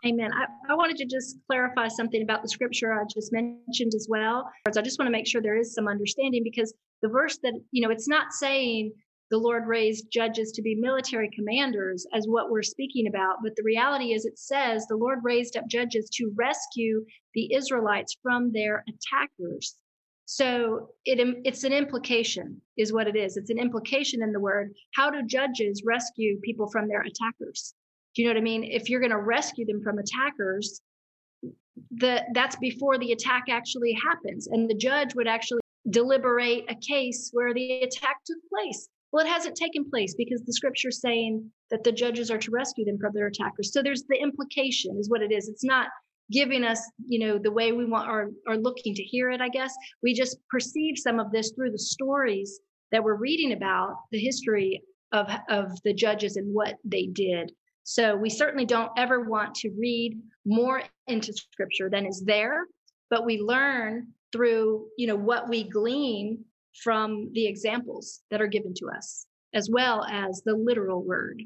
Amen. 0.05 0.31
I, 0.33 0.73
I 0.73 0.75
wanted 0.75 0.97
to 0.99 1.07
just 1.07 1.39
clarify 1.47 1.89
something 1.89 2.23
about 2.23 2.43
the 2.43 2.49
scripture 2.49 2.93
I 2.93 3.05
just 3.13 3.33
mentioned 3.33 3.93
as 3.95 4.07
well. 4.09 4.51
I 4.67 4.71
just 4.83 4.99
want 4.99 5.07
to 5.07 5.13
make 5.13 5.27
sure 5.27 5.41
there 5.41 5.59
is 5.59 5.75
some 5.75 5.89
understanding 5.89 6.43
because 6.45 6.75
the 7.03 7.09
verse 7.09 7.39
that, 7.43 7.55
you 7.73 7.83
know, 7.83 7.91
it's 7.91 8.09
not 8.09 8.33
saying 8.33 8.93
the 9.31 9.39
Lord 9.39 9.67
raised 9.67 10.07
judges 10.13 10.53
to 10.53 10.63
be 10.63 10.77
military 10.77 11.29
commanders 11.35 12.07
as 12.15 12.27
what 12.27 12.51
we're 12.51 12.63
speaking 12.63 13.09
about, 13.09 13.37
but 13.43 13.57
the 13.57 13.65
reality 13.65 14.13
is 14.13 14.25
it 14.25 14.39
says 14.39 14.87
the 14.87 14.97
Lord 14.97 15.21
raised 15.25 15.57
up 15.57 15.67
judges 15.69 16.09
to 16.15 16.33
rescue 16.37 17.05
the 17.35 17.53
Israelites 17.55 18.17
from 18.23 18.53
their 18.53 18.85
attackers. 18.89 19.77
So 20.27 20.91
it, 21.05 21.19
it's 21.45 21.63
an 21.63 21.73
implication, 21.73 22.61
is 22.77 22.93
what 22.93 23.07
it 23.07 23.17
is. 23.17 23.37
It's 23.37 23.51
an 23.51 23.59
implication 23.59 24.23
in 24.23 24.33
the 24.33 24.41
word. 24.41 24.73
How 24.95 25.09
do 25.09 25.23
judges 25.25 25.83
rescue 25.87 26.41
people 26.41 26.69
from 26.71 26.89
their 26.89 27.03
attackers? 27.03 27.75
Do 28.15 28.23
you 28.23 28.29
know 28.29 28.35
what 28.35 28.41
I 28.41 28.43
mean? 28.43 28.65
If 28.65 28.91
you're 28.91 29.01
going 29.01 29.13
to 29.13 29.21
rescue 29.21 29.65
them 29.65 29.83
from 29.83 29.99
attackers, 29.99 30.81
the, 31.93 32.25
that's 32.35 32.57
before 32.57 32.99
the 32.99 33.13
attack 33.13 33.45
actually 33.49 33.93
happens. 33.93 34.49
And 34.49 34.69
the 34.69 34.75
judge 34.75 35.15
would 35.15 35.29
actually 35.29 35.61
deliberate 35.91 36.65
a 36.69 36.75
case 36.75 37.31
where 37.33 37.55
the 37.55 37.83
attack 37.83 38.17
took 38.27 38.39
place. 38.53 38.89
Well, 39.13 39.25
it 39.25 39.29
hasn't 39.31 39.57
taken 39.57 39.89
place 39.89 40.15
because 40.19 40.43
the 40.45 40.53
scripture's 40.53 41.01
saying 41.01 41.49
that 41.71 41.85
the 41.85 41.93
judges 41.93 42.33
are 42.33 42.39
to 42.39 42.51
rescue 42.51 42.85
them 42.85 42.99
from 42.99 43.13
their 43.15 43.29
attackers. 43.29 43.73
So 43.73 43.81
there's 43.81 44.03
the 44.09 44.21
implication, 44.21 44.97
is 44.99 45.09
what 45.09 45.23
it 45.23 45.31
is. 45.31 45.49
It's 45.49 45.65
not 45.65 45.89
giving 46.31 46.65
us 46.65 46.81
you 47.07 47.19
know 47.19 47.39
the 47.39 47.53
way 47.53 47.73
we 47.73 47.85
want 47.85 48.09
or 48.09 48.31
are 48.49 48.57
looking 48.57 48.95
to 48.95 49.03
hear 49.03 49.31
it 49.31 49.41
i 49.41 49.49
guess. 49.49 49.75
We 50.03 50.15
just 50.15 50.39
perceive 50.49 50.99
some 50.99 51.21
of 51.21 51.31
this 51.33 51.53
through 51.53 51.73
the 51.73 51.79
stories 51.79 52.61
that 52.93 53.03
we're 53.03 53.17
reading 53.17 53.53
about 53.53 53.97
the 54.11 54.19
history 54.19 54.83
of 55.13 55.29
of 55.49 55.73
the 55.85 55.95
judges 55.95 56.37
and 56.37 56.55
what 56.55 56.77
they 56.85 57.07
did. 57.07 57.53
So 57.85 58.17
we 58.17 58.31
certainly 58.31 58.67
don't 58.67 58.91
ever 58.97 59.29
want 59.29 59.55
to 59.57 59.71
read 59.79 60.21
more 60.45 60.83
into 61.07 61.33
scripture 61.33 61.89
than 61.89 62.07
is 62.07 62.23
there 62.25 62.67
but 63.11 63.25
we 63.25 63.41
learn 63.41 64.09
through 64.33 64.87
you 64.97 65.07
know 65.07 65.17
what 65.17 65.49
we 65.49 65.65
glean 65.65 66.45
from 66.83 67.31
the 67.33 67.47
examples 67.47 68.23
that 68.31 68.41
are 68.41 68.47
given 68.47 68.75
to 68.75 68.89
us 68.89 69.27
as 69.55 69.71
well 69.71 70.05
as 70.05 70.43
the 70.45 70.55
literal 70.55 71.03
word 71.03 71.43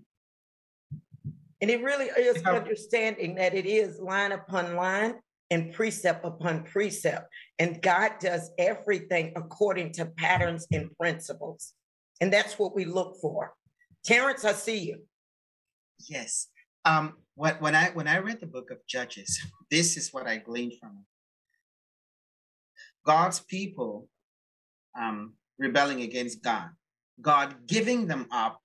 and 1.61 1.71
it 1.71 1.83
really 1.83 2.07
is 2.07 2.43
understanding 2.45 3.35
that 3.37 3.55
it 3.55 3.67
is 3.67 3.99
line 4.01 4.33
upon 4.33 4.77
line 4.77 5.15
and 5.51 5.73
precept 5.73 6.25
upon 6.25 6.65
precept. 6.65 7.27
And 7.59 7.83
God 7.83 8.13
does 8.21 8.51
everything 8.59 9.33
according 9.37 9.93
to 9.95 10.07
patterns 10.07 10.67
and 10.73 10.91
principles. 10.97 11.75
And 12.21 12.33
that's 12.33 12.59
what 12.59 12.75
we 12.75 12.85
look 12.85 13.17
for. 13.21 13.53
Terrence, 14.05 14.45
I 14.45 14.53
see 14.53 14.79
you. 14.79 15.03
Yes. 16.09 16.49
Um, 16.85 17.15
when, 17.35 17.55
when 17.57 17.75
I 17.75 17.91
when 17.91 18.09
I 18.09 18.19
read 18.19 18.41
the 18.41 18.47
book 18.47 18.71
of 18.71 18.79
Judges, 18.87 19.39
this 19.71 19.97
is 19.97 20.13
what 20.13 20.27
I 20.27 20.37
gleaned 20.37 20.75
from 20.81 20.91
it. 20.91 21.05
God's 23.05 23.41
people 23.41 24.09
um, 24.99 25.35
rebelling 25.59 26.03
against 26.03 26.43
God, 26.43 26.71
God 27.21 27.67
giving 27.67 28.07
them 28.07 28.27
up 28.31 28.61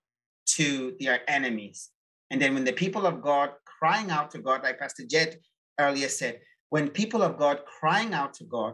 to 0.47 0.95
their 0.99 1.21
enemies, 1.29 1.89
and 2.35 2.41
then 2.41 2.53
when 2.53 2.65
the 2.65 2.73
people 2.73 3.05
of 3.05 3.21
God 3.21 3.51
crying 3.79 4.11
out 4.11 4.29
to 4.31 4.39
God, 4.39 4.61
like 4.61 4.77
Pastor 4.77 5.03
Jed 5.09 5.37
earlier 5.79 6.09
said, 6.09 6.41
when 6.69 6.89
people 6.89 7.23
of 7.23 7.37
God 7.37 7.61
crying 7.79 8.13
out 8.13 8.33
to 8.33 8.43
God, 8.43 8.73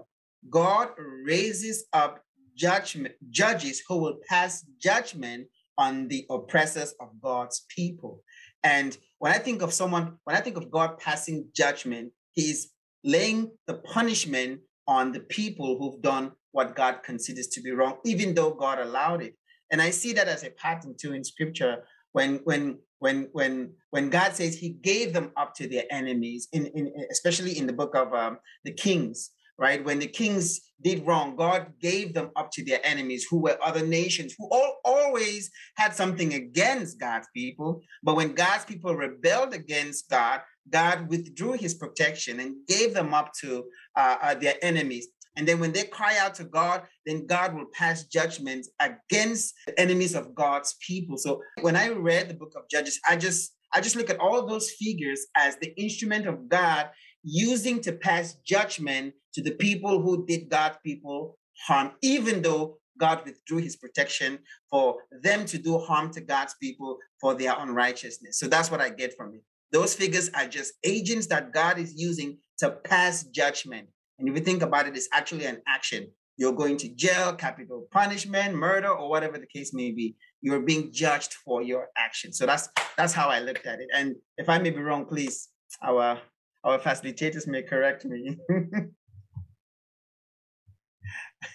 God 0.50 0.88
raises 1.28 1.86
up 1.94 2.24
judgment 2.58 3.14
judges 3.30 3.84
who 3.88 3.98
will 3.98 4.18
pass 4.28 4.66
judgment 4.82 5.46
on 5.78 6.08
the 6.08 6.26
oppressors 6.32 6.96
of 7.00 7.10
God's 7.22 7.64
people. 7.70 8.24
And 8.64 8.98
when 9.20 9.32
I 9.32 9.38
think 9.38 9.62
of 9.62 9.74
someone, 9.74 10.18
when 10.24 10.36
I 10.36 10.42
think 10.42 10.58
of 10.58 10.72
God 10.72 10.98
passing 10.98 11.48
judgment, 11.56 12.14
he's 12.34 12.72
laying 13.04 13.52
the 13.68 13.76
punishment 13.76 14.62
on 14.88 15.12
the 15.12 15.20
people 15.20 15.78
who've 15.78 16.02
done 16.02 16.32
what 16.52 16.76
God 16.76 17.04
considers 17.04 17.46
to 17.50 17.62
be 17.62 17.70
wrong, 17.70 17.98
even 18.06 18.34
though 18.34 18.56
God 18.56 18.80
allowed 18.80 19.22
it. 19.22 19.36
And 19.72 19.80
I 19.80 19.92
see 19.92 20.14
that 20.14 20.28
as 20.28 20.44
a 20.44 20.50
pattern 20.50 20.96
too 21.00 21.14
in 21.14 21.24
scripture 21.24 21.84
when 22.14 22.38
when 22.44 22.80
when 23.02 23.28
when 23.34 23.74
when 23.90 24.10
God 24.10 24.34
says 24.36 24.56
He 24.56 24.70
gave 24.70 25.12
them 25.12 25.32
up 25.36 25.54
to 25.56 25.68
their 25.68 25.84
enemies, 25.92 26.48
in, 26.54 26.68
in 26.68 26.94
especially 27.12 27.58
in 27.58 27.68
the 27.68 27.74
book 27.74 27.96
of 27.96 28.14
um, 28.14 28.38
the 28.64 28.72
Kings, 28.72 29.32
right? 29.58 29.84
When 29.84 30.00
the 30.00 30.08
kings 30.08 30.60
did 30.82 31.06
wrong, 31.06 31.36
God 31.36 31.74
gave 31.80 32.14
them 32.14 32.32
up 32.36 32.52
to 32.54 32.66
their 32.66 32.80
enemies, 32.84 33.28
who 33.30 33.38
were 33.38 33.58
other 33.64 33.86
nations, 33.86 34.36
who 34.38 34.48
all, 34.52 34.78
always 34.86 35.52
had 35.76 35.96
something 35.96 36.34
against 36.34 37.00
God's 37.00 37.28
people. 37.36 37.82
But 38.04 38.16
when 38.16 38.34
God's 38.34 38.66
people 38.66 38.96
rebelled 38.96 39.54
against 39.54 40.10
God, 40.10 40.42
God 40.70 41.10
withdrew 41.10 41.54
His 41.54 41.74
protection 41.74 42.40
and 42.40 42.56
gave 42.68 42.94
them 42.94 43.14
up 43.14 43.34
to 43.42 43.66
uh, 43.96 44.18
uh, 44.22 44.36
their 44.36 44.56
enemies. 44.62 45.08
And 45.36 45.48
then 45.48 45.60
when 45.60 45.72
they 45.72 45.84
cry 45.84 46.18
out 46.18 46.36
to 46.36 46.44
God, 46.44 46.84
then 47.06 47.26
God 47.26 47.56
will 47.56 47.68
pass 47.74 48.04
judgment 48.04 48.68
against 48.80 49.54
the 49.66 49.80
enemies 49.80 50.14
of 50.14 50.36
God's 50.36 50.76
people. 50.86 51.18
So 51.18 51.42
when 51.62 51.76
I 51.76 51.90
read 51.90 52.30
the 52.30 52.34
book 52.34 52.54
of 52.56 52.64
Judges, 52.70 53.00
I 53.08 53.16
just 53.16 53.54
I 53.74 53.80
just 53.80 53.96
look 53.96 54.10
at 54.10 54.20
all 54.20 54.46
those 54.46 54.72
figures 54.72 55.28
as 55.38 55.56
the 55.58 55.74
instrument 55.80 56.28
of 56.28 56.50
God 56.50 56.90
using 57.24 57.82
to 57.82 57.94
pass 57.94 58.36
judgment 58.46 59.14
to 59.34 59.42
the 59.42 59.52
people 59.52 60.02
who 60.02 60.26
did 60.26 60.50
God's 60.50 60.78
people 60.84 61.38
harm, 61.66 61.92
even 62.02 62.42
though 62.42 62.80
God 63.00 63.24
withdrew 63.26 63.60
his 63.60 63.78
protection 63.78 64.40
for 64.70 64.98
them 65.24 65.46
to 65.46 65.58
do 65.58 65.78
harm 65.78 66.12
to 66.14 66.22
God's 66.22 66.56
people 66.62 66.98
for 67.20 67.34
their 67.34 67.56
unrighteousness. 67.58 68.40
So 68.40 68.48
that's 68.48 68.70
what 68.70 68.82
I 68.82 68.90
get 68.90 69.16
from 69.16 69.34
it. 69.36 69.42
Those 69.72 69.94
figures 69.96 70.30
are 70.36 70.48
just 70.48 70.74
agents 70.84 71.28
that 71.28 71.54
God 71.54 71.80
is 71.80 71.94
using 71.96 72.40
to 72.60 72.72
pass 72.72 73.24
judgment. 73.24 73.88
And 74.22 74.30
if 74.30 74.36
you 74.36 74.42
think 74.42 74.62
about 74.62 74.88
it, 74.88 74.96
it's 74.96 75.10
actually 75.12 75.46
an 75.46 75.64
action. 75.68 76.08
You're 76.38 76.54
going 76.54 76.78
to 76.78 76.90
jail, 76.90 77.34
capital 77.34 77.88
punishment, 77.92 78.54
murder, 78.56 78.90
or 78.90 79.10
whatever 79.10 79.40
the 79.40 79.48
case 79.48 79.74
may 79.74 79.92
be. 79.92 80.16
You're 80.42 80.62
being 80.62 80.92
judged 80.92 81.34
for 81.34 81.64
your 81.64 81.90
action. 81.98 82.32
So 82.32 82.46
that's 82.46 82.70
that's 82.98 83.14
how 83.14 83.30
I 83.30 83.40
looked 83.40 83.66
at 83.66 83.80
it. 83.80 83.90
And 83.94 84.16
if 84.38 84.48
I 84.48 84.60
may 84.60 84.70
be 84.70 84.80
wrong, 84.80 85.06
please, 85.06 85.50
our 85.84 86.20
our 86.64 86.78
facilitators 86.78 87.48
may 87.48 87.64
correct 87.64 88.06
me. 88.06 88.38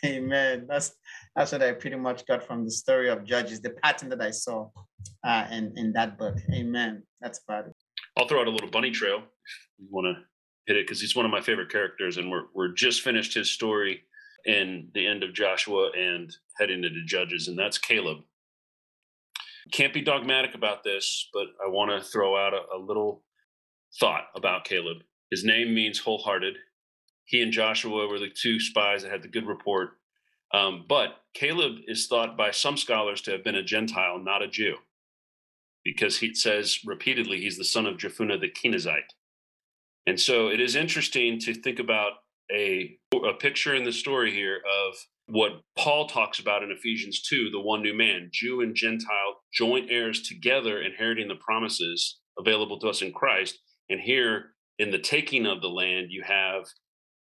Amen. 0.04 0.66
That's 0.68 0.92
that's 1.36 1.52
what 1.52 1.62
I 1.62 1.72
pretty 1.72 1.96
much 1.96 2.26
got 2.26 2.44
from 2.44 2.64
the 2.64 2.70
story 2.70 3.08
of 3.08 3.24
Judges, 3.24 3.60
the 3.60 3.70
pattern 3.70 4.08
that 4.08 4.20
I 4.20 4.32
saw 4.32 4.70
uh, 5.24 5.46
in 5.52 5.72
in 5.76 5.92
that 5.92 6.18
book. 6.18 6.36
Amen. 6.52 7.04
That's 7.20 7.40
about 7.46 7.68
it. 7.68 7.76
I'll 8.16 8.26
throw 8.26 8.40
out 8.40 8.48
a 8.48 8.50
little 8.50 8.70
bunny 8.70 8.90
trail. 8.90 9.18
If 9.18 9.78
you 9.78 9.86
want 9.90 10.16
to 10.16 10.24
hit 10.66 10.76
it 10.76 10.86
because 10.86 11.00
he's 11.00 11.16
one 11.16 11.24
of 11.24 11.30
my 11.30 11.40
favorite 11.40 11.70
characters, 11.70 12.16
and 12.16 12.30
we're 12.30 12.44
we're 12.54 12.72
just 12.72 13.02
finished 13.02 13.34
his 13.34 13.50
story 13.50 14.02
in 14.44 14.88
the 14.94 15.06
end 15.06 15.22
of 15.22 15.34
Joshua 15.34 15.90
and 15.98 16.34
heading 16.58 16.84
into 16.84 17.04
Judges, 17.04 17.48
and 17.48 17.58
that's 17.58 17.78
Caleb. 17.78 18.18
Can't 19.72 19.94
be 19.94 20.02
dogmatic 20.02 20.54
about 20.54 20.84
this, 20.84 21.28
but 21.32 21.46
I 21.64 21.68
want 21.68 21.90
to 21.90 22.08
throw 22.08 22.36
out 22.36 22.54
a, 22.54 22.76
a 22.76 22.78
little 22.78 23.24
thought 23.98 24.26
about 24.34 24.64
Caleb. 24.64 24.98
His 25.30 25.44
name 25.44 25.74
means 25.74 25.98
wholehearted. 25.98 26.54
He 27.24 27.42
and 27.42 27.52
Joshua 27.52 28.06
were 28.06 28.20
the 28.20 28.30
two 28.30 28.60
spies 28.60 29.02
that 29.02 29.10
had 29.10 29.22
the 29.22 29.28
good 29.28 29.46
report. 29.46 29.90
Um, 30.54 30.84
but 30.88 31.16
Caleb 31.34 31.78
is 31.88 32.06
thought 32.06 32.36
by 32.36 32.52
some 32.52 32.76
scholars 32.76 33.20
to 33.22 33.32
have 33.32 33.42
been 33.42 33.56
a 33.56 33.64
Gentile, 33.64 34.20
not 34.20 34.42
a 34.42 34.48
Jew, 34.48 34.76
because 35.84 36.18
he 36.18 36.34
says 36.34 36.78
repeatedly 36.84 37.40
he's 37.40 37.58
the 37.58 37.64
son 37.64 37.86
of 37.86 37.96
Jephunneh 37.96 38.40
the 38.40 38.48
Kenizzite. 38.48 39.15
And 40.07 40.20
so 40.20 40.48
it 40.48 40.61
is 40.61 40.76
interesting 40.76 41.38
to 41.40 41.54
think 41.54 41.78
about 41.78 42.12
a, 42.52 42.96
a 43.12 43.32
picture 43.34 43.74
in 43.74 43.84
the 43.84 43.92
story 43.92 44.32
here 44.32 44.57
of 44.57 44.94
what 45.28 45.61
Paul 45.76 46.07
talks 46.07 46.38
about 46.38 46.62
in 46.62 46.70
Ephesians 46.70 47.22
2 47.22 47.50
the 47.50 47.61
one 47.61 47.82
new 47.82 47.94
man, 47.94 48.30
Jew 48.32 48.61
and 48.61 48.74
Gentile, 48.74 49.40
joint 49.52 49.88
heirs 49.90 50.22
together, 50.22 50.80
inheriting 50.80 51.28
the 51.28 51.34
promises 51.36 52.20
available 52.38 52.78
to 52.80 52.88
us 52.88 53.02
in 53.02 53.12
Christ. 53.12 53.59
And 53.90 54.00
here 54.00 54.52
in 54.78 54.90
the 54.90 54.98
taking 54.98 55.46
of 55.46 55.61
the 55.61 55.68
land, 55.68 56.09
you 56.11 56.22
have 56.24 56.64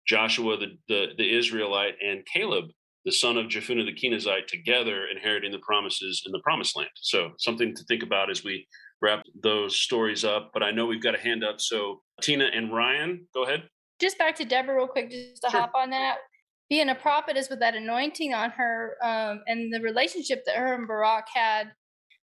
Joshua 0.06 0.58
the, 0.58 0.78
the, 0.88 1.06
the 1.16 1.36
Israelite 1.36 1.94
and 2.04 2.26
Caleb 2.26 2.66
the 3.04 3.12
son 3.12 3.38
of 3.38 3.46
Jephunneh 3.46 3.86
the 3.86 3.94
Kenizzite 3.94 4.48
together 4.48 5.06
inheriting 5.06 5.50
the 5.50 5.60
promises 5.60 6.22
in 6.26 6.32
the 6.32 6.40
promised 6.40 6.76
land. 6.76 6.90
So 6.96 7.30
something 7.38 7.74
to 7.74 7.84
think 7.84 8.02
about 8.02 8.30
as 8.30 8.44
we 8.44 8.66
wrap 9.00 9.22
those 9.42 9.80
stories 9.80 10.24
up. 10.24 10.50
But 10.52 10.62
I 10.62 10.72
know 10.72 10.84
we've 10.84 11.02
got 11.02 11.14
a 11.14 11.18
hand 11.18 11.42
up. 11.42 11.58
So 11.58 12.02
Tina 12.20 12.46
and 12.46 12.72
Ryan, 12.72 13.26
go 13.34 13.44
ahead. 13.44 13.64
Just 14.00 14.18
back 14.18 14.36
to 14.36 14.44
Deborah 14.44 14.76
real 14.76 14.86
quick, 14.86 15.10
just 15.10 15.42
to 15.42 15.50
sure. 15.50 15.60
hop 15.60 15.72
on 15.74 15.90
that. 15.90 16.18
Being 16.70 16.90
a 16.90 16.94
prophetess 16.94 17.48
with 17.48 17.60
that 17.60 17.74
anointing 17.74 18.34
on 18.34 18.50
her 18.50 18.96
um, 19.02 19.42
and 19.46 19.72
the 19.72 19.80
relationship 19.80 20.44
that 20.44 20.56
her 20.56 20.74
and 20.74 20.86
Barak 20.86 21.26
had, 21.32 21.72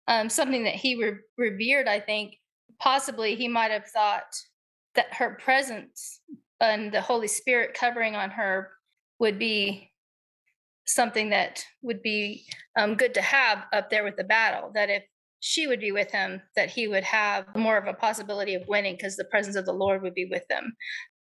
um, 0.08 0.30
something 0.30 0.64
that 0.64 0.76
he 0.76 0.96
re- 0.96 1.20
revered, 1.38 1.88
I 1.88 2.00
think 2.00 2.36
possibly 2.80 3.36
he 3.36 3.48
might 3.48 3.72
have 3.72 3.86
thought 3.86 4.34
that 4.96 5.14
her 5.14 5.38
presence 5.42 6.22
and 6.60 6.92
the 6.92 7.02
Holy 7.02 7.28
Spirit 7.28 7.74
covering 7.74 8.16
on 8.16 8.32
her 8.32 8.72
would 9.20 9.38
be 9.38 9.92
something 10.86 11.30
that 11.30 11.64
would 11.82 12.02
be 12.02 12.46
um, 12.78 12.96
good 12.96 13.14
to 13.14 13.22
have 13.22 13.66
up 13.72 13.90
there 13.90 14.04
with 14.04 14.18
the 14.18 14.24
battle. 14.24 14.72
That 14.74 14.90
if 14.90 15.04
she 15.42 15.68
would 15.68 15.82
be 15.82 15.92
with 15.92 16.12
him, 16.12 16.42
that 16.56 16.70
he 16.70 16.88
would 16.88 17.04
have 17.04 17.46
more 17.56 17.78
of 17.78 17.88
a 17.88 17.94
possibility 17.94 18.56
of 18.56 18.64
winning 18.68 18.96
because 18.96 19.18
the 19.18 19.26
presence 19.26 19.58
of 19.58 19.66
the 19.66 19.74
Lord 19.74 20.02
would 20.02 20.14
be 20.14 20.28
with 20.32 20.48
them. 20.50 20.74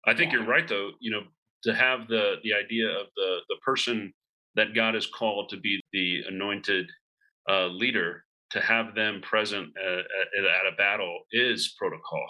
I 0.06 0.14
think 0.14 0.32
yeah. 0.32 0.38
you're 0.38 0.48
right, 0.48 0.66
though. 0.66 0.90
You 1.00 1.10
know, 1.10 1.22
to 1.64 1.74
have 1.74 2.08
the 2.08 2.36
the 2.42 2.54
idea 2.54 2.88
of 2.88 3.06
the 3.16 3.38
the 3.48 3.56
person 3.64 4.12
that 4.54 4.74
God 4.74 4.94
has 4.94 5.06
called 5.06 5.50
to 5.50 5.58
be 5.58 5.80
the 5.92 6.22
anointed 6.28 6.86
uh, 7.50 7.66
leader, 7.66 8.24
to 8.52 8.60
have 8.60 8.94
them 8.94 9.20
present 9.20 9.68
at, 9.76 9.98
at, 9.98 10.44
at 10.44 10.72
a 10.72 10.76
battle 10.76 11.18
is 11.32 11.74
protocol 11.76 12.26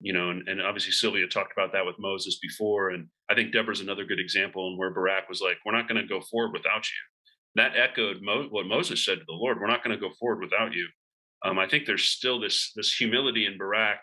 you 0.00 0.12
know, 0.12 0.30
and, 0.30 0.46
and 0.48 0.62
obviously 0.62 0.92
Sylvia 0.92 1.26
talked 1.26 1.52
about 1.52 1.72
that 1.72 1.84
with 1.84 1.96
Moses 1.98 2.38
before. 2.40 2.90
And 2.90 3.08
I 3.30 3.34
think 3.34 3.52
Deborah's 3.52 3.80
another 3.80 4.04
good 4.04 4.20
example 4.20 4.68
and 4.68 4.78
where 4.78 4.92
Barak 4.92 5.28
was 5.28 5.40
like, 5.40 5.56
we're 5.64 5.76
not 5.76 5.88
going 5.88 6.00
to 6.00 6.08
go 6.08 6.20
forward 6.20 6.52
without 6.52 6.84
you. 6.86 7.02
That 7.56 7.72
echoed 7.76 8.22
Mo- 8.22 8.48
what 8.50 8.66
Moses 8.66 9.04
said 9.04 9.18
to 9.18 9.24
the 9.26 9.34
Lord, 9.34 9.58
we're 9.60 9.66
not 9.66 9.82
going 9.82 9.98
to 9.98 10.00
go 10.00 10.14
forward 10.18 10.40
without 10.40 10.72
you. 10.72 10.86
Um, 11.44 11.58
I 11.58 11.68
think 11.68 11.86
there's 11.86 12.04
still 12.04 12.40
this, 12.40 12.72
this 12.74 12.94
humility 12.94 13.46
in 13.46 13.58
Barak 13.58 13.98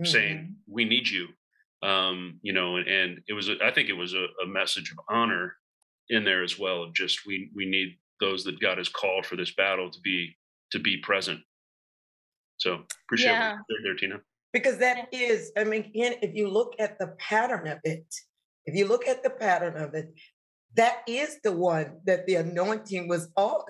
mm-hmm. 0.00 0.04
saying, 0.04 0.56
we 0.68 0.84
need 0.84 1.08
you. 1.08 1.28
Um, 1.86 2.38
you 2.42 2.52
know, 2.52 2.76
and, 2.76 2.88
and 2.88 3.18
it 3.28 3.34
was, 3.34 3.50
I 3.62 3.70
think 3.70 3.88
it 3.88 3.94
was 3.94 4.14
a, 4.14 4.26
a 4.42 4.46
message 4.46 4.90
of 4.90 4.98
honor 5.08 5.54
in 6.08 6.24
there 6.24 6.42
as 6.42 6.58
well 6.58 6.82
of 6.82 6.94
just, 6.94 7.26
we, 7.26 7.50
we 7.54 7.66
need 7.66 7.98
those 8.20 8.44
that 8.44 8.60
God 8.60 8.78
has 8.78 8.88
called 8.88 9.26
for 9.26 9.36
this 9.36 9.54
battle 9.54 9.90
to 9.90 10.00
be, 10.02 10.36
to 10.72 10.78
be 10.78 10.98
present. 10.98 11.40
So 12.58 12.80
appreciate 13.06 13.32
yeah. 13.32 13.56
it 13.68 13.82
there, 13.82 13.96
Tina 13.96 14.20
because 14.54 14.78
that 14.78 15.08
is, 15.12 15.50
I 15.58 15.64
mean, 15.64 15.84
again, 15.84 16.14
if 16.22 16.34
you 16.34 16.48
look 16.48 16.74
at 16.78 16.96
the 17.00 17.08
pattern 17.18 17.66
of 17.66 17.80
it, 17.82 18.06
if 18.66 18.74
you 18.74 18.86
look 18.86 19.06
at 19.06 19.24
the 19.24 19.30
pattern 19.30 19.76
of 19.76 19.94
it, 19.94 20.14
that 20.76 21.02
is 21.08 21.40
the 21.42 21.52
one 21.52 21.98
that 22.06 22.24
the 22.26 22.36
anointing 22.36 23.08
was 23.08 23.28
on, 23.36 23.64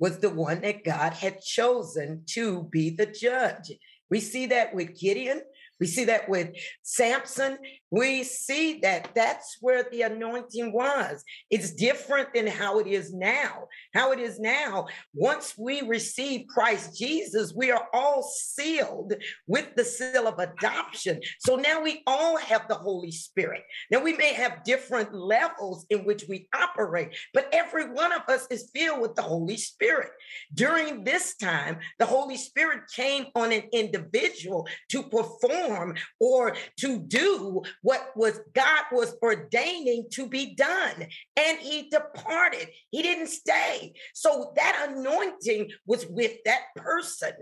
was 0.00 0.18
the 0.18 0.30
one 0.30 0.62
that 0.62 0.82
God 0.82 1.12
had 1.12 1.42
chosen 1.42 2.22
to 2.30 2.64
be 2.64 2.90
the 2.90 3.06
judge. 3.06 3.70
We 4.10 4.18
see 4.18 4.46
that 4.46 4.74
with 4.74 4.98
Gideon. 4.98 5.42
We 5.80 5.86
see 5.86 6.04
that 6.04 6.28
with 6.28 6.50
Samson. 6.82 7.58
We 7.90 8.22
see 8.22 8.80
that 8.80 9.10
that's 9.14 9.56
where 9.60 9.84
the 9.90 10.02
anointing 10.02 10.72
was. 10.72 11.24
It's 11.50 11.72
different 11.72 12.34
than 12.34 12.46
how 12.46 12.78
it 12.78 12.86
is 12.86 13.12
now. 13.12 13.66
How 13.94 14.12
it 14.12 14.20
is 14.20 14.38
now, 14.38 14.86
once 15.14 15.54
we 15.58 15.80
receive 15.82 16.46
Christ 16.48 16.96
Jesus, 16.96 17.52
we 17.56 17.70
are 17.70 17.88
all 17.92 18.22
sealed 18.22 19.14
with 19.46 19.74
the 19.74 19.84
seal 19.84 20.28
of 20.28 20.38
adoption. 20.38 21.20
So 21.40 21.56
now 21.56 21.82
we 21.82 22.02
all 22.06 22.36
have 22.36 22.68
the 22.68 22.74
Holy 22.74 23.10
Spirit. 23.10 23.62
Now 23.90 24.02
we 24.02 24.12
may 24.16 24.34
have 24.34 24.62
different 24.64 25.14
levels 25.14 25.86
in 25.90 26.04
which 26.04 26.24
we 26.28 26.46
operate, 26.54 27.16
but 27.32 27.48
every 27.52 27.90
one 27.90 28.12
of 28.12 28.22
us 28.28 28.46
is 28.50 28.70
filled 28.74 29.00
with 29.00 29.14
the 29.14 29.22
Holy 29.22 29.56
Spirit. 29.56 30.10
During 30.54 31.04
this 31.04 31.36
time, 31.36 31.78
the 31.98 32.06
Holy 32.06 32.36
Spirit 32.36 32.82
came 32.94 33.26
on 33.34 33.50
an 33.52 33.62
individual 33.72 34.68
to 34.90 35.02
perform 35.02 35.69
or 36.18 36.56
to 36.78 36.98
do 36.98 37.62
what 37.82 38.10
was 38.16 38.40
God 38.54 38.84
was 38.92 39.14
ordaining 39.22 40.06
to 40.12 40.26
be 40.26 40.54
done. 40.54 41.06
And 41.36 41.58
he 41.58 41.88
departed. 41.90 42.68
He 42.90 43.02
didn't 43.02 43.28
stay. 43.28 43.94
So 44.14 44.52
that 44.56 44.88
anointing 44.90 45.70
was 45.86 46.06
with 46.06 46.36
that 46.44 46.62
person. 46.76 47.32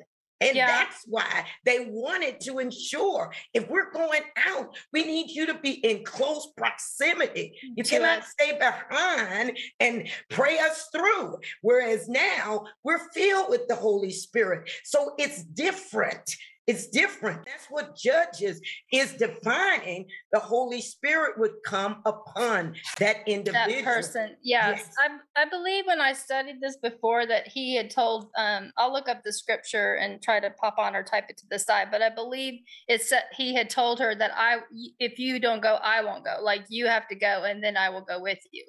And 0.41 0.57
yeah. 0.57 0.67
that's 0.67 1.05
why 1.07 1.47
they 1.65 1.89
wanted 1.91 2.41
to 2.43 2.59
ensure 2.59 3.33
if 3.55 3.69
we're 3.69 3.91
going 3.91 4.23
out, 4.47 4.77
we 4.93 5.05
need 5.05 5.31
you 5.31 5.47
to 5.47 5.55
be 5.55 5.73
in 5.73 6.05
close 6.05 6.49
proximity. 6.57 7.59
Mm, 7.65 7.73
you 7.77 7.85
cannot 7.85 8.25
stay 8.25 8.57
behind 8.57 9.59
and 9.81 10.09
pray 10.31 10.59
us 10.59 10.89
through. 10.93 11.39
Whereas 11.63 12.09
now 12.09 12.67
we're 12.85 13.11
filled 13.13 13.51
with 13.51 13.67
the 13.67 13.75
Holy 13.75 14.11
Spirit. 14.11 14.71
So 14.85 15.15
it's 15.19 15.43
different. 15.43 16.37
It's 16.69 16.87
different. 16.87 17.47
That's 17.47 17.65
what 17.71 17.97
Judges 17.97 18.61
is 18.93 19.15
defining. 19.15 20.05
The 20.33 20.39
Holy 20.39 20.83
Spirit 20.83 21.39
would 21.39 21.55
come 21.65 22.03
upon 22.05 22.75
that 22.99 23.27
individual. 23.27 23.75
That 23.75 23.85
person. 23.85 24.37
Yes. 24.43 24.81
yes. 24.85 24.95
I, 24.99 25.43
I 25.43 25.49
believe 25.49 25.87
when 25.87 26.03
I 26.03 26.13
studied 26.13 26.61
this 26.61 26.77
before 26.77 27.25
that 27.25 27.49
he 27.49 27.75
had 27.75 27.89
told, 27.89 28.27
um, 28.37 28.71
I'll 28.77 28.93
look 28.93 29.09
up 29.09 29.23
the 29.25 29.33
scripture 29.33 29.95
and 29.95 30.21
try 30.21 30.41
to 30.41 30.51
pop 30.51 30.75
on 30.77 30.95
or 30.95 31.03
type 31.03 31.25
it 31.31 31.39
to 31.39 31.47
the 31.51 31.59
side, 31.59 31.89
but 31.91 32.03
I 32.03 32.11
believe 32.11 32.61
it's 32.87 33.09
that 33.09 33.25
he 33.35 33.55
had 33.55 33.71
told 33.71 33.99
her 34.01 34.15
that 34.15 34.33
I, 34.37 34.59
if 34.99 35.19
you 35.19 35.41
don't 35.41 35.63
go, 35.63 35.79
I 35.83 36.05
won't 36.05 36.27
go. 36.27 36.37
Like 36.43 36.67
you 36.69 36.87
have 36.87 37.09
to 37.09 37.15
go 37.15 37.45
and 37.45 37.65
then 37.65 37.79
I 37.79 37.89
will 37.89 38.05
go 38.05 38.21
with 38.21 38.41
you. 38.53 38.67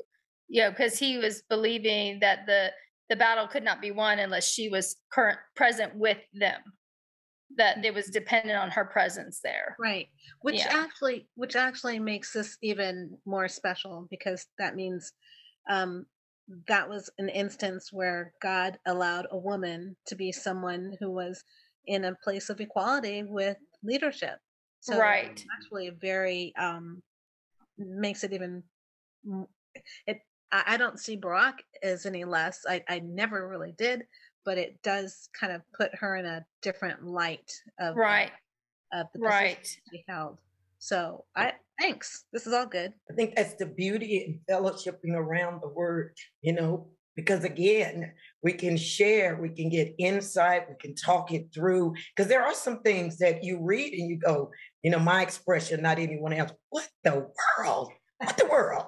You 0.48 0.64
know, 0.64 0.70
because 0.70 0.98
he 0.98 1.18
was 1.18 1.44
believing 1.50 2.22
that 2.22 2.46
the, 2.46 2.72
the 3.10 3.18
battle 3.18 3.46
could 3.46 3.64
not 3.64 3.82
be 3.82 3.92
won 3.92 4.20
unless 4.20 4.48
she 4.48 4.70
was 4.70 4.96
current 5.12 5.38
present 5.58 5.94
with 5.96 6.20
them 6.34 6.62
that 7.58 7.84
it 7.84 7.94
was 7.94 8.08
dependent 8.08 8.58
on 8.58 8.70
her 8.70 8.86
presence 8.86 9.40
there 9.44 9.76
right 9.80 10.08
which 10.42 10.58
yeah. 10.58 10.72
actually 10.72 11.28
which 11.36 11.56
actually 11.56 12.00
makes 12.00 12.32
this 12.34 12.58
even 12.62 13.18
more 13.26 13.48
special 13.48 14.08
because 14.10 14.46
that 14.58 14.76
means 14.76 15.14
um 15.70 16.06
that 16.68 16.88
was 16.90 17.10
an 17.18 17.30
instance 17.30 17.90
where 17.92 18.34
god 18.42 18.78
allowed 18.88 19.28
a 19.32 19.38
woman 19.38 19.96
to 20.06 20.16
be 20.16 20.32
someone 20.32 20.96
who 21.00 21.12
was 21.12 21.44
in 21.90 22.06
a 22.06 22.16
place 22.24 22.50
of 22.50 22.62
equality 22.62 23.24
with 23.24 23.58
leadership. 23.84 24.38
So 24.80 24.98
Right. 24.98 25.44
actually 25.58 25.90
very 25.90 26.54
um 26.58 27.02
makes 27.78 28.24
it 28.24 28.32
even 28.32 28.64
it 30.08 30.20
I, 30.52 30.64
I 30.68 30.78
don't 30.78 31.00
see 31.00 31.16
Barak 31.16 31.56
as 31.84 32.06
any 32.06 32.26
less. 32.26 32.62
I, 32.68 32.84
I 32.88 33.00
never 33.00 33.48
really 33.50 33.74
did, 33.78 34.04
but 34.50 34.58
it 34.58 34.82
does 34.82 35.30
kind 35.40 35.54
of 35.54 35.62
put 35.78 35.94
her 35.94 36.16
in 36.16 36.26
a 36.26 36.44
different 36.64 37.06
light 37.06 37.54
of 37.80 37.96
uh, 37.96 38.00
Right. 38.00 38.32
of 38.92 39.06
the 39.14 39.20
position 39.20 39.46
Right. 39.46 39.78
she 39.92 40.04
held. 40.08 40.40
So 40.80 41.26
I 41.36 41.54
thanks. 41.80 42.26
This 42.34 42.48
is 42.48 42.54
all 42.54 42.66
good. 42.66 42.92
I 43.12 43.14
think 43.14 43.36
that's 43.36 43.54
the 43.54 43.68
beauty 43.68 44.18
in 44.26 44.40
fellowshipping 44.50 45.14
around 45.14 45.62
the 45.62 45.68
word, 45.68 46.18
you 46.42 46.54
know, 46.54 46.90
because 47.16 47.44
again, 47.44 48.12
we 48.42 48.54
can 48.54 48.76
share, 48.76 49.40
we 49.40 49.50
can 49.50 49.70
get 49.70 49.94
insight, 50.00 50.68
we 50.68 50.76
can 50.82 50.96
talk 50.96 51.32
it 51.32 51.54
through. 51.54 51.94
Because 52.16 52.28
there 52.28 52.44
are 52.44 52.56
some 52.56 52.82
things 52.82 53.20
that 53.20 53.44
you 53.44 53.60
read 53.62 53.94
and 53.94 54.10
you 54.10 54.18
go, 54.18 54.50
you 54.82 54.90
know, 54.90 54.98
my 54.98 55.22
expression, 55.22 55.84
not 55.84 56.00
anyone 56.00 56.34
else, 56.34 56.52
what 56.70 56.90
the 57.04 57.30
world? 57.60 57.92
What 58.18 58.36
the 58.36 58.48
world? 58.48 58.88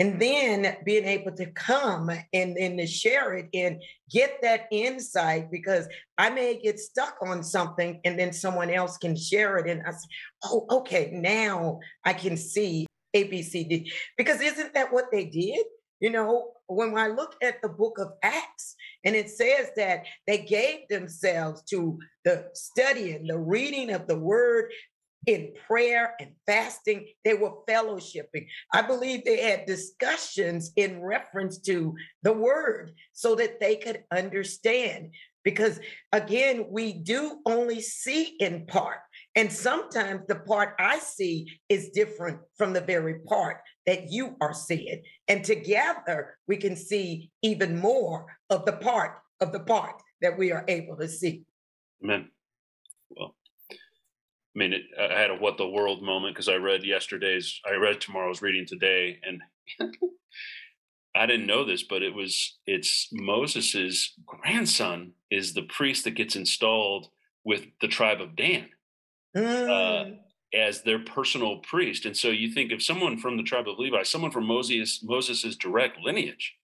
And 0.00 0.20
then 0.20 0.76
being 0.84 1.04
able 1.04 1.32
to 1.32 1.46
come 1.46 2.08
and 2.32 2.56
then 2.56 2.76
to 2.76 2.86
share 2.86 3.34
it 3.34 3.48
and 3.52 3.82
get 4.10 4.38
that 4.42 4.66
insight 4.70 5.50
because 5.50 5.88
I 6.16 6.30
may 6.30 6.60
get 6.60 6.78
stuck 6.78 7.16
on 7.20 7.42
something 7.42 8.00
and 8.04 8.16
then 8.16 8.32
someone 8.32 8.70
else 8.70 8.96
can 8.96 9.16
share 9.16 9.58
it. 9.58 9.68
And 9.68 9.82
I 9.84 9.90
say, 9.90 10.06
oh, 10.44 10.66
okay, 10.70 11.10
now 11.12 11.80
I 12.04 12.12
can 12.12 12.36
see 12.36 12.86
ABCD. 13.16 13.90
Because 14.16 14.40
isn't 14.40 14.74
that 14.74 14.92
what 14.92 15.06
they 15.10 15.24
did? 15.24 15.66
You 16.00 16.10
know, 16.10 16.52
when 16.68 16.96
I 16.96 17.08
look 17.08 17.34
at 17.42 17.60
the 17.60 17.68
book 17.68 17.98
of 17.98 18.12
Acts, 18.22 18.76
and 19.04 19.16
it 19.16 19.30
says 19.30 19.70
that 19.76 20.04
they 20.26 20.38
gave 20.38 20.88
themselves 20.88 21.62
to 21.70 21.98
the 22.24 22.48
studying, 22.54 23.26
the 23.26 23.38
reading 23.38 23.90
of 23.90 24.06
the 24.06 24.18
word 24.18 24.70
in 25.26 25.52
prayer 25.66 26.14
and 26.20 26.30
fasting, 26.46 27.06
they 27.24 27.34
were 27.34 27.62
fellowshipping. 27.68 28.46
I 28.72 28.82
believe 28.82 29.24
they 29.24 29.42
had 29.42 29.66
discussions 29.66 30.72
in 30.76 31.02
reference 31.02 31.58
to 31.60 31.94
the 32.22 32.32
word 32.32 32.92
so 33.12 33.34
that 33.34 33.60
they 33.60 33.76
could 33.76 34.04
understand. 34.10 35.10
Because 35.44 35.80
again, 36.12 36.66
we 36.70 36.92
do 36.92 37.40
only 37.46 37.80
see 37.80 38.36
in 38.38 38.66
part. 38.66 38.98
And 39.34 39.52
sometimes 39.52 40.22
the 40.26 40.36
part 40.36 40.74
I 40.78 40.98
see 40.98 41.58
is 41.68 41.90
different 41.90 42.40
from 42.56 42.72
the 42.72 42.80
very 42.80 43.20
part 43.20 43.58
that 43.86 44.10
you 44.10 44.36
are 44.40 44.54
seeing. 44.54 45.02
And 45.28 45.44
together 45.44 46.36
we 46.46 46.56
can 46.56 46.76
see 46.76 47.30
even 47.42 47.78
more 47.78 48.26
of 48.50 48.64
the 48.64 48.72
part 48.72 49.18
of 49.40 49.52
the 49.52 49.60
part 49.60 50.02
that 50.20 50.36
we 50.36 50.52
are 50.52 50.64
able 50.68 50.96
to 50.96 51.08
see. 51.08 51.44
Amen. 52.02 52.30
Well, 53.10 53.34
I 54.58 54.66
mean, 54.66 54.74
I 54.98 55.20
had 55.20 55.30
a 55.30 55.34
what 55.36 55.56
the 55.56 55.68
world 55.68 56.02
moment 56.02 56.34
because 56.34 56.48
I 56.48 56.56
read 56.56 56.82
yesterday's, 56.82 57.60
I 57.64 57.76
read 57.76 58.00
tomorrow's 58.00 58.42
reading 58.42 58.66
today, 58.66 59.20
and 59.22 59.40
I 61.14 61.26
didn't 61.26 61.46
know 61.46 61.64
this, 61.64 61.84
but 61.84 62.02
it 62.02 62.12
was 62.12 62.58
it's 62.66 63.08
Moses's 63.12 64.14
grandson 64.26 65.12
is 65.30 65.54
the 65.54 65.62
priest 65.62 66.04
that 66.04 66.12
gets 66.12 66.34
installed 66.34 67.08
with 67.44 67.66
the 67.80 67.88
tribe 67.88 68.20
of 68.20 68.34
Dan 68.34 68.68
Mm, 69.36 70.18
as 70.54 70.82
their 70.82 70.98
personal 70.98 71.58
priest. 71.58 72.04
And 72.04 72.16
so 72.16 72.28
you 72.28 72.50
think 72.50 72.72
of 72.72 72.82
someone 72.82 73.18
from 73.18 73.36
the 73.36 73.42
tribe 73.44 73.68
of 73.68 73.78
Levi, 73.78 74.02
someone 74.02 74.30
from 74.32 74.46
Moses 74.46 75.04
Moses's 75.04 75.56
direct 75.56 75.98
lineage, 76.00 76.56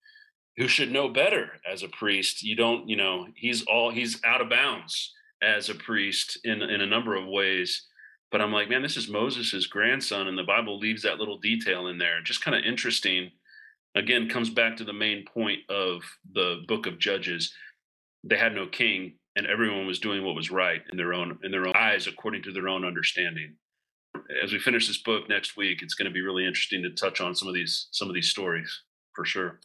who 0.56 0.66
should 0.66 0.90
know 0.90 1.08
better 1.08 1.60
as 1.70 1.84
a 1.84 1.88
priest. 1.88 2.42
You 2.42 2.56
don't, 2.56 2.88
you 2.88 2.96
know, 2.96 3.28
he's 3.36 3.62
all 3.66 3.90
he's 3.90 4.20
out 4.24 4.40
of 4.40 4.50
bounds 4.50 5.12
as 5.44 5.68
a 5.68 5.74
priest 5.74 6.38
in 6.44 6.62
in 6.62 6.80
a 6.80 6.86
number 6.86 7.14
of 7.14 7.26
ways. 7.26 7.86
But 8.32 8.40
I'm 8.40 8.52
like, 8.52 8.68
man, 8.68 8.82
this 8.82 8.96
is 8.96 9.08
Moses's 9.08 9.66
grandson, 9.66 10.26
and 10.26 10.36
the 10.36 10.42
Bible 10.42 10.78
leaves 10.78 11.02
that 11.02 11.18
little 11.18 11.38
detail 11.38 11.86
in 11.86 11.98
there. 11.98 12.20
Just 12.22 12.42
kind 12.42 12.56
of 12.56 12.64
interesting. 12.64 13.30
Again, 13.94 14.28
comes 14.28 14.50
back 14.50 14.76
to 14.76 14.84
the 14.84 14.92
main 14.92 15.24
point 15.32 15.60
of 15.68 16.02
the 16.32 16.62
book 16.66 16.86
of 16.86 16.98
Judges. 16.98 17.54
They 18.24 18.36
had 18.36 18.54
no 18.54 18.66
king, 18.66 19.18
and 19.36 19.46
everyone 19.46 19.86
was 19.86 20.00
doing 20.00 20.24
what 20.24 20.34
was 20.34 20.50
right 20.50 20.82
in 20.90 20.96
their 20.96 21.14
own 21.14 21.38
in 21.44 21.52
their 21.52 21.66
own 21.66 21.76
eyes, 21.76 22.06
according 22.06 22.42
to 22.44 22.52
their 22.52 22.68
own 22.68 22.84
understanding. 22.84 23.54
As 24.42 24.52
we 24.52 24.58
finish 24.58 24.86
this 24.86 25.02
book 25.02 25.28
next 25.28 25.56
week, 25.56 25.82
it's 25.82 25.94
going 25.94 26.08
to 26.08 26.14
be 26.14 26.22
really 26.22 26.46
interesting 26.46 26.82
to 26.82 26.90
touch 26.90 27.20
on 27.20 27.34
some 27.34 27.48
of 27.48 27.54
these 27.54 27.88
some 27.92 28.08
of 28.08 28.14
these 28.14 28.30
stories 28.30 28.82
for 29.14 29.24
sure. 29.24 29.60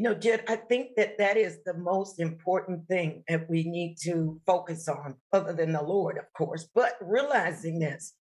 You 0.00 0.04
know, 0.04 0.14
Jed, 0.14 0.44
I 0.48 0.56
think 0.56 0.96
that 0.96 1.18
that 1.18 1.36
is 1.36 1.58
the 1.66 1.74
most 1.74 2.20
important 2.20 2.88
thing 2.88 3.22
that 3.28 3.50
we 3.50 3.64
need 3.64 3.96
to 4.04 4.40
focus 4.46 4.88
on, 4.88 5.16
other 5.30 5.52
than 5.52 5.72
the 5.72 5.82
Lord, 5.82 6.16
of 6.16 6.24
course. 6.32 6.66
But 6.74 6.94
realizing 7.02 7.80
this, 7.80 8.14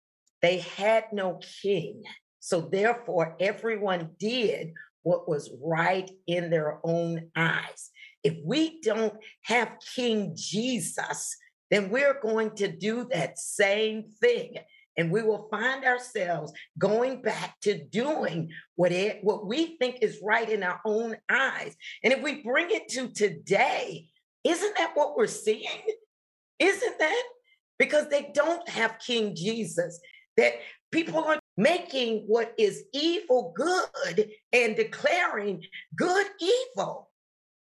they 0.41 0.57
had 0.57 1.03
no 1.13 1.39
king. 1.61 2.01
So 2.39 2.61
therefore, 2.61 3.35
everyone 3.39 4.09
did 4.17 4.73
what 5.03 5.29
was 5.29 5.51
right 5.63 6.09
in 6.25 6.49
their 6.49 6.79
own 6.83 7.29
eyes. 7.35 7.91
If 8.23 8.37
we 8.43 8.81
don't 8.81 9.13
have 9.43 9.77
King 9.95 10.33
Jesus, 10.35 11.37
then 11.69 11.91
we're 11.91 12.19
going 12.19 12.55
to 12.55 12.75
do 12.75 13.07
that 13.11 13.37
same 13.37 14.05
thing. 14.19 14.55
And 14.97 15.11
we 15.11 15.21
will 15.21 15.47
find 15.51 15.85
ourselves 15.85 16.51
going 16.77 17.21
back 17.21 17.59
to 17.61 17.83
doing 17.85 18.49
what 18.75 18.91
it, 18.91 19.23
what 19.23 19.45
we 19.45 19.77
think 19.77 19.99
is 20.01 20.19
right 20.23 20.49
in 20.49 20.63
our 20.63 20.79
own 20.85 21.15
eyes. 21.29 21.75
And 22.03 22.11
if 22.11 22.23
we 22.23 22.41
bring 22.41 22.71
it 22.71 22.87
to 22.89 23.09
today, 23.09 24.07
isn't 24.43 24.77
that 24.77 24.91
what 24.95 25.15
we're 25.15 25.27
seeing? 25.27 25.83
Isn't 26.59 26.99
that? 26.99 27.23
Because 27.77 28.09
they 28.09 28.31
don't 28.33 28.67
have 28.69 28.97
King 29.05 29.35
Jesus, 29.35 29.99
that 30.35 30.53
people 30.91 31.23
are 31.25 31.39
making 31.57 32.23
what 32.25 32.53
is 32.57 32.85
evil 32.93 33.53
good 33.55 34.31
and 34.51 34.75
declaring 34.75 35.63
good 35.95 36.27
evil. 36.39 37.11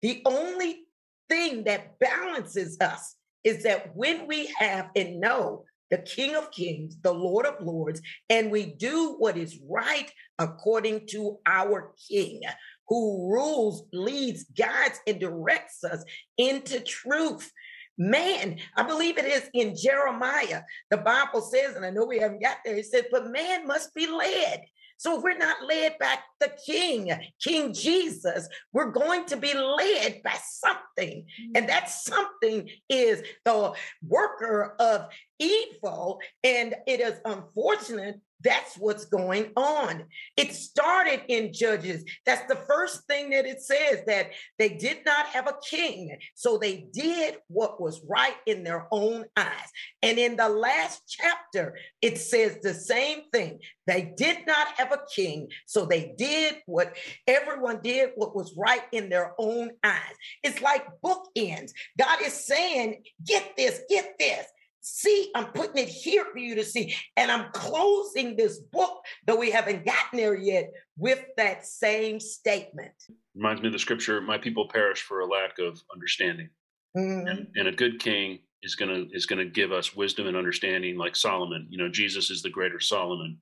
The 0.03 0.21
only 0.25 0.83
thing 1.29 1.63
that 1.63 1.97
balances 1.97 2.77
us 2.79 3.15
is 3.43 3.63
that 3.63 3.95
when 3.95 4.27
we 4.27 4.53
have 4.59 4.89
and 4.95 5.19
know 5.19 5.65
the 5.91 5.97
King 5.99 6.35
of 6.35 6.51
Kings, 6.51 6.97
the 7.01 7.13
Lord 7.13 7.45
of 7.45 7.61
Lords, 7.61 8.01
and 8.29 8.51
we 8.51 8.65
do 8.65 9.15
what 9.17 9.37
is 9.37 9.59
right 9.69 10.11
according 10.39 11.07
to 11.07 11.37
our 11.45 11.93
King, 12.09 12.41
who 12.87 13.31
rules, 13.31 13.85
leads, 13.93 14.45
guides, 14.45 14.99
and 15.07 15.19
directs 15.19 15.83
us 15.83 16.03
into 16.37 16.79
truth. 16.81 17.51
Man, 17.97 18.57
I 18.75 18.83
believe 18.83 19.17
it 19.17 19.25
is 19.25 19.49
in 19.53 19.75
Jeremiah. 19.75 20.63
The 20.89 20.97
Bible 20.97 21.41
says, 21.41 21.75
and 21.75 21.85
I 21.85 21.91
know 21.91 22.05
we 22.05 22.19
haven't 22.19 22.41
got 22.41 22.57
there, 22.65 22.75
it 22.75 22.85
says, 22.85 23.05
but 23.09 23.31
man 23.31 23.65
must 23.65 23.93
be 23.95 24.07
led. 24.07 24.65
So 24.97 25.17
if 25.17 25.23
we're 25.23 25.37
not 25.37 25.65
led 25.65 25.97
by 25.99 26.17
the 26.39 26.51
King, 26.65 27.11
King 27.41 27.73
Jesus, 27.73 28.47
we're 28.73 28.91
going 28.91 29.25
to 29.25 29.37
be 29.37 29.53
led 29.53 30.21
by 30.23 30.35
something. 30.43 31.25
Mm. 31.25 31.51
And 31.55 31.69
that 31.69 31.89
something 31.89 32.69
is 32.89 33.23
the 33.43 33.73
worker 34.07 34.75
of 34.79 35.07
evil. 35.39 36.19
And 36.43 36.75
it 36.87 36.99
is 36.99 37.19
unfortunate 37.25 38.19
that's 38.45 38.77
what's 38.77 39.05
going 39.05 39.51
on. 39.57 40.05
It 40.37 40.53
started 40.53 41.23
in 41.27 41.51
Judges. 41.51 42.05
That's 42.25 42.47
the 42.47 42.61
first 42.67 43.05
thing 43.07 43.31
that 43.31 43.45
it 43.45 43.61
says 43.61 44.03
that 44.05 44.31
they 44.59 44.69
did 44.69 44.99
not 45.05 45.25
have 45.27 45.47
a 45.47 45.55
king. 45.67 46.15
So 46.35 46.57
they 46.57 46.87
did 46.93 47.37
what 47.47 47.81
was 47.81 48.01
right 48.07 48.35
in 48.45 48.63
their 48.63 48.87
own 48.91 49.25
eyes. 49.35 49.69
And 50.03 50.19
in 50.19 50.35
the 50.37 50.47
last 50.47 51.01
chapter, 51.07 51.75
it 52.01 52.19
says 52.19 52.59
the 52.61 52.73
same 52.73 53.23
thing. 53.33 53.59
They 53.87 54.13
did 54.15 54.45
not 54.45 54.67
have 54.77 54.91
a 54.91 55.01
king. 55.13 55.49
So 55.65 55.85
they 55.85 56.13
did 56.17 56.57
what 56.67 56.95
everyone 57.27 57.79
did, 57.81 58.11
what 58.15 58.35
was 58.35 58.55
right 58.55 58.83
in 58.91 59.09
their 59.09 59.33
own 59.39 59.71
eyes. 59.83 60.15
It's 60.43 60.61
like 60.61 60.85
bookends. 61.03 61.71
God 61.97 62.21
is 62.23 62.33
saying, 62.33 63.03
get 63.25 63.55
this, 63.57 63.81
get 63.89 64.13
this. 64.19 64.45
See, 64.87 65.31
I'm 65.33 65.47
putting 65.47 65.81
it 65.81 65.89
here 65.89 66.25
for 66.31 66.37
you 66.37 66.53
to 66.53 66.63
see. 66.63 66.93
And 67.17 67.31
I'm 67.31 67.51
closing 67.53 68.35
this 68.35 68.59
book, 68.59 69.03
though 69.25 69.35
we 69.35 69.49
haven't 69.49 69.83
gotten 69.83 70.19
there 70.19 70.35
yet, 70.35 70.71
with 70.95 71.25
that 71.37 71.65
same 71.65 72.19
statement. 72.19 72.91
Reminds 73.33 73.63
me 73.63 73.69
of 73.69 73.73
the 73.73 73.79
scripture, 73.79 74.21
my 74.21 74.37
people 74.37 74.67
perish 74.67 75.01
for 75.01 75.21
a 75.21 75.25
lack 75.25 75.57
of 75.57 75.81
understanding. 75.91 76.49
Mhm. 76.95 77.27
And, 77.27 77.47
and 77.55 77.67
a 77.67 77.71
good 77.71 77.99
king 77.99 78.43
is 78.61 78.75
gonna 78.75 79.05
is 79.11 79.25
gonna 79.25 79.45
give 79.45 79.71
us 79.71 79.95
wisdom 79.95 80.27
and 80.27 80.37
understanding 80.37 80.97
like 80.97 81.15
Solomon. 81.15 81.65
You 81.71 81.79
know, 81.79 81.89
Jesus 81.89 82.29
is 82.29 82.43
the 82.43 82.51
greater 82.51 82.79
Solomon. 82.79 83.39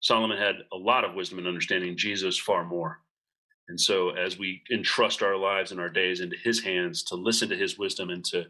Solomon 0.00 0.36
had 0.36 0.56
a 0.72 0.76
lot 0.76 1.04
of 1.04 1.14
wisdom 1.14 1.38
and 1.38 1.46
understanding, 1.46 1.96
Jesus 1.96 2.36
far 2.36 2.64
more. 2.64 3.02
And 3.68 3.80
so 3.80 4.10
as 4.10 4.36
we 4.36 4.64
entrust 4.72 5.22
our 5.22 5.36
lives 5.36 5.70
and 5.70 5.80
our 5.80 5.88
days 5.88 6.20
into 6.20 6.36
his 6.36 6.60
hands 6.60 7.04
to 7.04 7.14
listen 7.14 7.48
to 7.50 7.56
his 7.56 7.78
wisdom 7.78 8.10
and 8.10 8.24
to, 8.26 8.46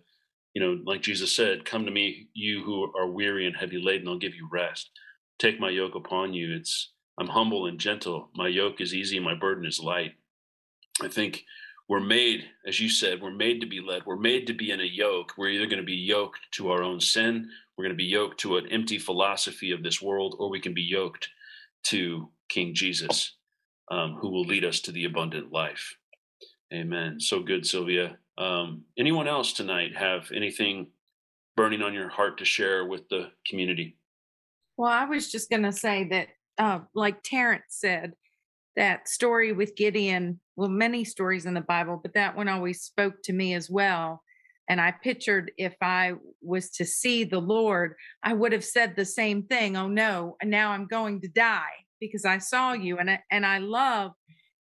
you 0.57 0.63
know, 0.63 0.81
like 0.87 1.03
Jesus 1.03 1.37
said, 1.37 1.67
come 1.67 1.85
to 1.85 1.91
me, 1.91 2.29
you 2.33 2.65
who 2.65 2.91
are 2.99 3.11
weary 3.11 3.47
and 3.47 3.55
heavy 3.55 3.79
laden, 3.79 4.09
I'll 4.09 4.17
give 4.17 4.35
you 4.35 4.49
rest. 4.51 4.89
Take 5.39 5.61
my 5.61 5.69
yoke 5.69 5.95
upon 5.95 6.33
you. 6.33 6.57
It's 6.57 6.95
I'm 7.21 7.27
humble 7.27 7.67
and 7.67 7.79
gentle. 7.79 8.31
My 8.35 8.49
yoke 8.49 8.81
is 8.81 8.95
easy, 8.95 9.21
my 9.21 9.35
burden 9.35 9.67
is 9.67 9.81
light. 9.81 10.13
I 11.03 11.09
think 11.09 11.45
we're 11.91 12.01
made, 12.01 12.45
as 12.67 12.81
you 12.81 12.89
said, 12.89 13.21
we're 13.21 13.33
made 13.33 13.61
to 13.61 13.67
be 13.67 13.83
led. 13.83 14.07
We're 14.07 14.17
made 14.17 14.47
to 14.47 14.55
be 14.55 14.71
in 14.71 14.81
a 14.81 14.85
yoke. 14.85 15.35
We're 15.37 15.51
either 15.51 15.67
going 15.67 15.77
to 15.77 15.85
be 15.85 15.93
yoked 15.93 16.41
to 16.53 16.71
our 16.71 16.83
own 16.83 17.01
sin, 17.01 17.51
we're 17.77 17.85
going 17.85 17.95
to 17.95 18.03
be 18.03 18.05
yoked 18.05 18.41
to 18.41 18.57
an 18.57 18.67
empty 18.71 18.97
philosophy 18.97 19.73
of 19.73 19.83
this 19.83 20.01
world, 20.01 20.37
or 20.39 20.49
we 20.49 20.59
can 20.59 20.73
be 20.73 20.81
yoked 20.81 21.29
to 21.89 22.31
King 22.49 22.75
Jesus, 22.75 23.37
um, 23.91 24.17
who 24.23 24.31
will 24.31 24.47
lead 24.47 24.65
us 24.65 24.81
to 24.81 24.93
the 24.93 25.05
abundant 25.05 25.53
life. 25.53 25.97
Amen. 26.73 27.21
So 27.21 27.41
good, 27.41 27.67
Sylvia. 27.67 28.17
Um, 28.39 28.85
anyone 28.99 29.29
else 29.29 29.53
tonight 29.53 29.97
have 29.97 30.31
anything 30.35 30.89
burning 31.57 31.83
on 31.83 31.95
your 31.95 32.09
heart 32.09 32.39
to 32.39 32.45
share 32.45 32.87
with 32.87 33.09
the 33.09 33.31
community? 33.47 33.97
Well, 34.77 34.93
I 34.93 35.05
was 35.05 35.31
just 35.31 35.49
going 35.49 35.63
to 35.63 35.73
say 35.73 36.05
that, 36.11 36.29
uh, 36.59 36.81
like 36.95 37.23
Terrence 37.23 37.65
said, 37.71 38.13
that 38.77 39.09
story 39.09 39.53
with 39.53 39.75
Gideon, 39.75 40.39
well, 40.55 40.69
many 40.69 41.05
stories 41.05 41.47
in 41.47 41.55
the 41.55 41.63
Bible, 41.63 41.99
but 42.03 42.13
that 42.15 42.37
one 42.37 42.49
always 42.49 42.83
spoke 42.83 43.23
to 43.25 43.33
me 43.33 43.55
as 43.55 43.71
well. 43.71 44.23
And 44.69 44.81
I 44.81 44.93
pictured 45.03 45.53
if 45.57 45.75
I 45.81 46.15
was 46.43 46.71
to 46.73 46.85
see 46.85 47.25
the 47.25 47.39
Lord, 47.39 47.95
I 48.23 48.35
would 48.35 48.53
have 48.53 48.65
said 48.65 48.95
the 48.95 49.05
same 49.05 49.45
thing. 49.45 49.77
Oh 49.77 49.89
no, 49.89 50.37
now 50.45 50.73
I'm 50.73 50.87
going 50.87 51.21
to 51.23 51.29
die 51.29 51.87
because 52.01 52.25
I 52.25 52.39
saw 52.39 52.73
you. 52.73 52.99
And 52.99 53.11
I, 53.11 53.23
and 53.31 53.47
I 53.47 53.59
love 53.59 54.13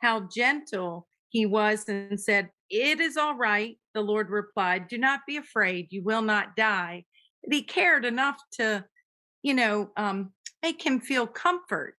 how 0.02 0.30
gentle 0.34 1.08
he 1.30 1.46
was 1.46 1.90
and 1.90 2.20
said, 2.20 2.50
It 2.70 3.00
is 3.00 3.18
all 3.18 3.36
right. 3.36 3.78
The 3.94 4.02
Lord 4.02 4.30
replied, 4.30 4.88
Do 4.88 4.98
not 4.98 5.22
be 5.28 5.38
afraid. 5.38 5.88
You 5.92 6.04
will 6.04 6.22
not 6.22 6.56
die. 6.56 7.06
But 7.44 7.54
he 7.54 7.64
cared 7.64 8.06
enough 8.06 8.38
to, 8.54 8.86
you 9.44 9.54
know, 9.54 9.92
um, 9.98 10.32
make 10.64 10.84
him 10.84 11.00
feel 11.00 11.28
comfort. 11.28 11.96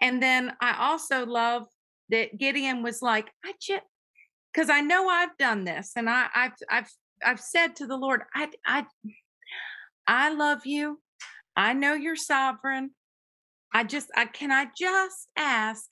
And 0.00 0.22
then 0.22 0.52
I 0.60 0.76
also 0.90 1.26
love 1.26 1.66
that 2.10 2.38
Gideon 2.38 2.82
was 2.82 3.02
like, 3.02 3.30
I 3.44 3.52
just, 3.60 3.82
because 4.52 4.70
I 4.70 4.80
know 4.80 5.08
I've 5.08 5.36
done 5.38 5.64
this, 5.64 5.92
and 5.96 6.08
I, 6.08 6.26
I've, 6.34 6.52
I've, 6.70 6.90
I've 7.24 7.40
said 7.40 7.76
to 7.76 7.86
the 7.86 7.96
Lord, 7.96 8.22
I, 8.34 8.48
I, 8.66 8.86
I 10.06 10.32
love 10.32 10.64
you. 10.64 11.00
I 11.56 11.72
know 11.72 11.94
you're 11.94 12.16
sovereign. 12.16 12.90
I 13.72 13.84
just, 13.84 14.08
I 14.16 14.26
can 14.26 14.50
I 14.50 14.68
just 14.76 15.28
ask, 15.36 15.90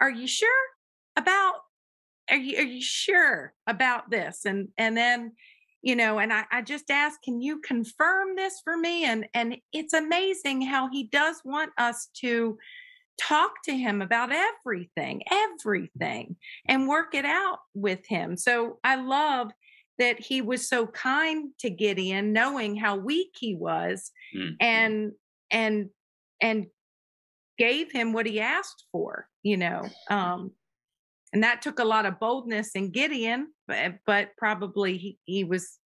are 0.00 0.10
you 0.10 0.26
sure 0.28 0.48
about? 1.16 1.54
Are 2.30 2.36
you 2.36 2.58
are 2.58 2.64
you 2.64 2.82
sure 2.82 3.52
about 3.66 4.10
this? 4.10 4.44
And 4.44 4.68
and 4.78 4.96
then 4.96 5.32
you 5.82 5.96
know 5.96 6.18
and 6.18 6.32
I, 6.32 6.44
I 6.50 6.62
just 6.62 6.90
ask 6.90 7.20
can 7.22 7.40
you 7.40 7.60
confirm 7.60 8.36
this 8.36 8.60
for 8.64 8.76
me 8.76 9.04
and 9.04 9.26
and 9.34 9.56
it's 9.72 9.94
amazing 9.94 10.62
how 10.62 10.88
he 10.90 11.04
does 11.04 11.40
want 11.44 11.70
us 11.78 12.08
to 12.20 12.58
talk 13.20 13.62
to 13.64 13.72
him 13.72 14.02
about 14.02 14.30
everything, 14.32 15.22
everything, 15.30 16.36
and 16.66 16.88
work 16.88 17.14
it 17.14 17.24
out 17.24 17.58
with 17.74 18.06
him. 18.06 18.36
So 18.36 18.78
I 18.84 18.96
love 18.96 19.50
that 19.98 20.20
he 20.20 20.42
was 20.42 20.68
so 20.68 20.86
kind 20.86 21.50
to 21.60 21.70
Gideon, 21.70 22.32
knowing 22.32 22.76
how 22.76 22.96
weak 22.96 23.34
he 23.38 23.54
was, 23.54 24.10
mm-hmm. 24.36 24.54
and 24.60 25.12
and 25.50 25.88
and 26.40 26.66
gave 27.58 27.90
him 27.90 28.12
what 28.12 28.26
he 28.26 28.40
asked 28.40 28.84
for, 28.92 29.28
you 29.42 29.56
know. 29.56 29.88
Um, 30.10 30.52
and 31.32 31.42
that 31.42 31.62
took 31.62 31.78
a 31.78 31.84
lot 31.84 32.06
of 32.06 32.20
boldness 32.20 32.72
in 32.74 32.90
Gideon, 32.90 33.48
but, 33.66 33.94
but 34.06 34.30
probably 34.36 34.96
he, 34.96 35.18
he 35.24 35.44
was 35.44 35.78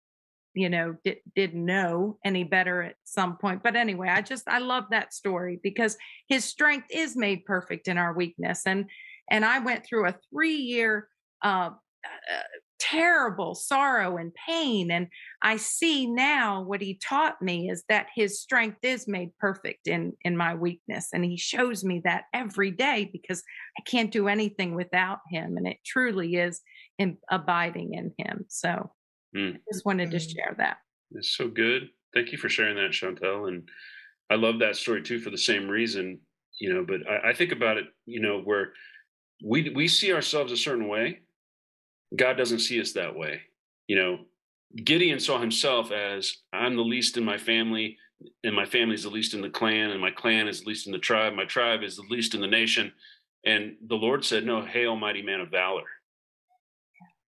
you 0.55 0.67
know 0.69 0.95
did, 1.03 1.17
didn't 1.35 1.63
know 1.63 2.17
any 2.25 2.43
better 2.43 2.81
at 2.81 2.95
some 3.03 3.37
point. 3.37 3.61
But 3.63 3.75
anyway 3.75 4.09
i 4.09 4.21
just 4.21 4.47
i 4.47 4.59
love 4.59 4.85
that 4.91 5.13
story 5.13 5.59
because 5.61 5.95
his 6.27 6.43
strength 6.43 6.87
is 6.91 7.15
made 7.15 7.45
perfect 7.45 7.87
in 7.87 7.97
our 7.97 8.13
weakness. 8.13 8.63
And 8.65 8.85
and 9.29 9.45
i 9.45 9.59
went 9.59 9.85
through 9.85 10.07
a 10.07 10.15
three 10.31 10.55
year 10.55 11.07
uh, 11.43 11.69
uh, 11.69 12.41
terrible 12.79 13.53
sorrow 13.55 14.17
and 14.17 14.31
pain 14.47 14.89
and 14.89 15.07
i 15.41 15.57
see 15.57 16.07
now 16.07 16.61
what 16.61 16.81
he 16.81 16.97
taught 17.05 17.41
me 17.41 17.69
is 17.69 17.83
that 17.89 18.07
his 18.15 18.39
strength 18.39 18.77
is 18.83 19.07
made 19.07 19.29
perfect 19.37 19.87
in 19.87 20.13
in 20.21 20.37
my 20.37 20.55
weakness 20.55 21.09
and 21.13 21.25
he 21.25 21.35
shows 21.35 21.83
me 21.83 22.01
that 22.03 22.23
every 22.33 22.71
day 22.71 23.09
because 23.11 23.43
i 23.77 23.81
can't 23.81 24.11
do 24.11 24.27
anything 24.27 24.75
without 24.75 25.19
him 25.29 25.57
and 25.57 25.67
it 25.67 25.77
truly 25.85 26.35
is 26.35 26.61
in 26.97 27.17
abiding 27.29 27.93
in 27.93 28.13
him 28.17 28.45
so 28.47 28.89
Mm. 29.35 29.59
Just 29.71 29.85
wanted 29.85 30.11
to 30.11 30.17
mm. 30.17 30.33
share 30.33 30.55
that. 30.57 30.77
It's 31.11 31.35
so 31.35 31.47
good. 31.47 31.89
Thank 32.13 32.31
you 32.31 32.37
for 32.37 32.49
sharing 32.49 32.75
that, 32.75 32.91
Chantel. 32.91 33.47
And 33.47 33.67
I 34.29 34.35
love 34.35 34.59
that 34.59 34.75
story 34.75 35.01
too 35.01 35.19
for 35.19 35.29
the 35.29 35.37
same 35.37 35.67
reason, 35.67 36.19
you 36.59 36.73
know, 36.73 36.85
but 36.85 37.01
I, 37.09 37.29
I 37.29 37.33
think 37.33 37.51
about 37.51 37.77
it, 37.77 37.85
you 38.05 38.19
know, 38.19 38.41
where 38.41 38.73
we 39.43 39.69
we 39.69 39.87
see 39.87 40.13
ourselves 40.13 40.51
a 40.51 40.57
certain 40.57 40.87
way. 40.87 41.21
God 42.15 42.37
doesn't 42.37 42.59
see 42.59 42.81
us 42.81 42.93
that 42.93 43.15
way. 43.15 43.41
You 43.87 43.95
know, 43.95 44.19
Gideon 44.83 45.19
saw 45.19 45.39
himself 45.39 45.91
as 45.91 46.37
I'm 46.53 46.75
the 46.75 46.83
least 46.83 47.17
in 47.17 47.23
my 47.23 47.37
family, 47.37 47.97
and 48.43 48.55
my 48.55 48.65
family 48.65 48.95
is 48.95 49.03
the 49.03 49.09
least 49.09 49.33
in 49.33 49.41
the 49.41 49.49
clan, 49.49 49.91
and 49.91 50.01
my 50.01 50.11
clan 50.11 50.47
is 50.47 50.61
the 50.61 50.67
least 50.67 50.85
in 50.85 50.91
the 50.91 50.99
tribe, 50.99 51.33
my 51.33 51.45
tribe 51.45 51.83
is 51.83 51.95
the 51.95 52.05
least 52.09 52.33
in 52.33 52.41
the 52.41 52.47
nation. 52.47 52.91
And 53.45 53.75
the 53.87 53.95
Lord 53.95 54.25
said, 54.25 54.45
No, 54.45 54.61
hey, 54.61 54.85
almighty 54.85 55.21
man 55.21 55.39
of 55.41 55.49
valor. 55.49 55.85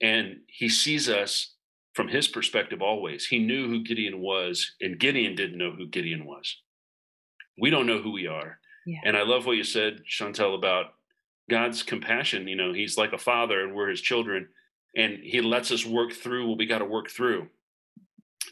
And 0.02 0.38
he 0.48 0.70
sees 0.70 1.10
us 1.10 1.56
from 1.94 2.08
his 2.08 2.28
perspective 2.28 2.82
always. 2.82 3.26
He 3.26 3.40
knew 3.40 3.68
who 3.68 3.84
Gideon 3.84 4.22
was, 4.22 4.76
and 4.80 5.00
Gideon 5.00 5.36
didn't 5.36 5.58
know 5.58 5.72
who 5.72 5.88
Gideon 5.88 6.26
was. 6.26 6.62
We 7.60 7.70
don't 7.70 7.88
know 7.88 8.02
who 8.02 8.12
we 8.12 8.28
are. 8.28 8.60
Yeah. 8.86 9.00
And 9.04 9.18
I 9.18 9.24
love 9.24 9.46
what 9.46 9.58
you 9.58 9.64
said, 9.64 10.04
Chantel, 10.10 10.56
about 10.56 10.94
God's 11.50 11.84
compassion. 11.84 12.48
You 12.48 12.56
know, 12.56 12.74
he's 12.74 12.98
like 12.98 13.12
a 13.12 13.18
father 13.18 13.62
and 13.62 13.76
we're 13.76 13.90
his 13.90 14.02
children, 14.02 14.48
and 14.96 15.20
he 15.22 15.42
lets 15.42 15.72
us 15.72 15.86
work 15.86 16.14
through 16.14 16.48
what 16.48 16.58
we 16.58 16.66
got 16.66 16.80
to 16.80 16.86
work 16.86 17.10
through 17.10 17.48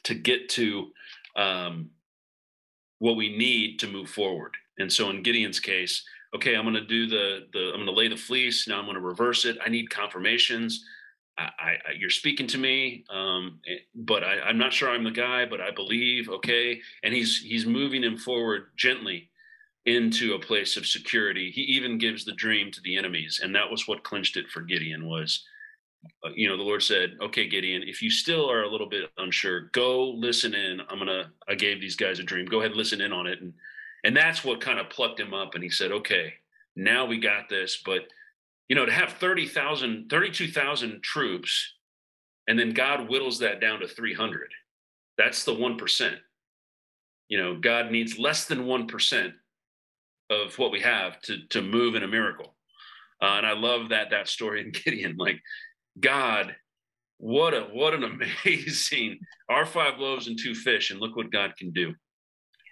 to 0.04 0.14
get 0.14 0.50
to 0.50 0.88
um, 1.36 1.90
what 3.00 3.16
we 3.16 3.36
need 3.36 3.80
to 3.80 3.88
move 3.88 4.10
forward. 4.10 4.56
And 4.80 4.92
so 4.92 5.10
in 5.10 5.24
Gideon's 5.24 5.60
case, 5.60 6.04
okay, 6.36 6.56
I'm 6.56 6.64
going 6.64 6.76
to 6.76 6.86
do 6.86 7.08
the 7.08 7.48
the 7.54 7.70
I'm 7.70 7.84
going 7.84 7.86
to 7.86 7.92
lay 7.92 8.08
the 8.08 8.16
fleece. 8.16 8.68
Now 8.68 8.80
I'm 8.80 8.86
going 8.86 8.96
to 8.96 9.02
reverse 9.02 9.46
it. 9.46 9.58
I 9.64 9.70
need 9.70 9.90
confirmations. 9.90 10.84
I, 11.38 11.44
I, 11.60 11.92
you're 12.00 12.10
speaking 12.10 12.48
to 12.48 12.58
me, 12.58 13.06
um, 13.12 13.60
eh, 13.68 13.76
but 13.94 14.24
I, 14.24 14.50
am 14.50 14.58
not 14.58 14.74
sure 14.74 14.90
I'm 14.90 15.04
the 15.04 15.12
guy, 15.12 15.46
but 15.46 15.62
I 15.62 15.70
believe, 15.70 16.30
okay. 16.30 16.82
And 17.04 17.14
he's 17.14 17.40
he's 17.40 17.66
moving 17.66 18.04
him 18.04 18.18
forward 18.18 18.72
gently 18.76 19.30
into 19.86 20.34
a 20.34 20.40
place 20.40 20.78
of 20.78 20.86
security. 20.86 21.52
He 21.52 21.62
even 21.62 22.00
gives 22.00 22.26
the 22.26 22.34
dream 22.34 22.72
to 22.72 22.82
the 22.82 22.98
enemies, 22.98 23.40
and 23.44 23.54
that 23.56 23.70
was 23.70 23.88
what 23.88 24.04
clinched 24.04 24.36
it 24.36 24.50
for 24.50 24.62
Gideon. 24.62 25.08
Was 25.08 25.44
you 26.36 26.48
know 26.48 26.58
the 26.58 26.64
Lord 26.64 26.84
said, 26.84 27.18
okay, 27.22 27.48
Gideon, 27.48 27.84
if 27.86 28.02
you 28.02 28.10
still 28.10 28.50
are 28.50 28.64
a 28.64 28.70
little 28.70 28.90
bit 28.90 29.10
unsure, 29.18 29.70
go 29.74 30.10
listen 30.10 30.54
in. 30.54 30.82
I'm 30.90 31.00
gonna 31.00 31.32
I 31.48 31.56
gave 31.56 31.82
these 31.82 31.96
guys 31.96 32.20
a 32.20 32.24
dream. 32.24 32.46
Go 32.46 32.60
ahead, 32.60 32.76
listen 32.76 33.02
in 33.02 33.12
on 33.12 33.28
it, 33.28 33.42
and 33.42 33.54
and 34.04 34.16
that's 34.16 34.44
what 34.44 34.62
kind 34.62 34.80
of 34.80 34.90
plucked 34.90 35.20
him 35.20 35.34
up. 35.34 35.56
And 35.56 35.64
he 35.64 35.70
said, 35.70 35.92
okay, 35.92 36.34
now 36.76 37.06
we 37.06 37.20
got 37.20 37.50
this, 37.50 37.82
but 37.86 38.08
you 38.70 38.76
know, 38.76 38.86
to 38.86 38.92
have 38.92 39.14
30,000, 39.14 40.10
32,000 40.10 41.02
troops, 41.02 41.74
and 42.48 42.60
then 42.60 42.72
God 42.72 43.08
whittles 43.08 43.40
that 43.40 43.62
down 43.62 43.80
to 43.80 43.88
300. 43.88 44.50
That's 45.18 45.44
the 45.44 45.54
1%. 45.54 46.16
You 47.30 47.38
know, 47.38 47.60
God 47.60 47.92
needs 47.92 48.20
less 48.20 48.46
than 48.46 48.66
1% 48.66 49.34
of 50.30 50.60
what 50.60 50.72
we 50.72 50.82
have 50.82 51.20
to, 51.22 51.48
to 51.48 51.62
move 51.62 51.96
in 51.96 52.04
a 52.04 52.08
miracle. 52.08 52.56
Uh, 53.22 53.36
and 53.38 53.46
I 53.46 53.54
love 53.54 53.90
that, 53.90 54.10
that 54.12 54.28
story 54.28 54.62
in 54.62 54.72
Gideon, 54.86 55.16
like 55.18 55.42
God, 56.00 56.56
what 57.18 57.54
a, 57.54 57.62
what 57.62 57.94
an 57.94 58.04
amazing, 58.46 59.20
our 59.50 59.66
five 59.66 60.00
loaves 60.00 60.28
and 60.28 60.38
two 60.40 60.56
fish, 60.56 60.92
and 60.92 61.00
look 61.00 61.16
what 61.16 61.32
God 61.32 61.56
can 61.58 61.72
do. 61.72 61.94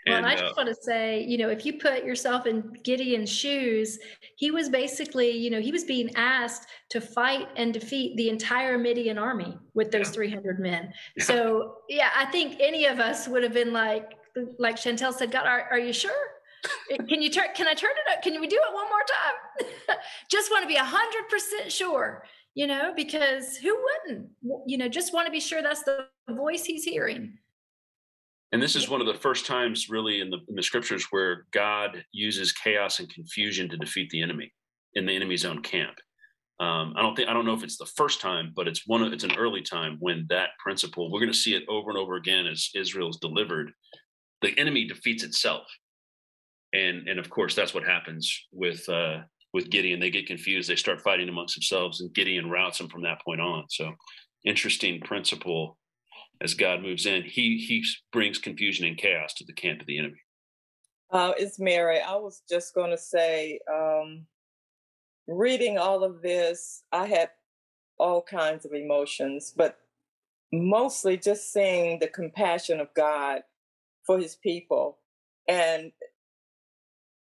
Well, 0.08 0.18
and, 0.18 0.26
I 0.28 0.34
just 0.34 0.44
uh, 0.46 0.54
want 0.56 0.70
to 0.70 0.76
say, 0.76 1.24
you 1.24 1.40
know, 1.40 1.50
if 1.50 1.66
you 1.66 1.80
put 1.80 2.04
yourself 2.04 2.46
in 2.46 2.78
Gideon's 2.84 3.32
shoes, 3.32 3.98
he 4.38 4.52
was 4.52 4.70
basically, 4.70 5.32
you 5.32 5.50
know, 5.50 5.60
he 5.60 5.72
was 5.72 5.84
being 5.84 6.16
asked 6.16 6.68
to 6.90 7.02
fight 7.02 7.48
and 7.56 7.74
defeat 7.74 8.16
the 8.16 8.30
entire 8.30 8.78
Midian 8.78 9.18
army 9.18 9.58
with 9.74 9.92
those 9.92 10.10
yeah. 10.10 10.14
300 10.14 10.60
men. 10.60 10.94
Yeah. 11.18 11.24
So, 11.24 11.78
yeah, 11.90 12.10
I 12.16 12.26
think 12.26 12.58
any 12.60 12.86
of 12.86 13.00
us 13.00 13.28
would 13.28 13.42
have 13.42 13.54
been 13.54 13.74
like, 13.74 14.14
like 14.60 14.76
Chantel 14.76 15.12
said, 15.12 15.32
God, 15.32 15.48
are, 15.48 15.68
are 15.72 15.80
you 15.80 15.94
sure? 15.94 16.12
can 17.08 17.22
you 17.22 17.30
turn, 17.30 17.48
can 17.56 17.68
I 17.68 17.74
turn 17.74 17.92
it 17.92 18.16
up? 18.16 18.24
Can 18.24 18.40
we 18.40 18.48
do 18.48 18.58
it 18.58 18.74
one 18.74 18.86
more 18.86 19.70
time? 19.88 19.98
just 20.30 20.52
want 20.52 20.64
to 20.64 20.68
be 20.68 20.76
a 20.76 20.84
hundred 20.84 21.30
percent 21.30 21.72
sure, 21.72 22.24
you 22.56 22.68
know, 22.68 22.94
because 22.96 23.58
who 23.58 23.78
wouldn't, 23.78 24.30
you 24.66 24.78
know, 24.78 24.88
just 24.88 25.14
want 25.14 25.26
to 25.28 25.32
be 25.32 25.42
sure 25.42 25.62
that's 25.62 25.84
the 25.84 26.08
voice 26.30 26.64
he's 26.64 26.86
hearing. 26.86 27.38
And 28.52 28.62
this 28.62 28.76
is 28.76 28.90
one 28.90 29.02
of 29.02 29.08
the 29.08 29.14
first 29.14 29.46
times, 29.46 29.90
really, 29.90 30.22
in 30.22 30.30
the, 30.30 30.38
in 30.48 30.56
the 30.56 30.64
scriptures 30.64 31.08
where 31.12 31.46
God 31.52 32.06
uses 32.14 32.54
chaos 32.54 33.00
and 33.00 33.10
confusion 33.14 33.68
to 33.70 33.78
defeat 33.78 34.10
the 34.10 34.22
enemy 34.22 34.54
in 34.94 35.06
the 35.06 35.14
enemy's 35.16 35.44
own 35.44 35.62
camp. 35.62 35.96
Um, 36.62 36.94
I 36.96 37.02
don't 37.02 37.16
think 37.16 37.28
I 37.28 37.34
don't 37.34 37.46
know 37.46 37.54
if 37.54 37.64
it's 37.64 37.78
the 37.78 37.92
first 37.98 38.22
time, 38.22 38.54
but 38.56 38.66
it's 38.66 38.88
one 38.88 39.04
it's 39.12 39.26
an 39.26 39.36
early 39.36 39.62
time 39.62 39.98
when 40.00 40.26
that 40.30 40.52
principle 40.58 41.12
we're 41.12 41.20
going 41.20 41.32
to 41.32 41.38
see 41.38 41.54
it 41.54 41.66
over 41.68 41.90
and 41.90 42.00
over 42.00 42.16
again 42.16 42.48
as 42.48 42.70
Israel's 42.74 43.20
delivered. 43.20 43.72
The 44.42 44.58
enemy 44.58 44.88
defeats 44.88 45.26
itself, 45.26 45.68
and 46.72 47.10
and 47.10 47.20
of 47.20 47.30
course 47.30 47.56
that's 47.56 47.74
what 47.74 47.84
happens 47.84 48.34
with 48.54 48.88
uh, 48.88 49.24
with 49.56 49.70
Gideon. 49.70 50.02
They 50.02 50.12
get 50.12 50.28
confused. 50.28 50.70
They 50.70 50.76
start 50.76 51.02
fighting 51.02 51.30
amongst 51.30 51.56
themselves, 51.56 52.02
and 52.02 52.14
Gideon 52.14 52.50
routs 52.50 52.78
them 52.78 52.90
from 52.90 53.04
that 53.04 53.22
point 53.24 53.40
on. 53.40 53.64
So, 53.70 53.94
interesting 54.44 55.00
principle 55.00 55.78
as 56.42 56.54
God 56.54 56.82
moves 56.82 57.06
in. 57.06 57.24
He 57.24 57.58
he 57.58 57.84
brings 58.12 58.38
confusion 58.38 58.86
and 58.86 58.98
chaos 58.98 59.34
to 59.36 59.46
the 59.46 59.54
camp 59.54 59.80
of 59.80 59.88
the 59.88 59.98
enemy. 59.98 60.20
Uh, 61.10 61.32
it's 61.38 61.58
Mary. 61.58 62.02
I 62.02 62.16
was 62.18 62.44
just 62.50 62.76
going 62.76 62.92
to 62.92 62.98
say, 62.98 63.60
um, 63.74 64.26
reading 65.26 65.78
all 65.78 66.04
of 66.04 66.22
this, 66.22 66.84
I 66.92 67.06
had 67.06 67.30
all 67.98 68.22
kinds 68.22 68.66
of 68.66 68.74
emotions, 68.74 69.54
but 69.56 69.78
mostly 70.52 71.16
just 71.16 71.54
seeing 71.54 72.00
the 72.00 72.08
compassion 72.08 72.82
of 72.82 72.94
God 72.94 73.44
for 74.06 74.20
his 74.20 74.36
people 74.36 74.98
and 75.48 75.94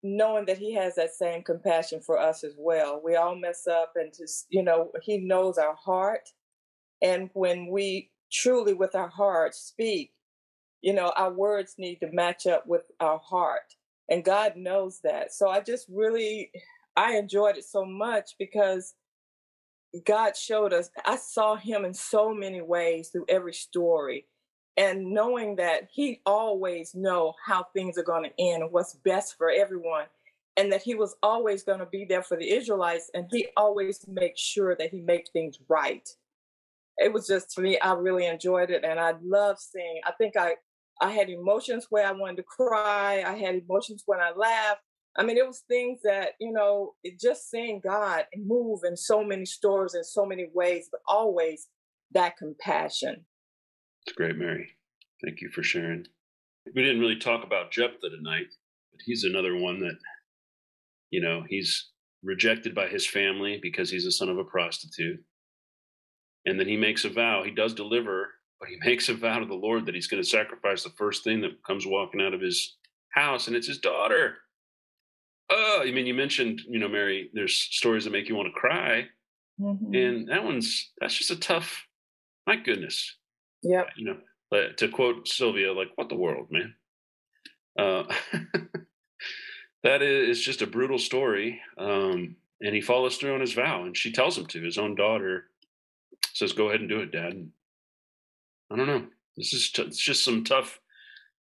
knowing 0.02 0.46
that 0.46 0.58
he 0.58 0.74
has 0.74 0.94
that 0.94 1.14
same 1.14 1.42
compassion 1.42 2.00
for 2.00 2.18
us 2.18 2.44
as 2.44 2.54
well. 2.56 3.00
We 3.04 3.16
all 3.16 3.34
mess 3.34 3.66
up 3.66 3.92
and 3.96 4.12
just, 4.16 4.46
you 4.48 4.62
know, 4.62 4.90
he 5.02 5.18
knows 5.18 5.58
our 5.58 5.74
heart. 5.74 6.28
And 7.02 7.30
when 7.32 7.68
we 7.68 8.10
truly 8.32 8.74
with 8.74 8.94
our 8.94 9.08
heart 9.08 9.54
speak, 9.54 10.12
you 10.82 10.92
know, 10.92 11.12
our 11.16 11.32
words 11.32 11.74
need 11.78 11.96
to 11.96 12.12
match 12.12 12.46
up 12.46 12.66
with 12.66 12.90
our 13.00 13.18
heart. 13.18 13.74
And 14.08 14.24
God 14.24 14.56
knows 14.56 15.00
that. 15.02 15.32
So 15.34 15.48
I 15.48 15.60
just 15.60 15.86
really 15.88 16.50
I 16.96 17.16
enjoyed 17.16 17.56
it 17.56 17.64
so 17.64 17.84
much 17.84 18.32
because 18.38 18.94
God 20.04 20.36
showed 20.36 20.72
us, 20.72 20.90
I 21.06 21.16
saw 21.16 21.56
him 21.56 21.84
in 21.84 21.94
so 21.94 22.34
many 22.34 22.60
ways 22.60 23.08
through 23.08 23.26
every 23.28 23.54
story. 23.54 24.26
And 24.78 25.10
knowing 25.10 25.56
that 25.56 25.88
he 25.92 26.20
always 26.24 26.94
know 26.94 27.34
how 27.44 27.66
things 27.74 27.98
are 27.98 28.04
going 28.04 28.30
to 28.30 28.40
end 28.42 28.62
what's 28.70 28.94
best 29.04 29.36
for 29.36 29.50
everyone. 29.50 30.04
And 30.56 30.72
that 30.72 30.82
he 30.82 30.94
was 30.94 31.16
always 31.22 31.62
going 31.62 31.80
to 31.80 31.86
be 31.86 32.04
there 32.04 32.22
for 32.22 32.36
the 32.36 32.50
Israelites 32.50 33.10
and 33.14 33.26
he 33.30 33.48
always 33.56 34.04
makes 34.08 34.40
sure 34.40 34.74
that 34.76 34.90
he 34.90 35.00
makes 35.00 35.30
things 35.30 35.58
right. 35.68 36.08
It 36.96 37.12
was 37.12 37.28
just 37.28 37.52
to 37.52 37.60
me, 37.60 37.78
I 37.78 37.92
really 37.92 38.26
enjoyed 38.26 38.70
it 38.70 38.84
and 38.84 38.98
I 38.98 39.14
love 39.22 39.58
seeing. 39.60 40.00
I 40.04 40.12
think 40.12 40.36
I 40.36 40.54
I 41.00 41.12
had 41.12 41.30
emotions 41.30 41.86
where 41.90 42.06
I 42.06 42.12
wanted 42.12 42.38
to 42.38 42.42
cry. 42.42 43.22
I 43.24 43.36
had 43.36 43.54
emotions 43.54 44.02
when 44.06 44.20
I 44.20 44.32
laughed. 44.36 44.80
I 45.16 45.24
mean, 45.24 45.36
it 45.36 45.46
was 45.46 45.62
things 45.68 46.00
that, 46.04 46.30
you 46.40 46.52
know, 46.52 46.94
just 47.20 47.50
seeing 47.50 47.80
God 47.80 48.24
move 48.36 48.80
in 48.84 48.96
so 48.96 49.24
many 49.24 49.44
stores 49.44 49.94
in 49.94 50.04
so 50.04 50.24
many 50.24 50.48
ways, 50.52 50.88
but 50.90 51.00
always 51.08 51.68
that 52.12 52.36
compassion. 52.36 53.24
It's 54.08 54.16
great, 54.16 54.38
Mary. 54.38 54.70
Thank 55.22 55.42
you 55.42 55.50
for 55.50 55.62
sharing. 55.62 56.06
We 56.74 56.82
didn't 56.82 57.00
really 57.00 57.18
talk 57.18 57.44
about 57.44 57.70
Jephthah 57.70 58.08
tonight, 58.08 58.46
but 58.90 59.00
he's 59.04 59.24
another 59.24 59.54
one 59.54 59.80
that, 59.80 59.98
you 61.10 61.20
know, 61.20 61.44
he's 61.46 61.90
rejected 62.22 62.74
by 62.74 62.88
his 62.88 63.06
family 63.06 63.58
because 63.60 63.90
he's 63.90 64.06
the 64.06 64.10
son 64.10 64.30
of 64.30 64.38
a 64.38 64.44
prostitute. 64.44 65.20
And 66.46 66.58
then 66.58 66.66
he 66.66 66.76
makes 66.78 67.04
a 67.04 67.10
vow. 67.10 67.42
He 67.44 67.50
does 67.50 67.74
deliver, 67.74 68.28
but 68.58 68.70
he 68.70 68.78
makes 68.88 69.10
a 69.10 69.14
vow 69.14 69.40
to 69.40 69.46
the 69.46 69.52
Lord 69.52 69.84
that 69.84 69.94
he's 69.94 70.08
going 70.08 70.22
to 70.22 70.28
sacrifice 70.28 70.82
the 70.82 70.90
first 70.96 71.22
thing 71.22 71.42
that 71.42 71.62
comes 71.66 71.86
walking 71.86 72.22
out 72.22 72.32
of 72.32 72.40
his 72.40 72.78
house, 73.10 73.46
and 73.46 73.54
it's 73.54 73.68
his 73.68 73.78
daughter 73.78 74.38
oh, 75.50 75.82
I 75.82 75.90
mean, 75.92 76.06
you 76.06 76.14
mentioned, 76.14 76.60
you 76.68 76.78
know, 76.78 76.88
Mary, 76.88 77.30
there's 77.32 77.54
stories 77.54 78.04
that 78.04 78.12
make 78.12 78.28
you 78.28 78.36
want 78.36 78.48
to 78.48 78.60
cry. 78.60 79.06
Mm-hmm. 79.60 79.94
And 79.94 80.28
that 80.28 80.44
one's, 80.44 80.92
that's 81.00 81.16
just 81.16 81.30
a 81.30 81.36
tough, 81.36 81.86
my 82.46 82.56
goodness. 82.56 83.16
Yeah. 83.62 83.84
You 83.96 84.16
know, 84.52 84.68
to 84.76 84.88
quote 84.88 85.28
Sylvia, 85.28 85.72
like, 85.72 85.88
what 85.96 86.08
the 86.08 86.16
world, 86.16 86.48
man? 86.50 86.74
Uh, 87.78 88.04
that 89.82 90.02
is 90.02 90.40
just 90.40 90.62
a 90.62 90.66
brutal 90.66 90.98
story. 90.98 91.60
Um, 91.78 92.36
and 92.60 92.74
he 92.74 92.80
follows 92.80 93.16
through 93.16 93.34
on 93.34 93.40
his 93.40 93.52
vow, 93.52 93.84
and 93.84 93.96
she 93.96 94.12
tells 94.12 94.36
him 94.36 94.46
to. 94.46 94.62
His 94.62 94.78
own 94.78 94.94
daughter 94.94 95.44
says, 96.32 96.52
"Go 96.52 96.68
ahead 96.68 96.80
and 96.80 96.88
do 96.88 97.00
it, 97.00 97.12
Dad." 97.12 97.32
And 97.32 97.50
I 98.70 98.76
don't 98.76 98.86
know. 98.86 99.06
This 99.36 99.52
is 99.52 99.70
t- 99.70 99.82
it's 99.82 99.98
just 99.98 100.24
some 100.24 100.44
tough, 100.44 100.80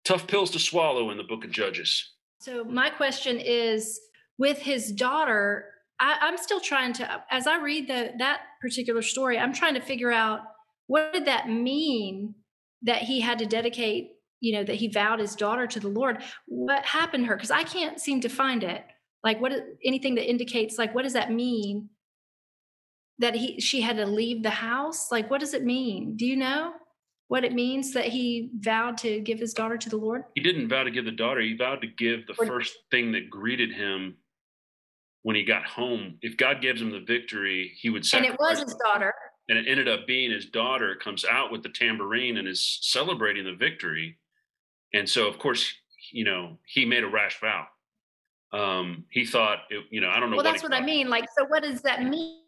tough 0.04 0.26
pills 0.26 0.50
to 0.50 0.58
swallow 0.58 1.10
in 1.10 1.16
the 1.16 1.24
Book 1.24 1.44
of 1.44 1.50
Judges. 1.50 2.12
So 2.40 2.64
my 2.64 2.90
question 2.90 3.40
is 3.40 3.98
with 4.38 4.58
his 4.58 4.92
daughter, 4.92 5.70
I, 5.98 6.18
I'm 6.20 6.36
still 6.36 6.60
trying 6.60 6.92
to 6.94 7.24
as 7.30 7.46
I 7.46 7.58
read 7.60 7.88
the 7.88 8.12
that 8.18 8.40
particular 8.60 9.02
story, 9.02 9.38
I'm 9.38 9.54
trying 9.54 9.74
to 9.74 9.80
figure 9.80 10.12
out 10.12 10.40
what 10.86 11.12
did 11.12 11.26
that 11.26 11.48
mean 11.48 12.34
that 12.82 13.02
he 13.02 13.20
had 13.20 13.38
to 13.38 13.46
dedicate, 13.46 14.12
you 14.40 14.52
know, 14.52 14.64
that 14.64 14.76
he 14.76 14.88
vowed 14.88 15.20
his 15.20 15.34
daughter 15.34 15.66
to 15.66 15.80
the 15.80 15.88
Lord. 15.88 16.22
What 16.46 16.84
happened 16.84 17.24
to 17.24 17.28
her? 17.28 17.36
Because 17.36 17.50
I 17.50 17.64
can't 17.64 18.00
seem 18.00 18.20
to 18.20 18.28
find 18.28 18.62
it. 18.62 18.84
Like 19.24 19.40
what 19.40 19.52
anything 19.84 20.14
that 20.16 20.28
indicates 20.28 20.78
like 20.78 20.94
what 20.94 21.02
does 21.02 21.14
that 21.14 21.32
mean? 21.32 21.88
That 23.18 23.34
he 23.34 23.60
she 23.60 23.80
had 23.80 23.96
to 23.96 24.06
leave 24.06 24.42
the 24.42 24.50
house? 24.50 25.10
Like 25.10 25.30
what 25.30 25.40
does 25.40 25.54
it 25.54 25.64
mean? 25.64 26.16
Do 26.16 26.26
you 26.26 26.36
know? 26.36 26.72
what 27.28 27.44
it 27.44 27.52
means 27.52 27.92
that 27.92 28.06
he 28.06 28.50
vowed 28.58 28.96
to 28.98 29.20
give 29.20 29.38
his 29.38 29.52
daughter 29.52 29.76
to 29.76 29.88
the 29.88 29.96
Lord? 29.96 30.22
He 30.34 30.42
didn't 30.42 30.68
vow 30.68 30.84
to 30.84 30.90
give 30.90 31.04
the 31.04 31.10
daughter. 31.10 31.40
He 31.40 31.56
vowed 31.56 31.80
to 31.82 31.88
give 31.88 32.26
the 32.26 32.34
first 32.34 32.76
thing 32.90 33.12
that 33.12 33.30
greeted 33.30 33.72
him 33.72 34.16
when 35.22 35.34
he 35.34 35.44
got 35.44 35.64
home. 35.64 36.18
If 36.22 36.36
God 36.36 36.62
gives 36.62 36.80
him 36.80 36.92
the 36.92 37.00
victory, 37.00 37.72
he 37.80 37.90
would 37.90 38.06
sacrifice. 38.06 38.30
And 38.30 38.34
it 38.34 38.40
was 38.40 38.62
his 38.62 38.76
daughter. 38.84 39.12
And 39.48 39.58
it 39.58 39.66
ended 39.68 39.88
up 39.88 40.06
being 40.06 40.30
his 40.30 40.46
daughter 40.46 40.96
comes 40.96 41.24
out 41.24 41.52
with 41.52 41.62
the 41.62 41.68
tambourine 41.68 42.36
and 42.38 42.48
is 42.48 42.78
celebrating 42.82 43.44
the 43.44 43.54
victory. 43.54 44.18
And 44.92 45.08
so, 45.08 45.28
of 45.28 45.38
course, 45.38 45.72
you 46.12 46.24
know, 46.24 46.58
he 46.66 46.84
made 46.84 47.04
a 47.04 47.08
rash 47.08 47.40
vow. 47.40 47.66
Um, 48.52 49.04
he 49.10 49.24
thought, 49.24 49.58
it, 49.70 49.84
you 49.90 50.00
know, 50.00 50.08
I 50.08 50.18
don't 50.18 50.30
know. 50.30 50.36
Well, 50.36 50.44
what 50.44 50.50
that's 50.50 50.62
what 50.62 50.74
I 50.74 50.80
mean. 50.80 51.08
Like, 51.08 51.26
so 51.36 51.44
what 51.44 51.62
does 51.62 51.82
that 51.82 52.02
mean? 52.02 52.40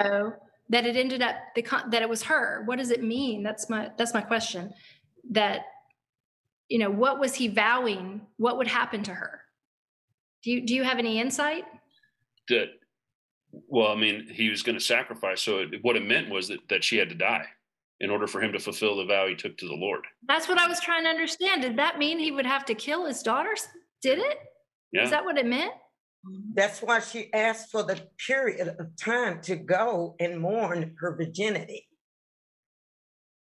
Oh, 0.00 0.32
that 0.70 0.86
it 0.86 0.96
ended 0.96 1.22
up 1.22 1.36
the 1.54 1.62
that 1.90 2.02
it 2.02 2.08
was 2.08 2.22
her 2.22 2.62
what 2.66 2.78
does 2.78 2.90
it 2.90 3.02
mean 3.02 3.42
that's 3.42 3.70
my 3.70 3.90
that's 3.96 4.14
my 4.14 4.20
question 4.20 4.72
that 5.30 5.62
you 6.68 6.78
know 6.78 6.90
what 6.90 7.18
was 7.18 7.34
he 7.34 7.48
vowing 7.48 8.20
what 8.36 8.58
would 8.58 8.68
happen 8.68 9.02
to 9.02 9.14
her 9.14 9.40
do 10.42 10.50
you 10.50 10.66
do 10.66 10.74
you 10.74 10.82
have 10.82 10.98
any 10.98 11.18
insight 11.18 11.64
that 12.48 12.68
well 13.52 13.88
i 13.88 13.94
mean 13.94 14.26
he 14.30 14.50
was 14.50 14.62
going 14.62 14.78
to 14.78 14.84
sacrifice 14.84 15.42
so 15.42 15.58
it, 15.58 15.82
what 15.82 15.96
it 15.96 16.04
meant 16.04 16.30
was 16.30 16.48
that 16.48 16.60
that 16.68 16.84
she 16.84 16.96
had 16.96 17.08
to 17.08 17.14
die 17.14 17.46
in 18.00 18.10
order 18.10 18.26
for 18.26 18.40
him 18.40 18.52
to 18.52 18.58
fulfill 18.58 18.96
the 18.96 19.04
vow 19.04 19.26
he 19.26 19.34
took 19.34 19.56
to 19.56 19.66
the 19.66 19.74
lord 19.74 20.04
that's 20.26 20.48
what 20.48 20.58
i 20.58 20.66
was 20.66 20.80
trying 20.80 21.04
to 21.04 21.10
understand 21.10 21.62
did 21.62 21.76
that 21.76 21.98
mean 21.98 22.18
he 22.18 22.30
would 22.30 22.46
have 22.46 22.64
to 22.64 22.74
kill 22.74 23.06
his 23.06 23.22
daughters 23.22 23.66
did 24.02 24.18
it 24.18 24.38
yeah. 24.92 25.04
is 25.04 25.10
that 25.10 25.24
what 25.24 25.38
it 25.38 25.46
meant 25.46 25.72
that's 26.54 26.82
why 26.82 27.00
she 27.00 27.32
asked 27.32 27.70
for 27.70 27.82
the 27.82 28.00
period 28.26 28.76
of 28.78 28.96
time 28.96 29.40
to 29.42 29.56
go 29.56 30.16
and 30.18 30.40
mourn 30.40 30.94
her 30.98 31.16
virginity. 31.16 31.86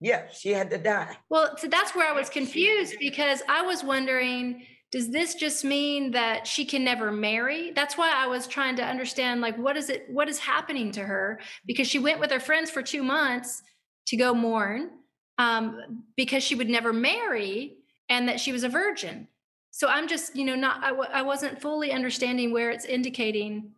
Yeah, 0.01 0.25
she 0.33 0.51
had 0.51 0.71
to 0.71 0.79
die. 0.79 1.17
Well, 1.31 1.57
so 1.57 1.69
that's 1.69 1.95
where 1.95 2.11
I 2.11 2.13
was 2.13 2.29
confused 2.29 2.97
because 2.99 3.43
I 3.49 3.63
was 3.63 3.85
wondering 3.85 4.67
does 4.95 5.11
this 5.11 5.35
just 5.35 5.65
mean 5.65 6.13
that 6.13 6.47
she 6.47 6.65
can 6.65 6.85
never 6.85 7.11
marry? 7.11 7.73
That's 7.73 7.99
why 7.99 8.13
i 8.15 8.29
was 8.29 8.47
trying 8.47 8.77
to 8.77 8.85
understand 8.85 9.41
like 9.41 9.59
what 9.59 9.77
is 9.77 9.91
it 9.91 10.09
what 10.09 10.29
is 10.29 10.39
happening 10.39 10.93
to 10.93 11.03
her? 11.03 11.41
Because 11.67 11.89
she 11.89 11.99
went 11.99 12.21
with 12.21 12.31
her 12.31 12.39
friends 12.39 12.71
for 12.71 12.81
two 12.81 13.03
months 13.03 13.61
to 14.07 14.17
go 14.17 14.33
mourn 14.33 14.91
um, 15.39 16.05
because 16.17 16.45
she 16.45 16.55
would 16.55 16.69
never 16.69 16.93
marry 16.93 17.79
and 18.09 18.29
that 18.29 18.39
she 18.39 18.53
was 18.53 18.63
a 18.63 18.69
virgin. 18.69 19.27
So 19.73 19.89
i'm 19.89 20.07
just 20.07 20.37
you 20.37 20.45
know 20.45 20.55
not 20.55 20.85
I 20.85 20.91
w- 20.91 21.11
I 21.13 21.23
wasn't 21.23 21.61
fully 21.61 21.91
understanding 21.91 22.53
where 22.53 22.71
it's 22.71 22.85
indicating 22.85 23.73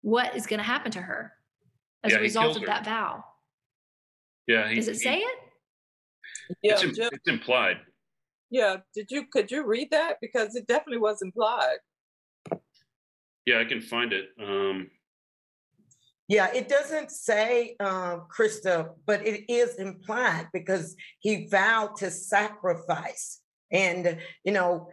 what 0.00 0.34
is 0.34 0.46
going 0.46 0.60
to 0.60 0.64
happen 0.64 0.90
to 0.92 1.02
her 1.02 1.30
as 2.04 2.12
yeah, 2.12 2.18
a 2.18 2.22
result 2.22 2.56
of 2.56 2.62
her. 2.62 2.68
that 2.68 2.86
vow. 2.86 3.22
Yeah 4.46 4.66
he, 4.66 4.76
does 4.76 4.88
it 4.88 4.92
he, 4.92 4.98
say 4.98 5.18
it? 5.18 5.38
Yeah 6.62 6.72
it's, 6.72 6.96
Jim, 6.96 7.10
it's 7.12 7.28
implied 7.28 7.80
yeah 8.50 8.76
did 8.94 9.10
you 9.10 9.26
could 9.32 9.50
you 9.50 9.66
read 9.66 9.90
that? 9.90 10.16
Because 10.20 10.56
it 10.56 10.66
definitely 10.66 10.98
was 10.98 11.22
implied. 11.22 11.78
Yeah 13.46 13.60
i 13.60 13.64
can 13.64 13.80
find 13.80 14.12
it 14.12 14.30
um. 14.40 14.90
Yeah, 16.30 16.52
it 16.52 16.68
doesn't 16.68 17.10
say 17.10 17.74
um, 17.80 18.26
Krista, 18.28 18.90
but 19.06 19.26
it 19.26 19.50
is 19.50 19.76
implied 19.76 20.48
because 20.52 20.94
he 21.20 21.46
vowed 21.46 21.96
to 21.96 22.10
sacrifice. 22.10 23.40
And, 23.72 24.18
you 24.44 24.52
know, 24.52 24.90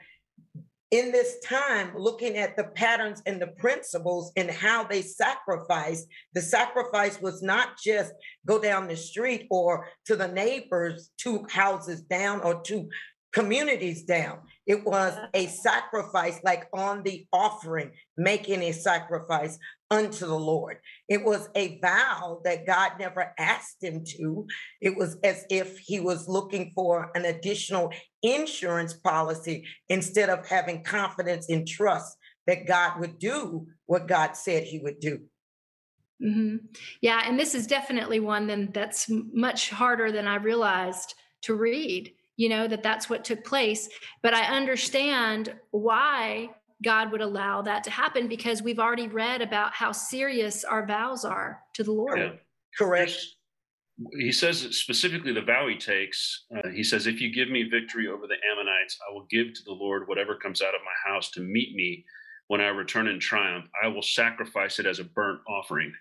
in 0.92 1.12
this 1.12 1.40
time, 1.44 1.92
looking 1.98 2.38
at 2.38 2.56
the 2.56 2.64
patterns 2.64 3.22
and 3.26 3.42
the 3.42 3.48
principles 3.48 4.32
and 4.38 4.50
how 4.50 4.86
they 4.86 5.02
sacrifice, 5.02 6.06
the 6.34 6.42
sacrifice 6.42 7.20
was 7.20 7.42
not 7.42 7.78
just 7.84 8.14
go 8.46 8.58
down 8.58 8.88
the 8.88 8.96
street 8.96 9.46
or 9.50 9.90
to 10.06 10.16
the 10.16 10.30
neighbors 10.30 11.10
two 11.18 11.46
houses 11.50 12.02
down 12.04 12.40
or 12.42 12.62
two 12.62 12.88
communities 13.36 14.04
down. 14.04 14.40
It 14.66 14.86
was 14.86 15.14
a 15.34 15.48
sacrifice, 15.48 16.40
like 16.46 16.68
on 16.74 17.04
the 17.04 17.28
offering, 17.34 17.92
making 18.18 18.64
a 18.64 18.72
sacrifice 18.72 19.60
unto 19.92 20.26
the 20.26 20.40
Lord. 20.40 20.78
It 21.10 21.24
was 21.24 21.50
a 21.54 21.78
vow 21.80 22.40
that 22.46 22.66
God 22.66 22.94
never 22.98 23.34
asked 23.38 23.84
him 23.84 24.06
to. 24.18 24.48
It 24.82 24.96
was 24.96 25.18
as 25.22 25.46
if 25.50 25.78
he 25.80 26.00
was 26.00 26.30
looking 26.30 26.72
for 26.74 27.12
an 27.14 27.26
additional 27.26 27.92
insurance 28.24 28.94
policy 28.94 29.68
instead 29.90 30.30
of 30.30 30.48
having 30.48 30.86
confidence 30.86 31.50
and 31.50 31.68
trust 31.68 32.16
that 32.48 32.66
God 32.66 33.02
would 33.02 33.20
do 33.20 33.68
what 33.86 34.08
God 34.08 34.38
said 34.38 34.64
he 34.64 34.80
would 34.80 35.02
do. 35.02 35.20
Mm-hmm. 36.24 36.68
Yeah, 37.02 37.22
and 37.26 37.38
this 37.38 37.54
is 37.54 37.68
definitely 37.68 38.22
one 38.22 38.48
then 38.48 38.70
that's 38.74 39.08
much 39.10 39.72
harder 39.72 40.14
than 40.14 40.26
I 40.26 40.36
realized 40.36 41.16
to 41.42 41.54
read. 41.54 42.14
You 42.38 42.50
know 42.50 42.68
that 42.68 42.84
that's 42.84 43.10
what 43.10 43.24
took 43.24 43.44
place, 43.44 43.90
but 44.22 44.34
I 44.34 44.56
understand 44.56 45.54
why 45.72 46.50
God 46.84 47.12
would 47.12 47.22
allow 47.22 47.62
that 47.62 47.84
to 47.86 47.90
happen 47.90 48.28
because 48.28 48.62
we've 48.62 48.80
already 48.80 49.08
read 49.08 49.42
about 49.42 49.74
how 49.74 49.92
serious 49.92 50.64
our 50.66 50.86
vows 50.86 51.24
are 51.24 51.62
to 51.74 51.84
the 51.84 51.92
Lord. 51.92 52.20
Yeah. 52.20 52.32
Correct. 52.78 53.18
He 54.20 54.34
says 54.34 54.60
specifically 54.76 55.32
the 55.32 55.42
vow 55.42 55.68
he 55.70 55.78
takes. 55.78 56.46
Uh, 56.54 56.68
he 56.68 56.84
says, 56.84 57.08
"If 57.08 57.22
you 57.22 57.34
give 57.34 57.50
me 57.50 57.64
victory 57.64 58.08
over 58.10 58.28
the 58.28 58.36
Ammonites, 58.52 59.00
I 59.08 59.14
will 59.14 59.26
give 59.30 59.54
to 59.54 59.64
the 59.64 59.72
Lord 59.72 60.10
whatever 60.10 60.36
comes 60.36 60.62
out 60.62 60.76
of 60.76 60.82
my 60.84 61.12
house 61.12 61.32
to 61.32 61.40
meet 61.40 61.74
me 61.76 62.04
when 62.48 62.60
I 62.60 62.68
return 62.68 63.08
in 63.08 63.22
triumph. 63.22 63.66
I 63.82 63.88
will 63.88 64.02
sacrifice 64.02 64.80
it 64.80 64.86
as 64.86 65.00
a 65.00 65.06
burnt 65.06 65.40
offering." 65.48 65.94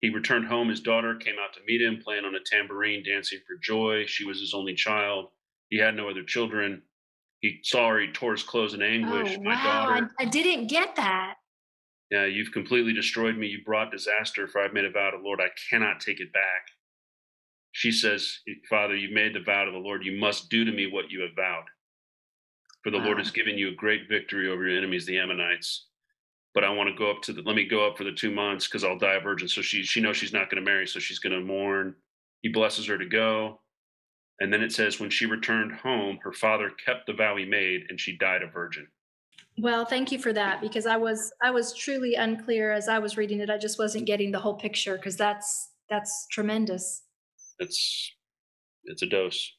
He 0.00 0.10
returned 0.10 0.46
home. 0.46 0.68
His 0.68 0.80
daughter 0.80 1.16
came 1.16 1.36
out 1.42 1.52
to 1.54 1.60
meet 1.66 1.80
him, 1.82 2.00
playing 2.02 2.24
on 2.24 2.34
a 2.34 2.40
tambourine, 2.40 3.02
dancing 3.04 3.40
for 3.46 3.56
joy. 3.56 4.04
She 4.06 4.24
was 4.24 4.40
his 4.40 4.54
only 4.54 4.74
child. 4.74 5.30
He 5.70 5.78
had 5.78 5.96
no 5.96 6.08
other 6.08 6.22
children. 6.22 6.82
He 7.40 7.60
saw 7.62 7.90
her, 7.90 8.00
he 8.00 8.12
tore 8.12 8.32
his 8.32 8.42
clothes 8.42 8.74
in 8.74 8.82
anguish. 8.82 9.36
Oh, 9.38 9.42
My 9.42 9.54
wow. 9.54 9.86
daughter. 9.86 10.10
I, 10.18 10.22
I 10.22 10.26
didn't 10.26 10.68
get 10.68 10.96
that. 10.96 11.34
Yeah, 12.10 12.24
you've 12.24 12.52
completely 12.52 12.92
destroyed 12.92 13.36
me. 13.36 13.48
You 13.48 13.62
brought 13.64 13.92
disaster, 13.92 14.48
for 14.48 14.60
I've 14.60 14.72
made 14.72 14.86
a 14.86 14.90
vow 14.90 15.10
to 15.10 15.18
the 15.18 15.22
Lord. 15.22 15.40
I 15.40 15.50
cannot 15.70 16.00
take 16.00 16.20
it 16.20 16.32
back. 16.32 16.70
She 17.72 17.92
says, 17.92 18.38
Father, 18.68 18.96
you 18.96 19.14
made 19.14 19.34
the 19.34 19.40
vow 19.40 19.64
to 19.64 19.70
the 19.70 19.78
Lord. 19.78 20.04
You 20.04 20.18
must 20.18 20.48
do 20.48 20.64
to 20.64 20.72
me 20.72 20.86
what 20.90 21.10
you 21.10 21.20
have 21.20 21.36
vowed. 21.36 21.66
For 22.82 22.90
the 22.90 22.98
wow. 22.98 23.04
Lord 23.04 23.18
has 23.18 23.30
given 23.30 23.58
you 23.58 23.68
a 23.68 23.74
great 23.74 24.08
victory 24.08 24.48
over 24.48 24.66
your 24.66 24.78
enemies, 24.78 25.06
the 25.06 25.18
Ammonites. 25.18 25.86
But 26.58 26.64
I 26.64 26.70
want 26.70 26.88
to 26.88 26.94
go 26.96 27.08
up 27.08 27.22
to 27.22 27.32
the, 27.32 27.42
let 27.42 27.54
me 27.54 27.68
go 27.68 27.86
up 27.86 27.96
for 27.96 28.02
the 28.02 28.10
two 28.10 28.32
months 28.32 28.66
because 28.66 28.82
I'll 28.82 28.98
die 28.98 29.14
a 29.14 29.20
virgin. 29.20 29.46
So 29.46 29.62
she, 29.62 29.84
she 29.84 30.00
knows 30.00 30.16
she's 30.16 30.32
not 30.32 30.50
going 30.50 30.60
to 30.60 30.68
marry. 30.68 30.88
So 30.88 30.98
she's 30.98 31.20
going 31.20 31.32
to 31.32 31.40
mourn. 31.40 31.94
He 32.42 32.48
blesses 32.48 32.84
her 32.86 32.98
to 32.98 33.06
go. 33.06 33.60
And 34.40 34.52
then 34.52 34.60
it 34.60 34.72
says, 34.72 34.98
when 34.98 35.08
she 35.08 35.24
returned 35.24 35.70
home, 35.70 36.18
her 36.24 36.32
father 36.32 36.72
kept 36.84 37.06
the 37.06 37.12
vow 37.12 37.36
he 37.36 37.44
made 37.44 37.82
and 37.88 38.00
she 38.00 38.18
died 38.18 38.42
a 38.42 38.48
virgin. 38.48 38.88
Well, 39.56 39.84
thank 39.84 40.10
you 40.10 40.18
for 40.18 40.32
that 40.32 40.60
because 40.60 40.84
I 40.84 40.96
was 40.96 41.32
I 41.40 41.52
was 41.52 41.72
truly 41.72 42.16
unclear 42.16 42.72
as 42.72 42.88
I 42.88 42.98
was 42.98 43.16
reading 43.16 43.38
it. 43.38 43.50
I 43.50 43.58
just 43.58 43.78
wasn't 43.78 44.06
getting 44.06 44.32
the 44.32 44.40
whole 44.40 44.54
picture 44.54 44.96
because 44.96 45.16
that's 45.16 45.70
that's 45.88 46.26
tremendous. 46.32 47.04
It's 47.60 48.16
it's 48.82 49.02
a 49.02 49.06
dose. 49.06 49.52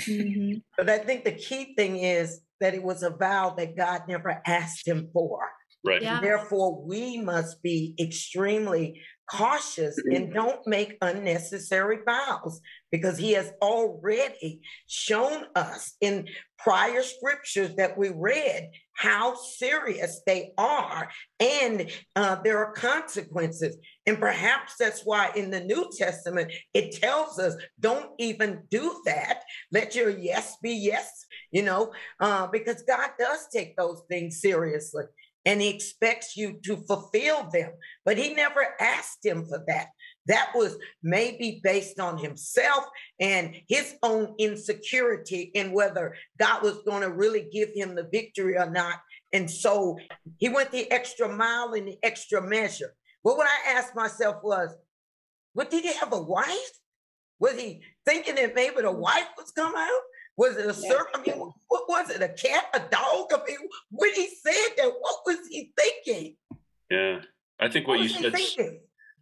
Mm-hmm. 0.00 0.58
But 0.78 0.90
I 0.90 0.98
think 0.98 1.24
the 1.24 1.32
key 1.32 1.74
thing 1.74 1.96
is 1.96 2.40
that 2.60 2.72
it 2.72 2.84
was 2.84 3.02
a 3.02 3.10
vow 3.10 3.50
that 3.58 3.76
God 3.76 4.02
never 4.06 4.40
asked 4.46 4.86
him 4.86 5.10
for. 5.12 5.40
Right. 5.86 6.02
Yeah. 6.02 6.20
Therefore, 6.20 6.82
we 6.82 7.18
must 7.18 7.62
be 7.62 7.94
extremely 7.98 9.00
cautious 9.30 9.98
and 9.98 10.26
mm-hmm. 10.26 10.34
don't 10.34 10.66
make 10.66 10.96
unnecessary 11.00 11.98
vows 12.04 12.60
because 12.92 13.18
he 13.18 13.32
has 13.32 13.52
already 13.60 14.60
shown 14.86 15.44
us 15.56 15.94
in 16.00 16.28
prior 16.58 17.02
scriptures 17.02 17.74
that 17.76 17.98
we 17.98 18.10
read 18.14 18.70
how 18.94 19.34
serious 19.34 20.22
they 20.26 20.52
are 20.56 21.10
and 21.40 21.90
uh, 22.14 22.36
there 22.44 22.58
are 22.58 22.72
consequences 22.72 23.76
and 24.06 24.18
perhaps 24.18 24.74
that's 24.78 25.02
why 25.02 25.30
in 25.34 25.50
the 25.50 25.60
new 25.60 25.90
testament 25.98 26.50
it 26.72 26.92
tells 26.92 27.38
us 27.38 27.54
don't 27.80 28.10
even 28.18 28.62
do 28.70 29.02
that 29.04 29.42
let 29.72 29.94
your 29.94 30.08
yes 30.08 30.56
be 30.62 30.72
yes 30.72 31.26
you 31.50 31.62
know 31.62 31.92
uh, 32.20 32.46
because 32.46 32.82
god 32.88 33.10
does 33.18 33.46
take 33.52 33.76
those 33.76 34.02
things 34.08 34.40
seriously 34.40 35.04
and 35.46 35.62
he 35.62 35.68
expects 35.68 36.36
you 36.36 36.58
to 36.64 36.76
fulfill 36.88 37.48
them. 37.50 37.70
But 38.04 38.18
he 38.18 38.34
never 38.34 38.74
asked 38.80 39.24
him 39.24 39.46
for 39.46 39.64
that. 39.68 39.86
That 40.26 40.50
was 40.56 40.76
maybe 41.04 41.60
based 41.62 42.00
on 42.00 42.18
himself 42.18 42.84
and 43.20 43.54
his 43.68 43.94
own 44.02 44.34
insecurity 44.38 45.52
in 45.54 45.72
whether 45.72 46.16
God 46.38 46.64
was 46.64 46.82
going 46.84 47.02
to 47.02 47.10
really 47.10 47.48
give 47.52 47.68
him 47.72 47.94
the 47.94 48.08
victory 48.12 48.58
or 48.58 48.68
not. 48.68 48.96
And 49.32 49.48
so 49.48 49.98
he 50.38 50.48
went 50.48 50.72
the 50.72 50.90
extra 50.90 51.28
mile 51.28 51.72
and 51.74 51.86
the 51.86 51.98
extra 52.02 52.42
measure. 52.42 52.92
But 53.22 53.36
what 53.36 53.46
I 53.46 53.72
asked 53.72 53.94
myself 53.94 54.36
was, 54.42 54.74
what 55.52 55.70
did 55.70 55.84
he 55.84 55.92
have 55.94 56.12
a 56.12 56.20
wife? 56.20 56.72
Was 57.38 57.58
he 57.58 57.82
thinking 58.04 58.34
that 58.34 58.54
maybe 58.54 58.82
the 58.82 58.90
wife 58.90 59.28
was 59.36 59.52
coming 59.52 59.78
out? 59.78 60.00
Was 60.36 60.56
it 60.56 60.66
a 60.66 60.74
serpent? 60.74 61.08
I 61.14 61.20
mean, 61.22 61.52
what 61.68 61.88
was 61.88 62.10
it? 62.10 62.22
A 62.22 62.28
cat? 62.28 62.64
A 62.74 62.80
dog? 62.80 63.28
I 63.32 63.40
mean, 63.46 63.56
when 63.90 64.12
he 64.14 64.28
said 64.28 64.74
that, 64.76 64.92
what 65.00 65.20
was 65.24 65.38
he 65.48 65.72
thinking? 65.78 66.36
Yeah, 66.90 67.20
I 67.58 67.68
think 67.68 67.88
what, 67.88 67.98
what 67.98 68.02
you 68.02 68.30
said. 68.30 68.78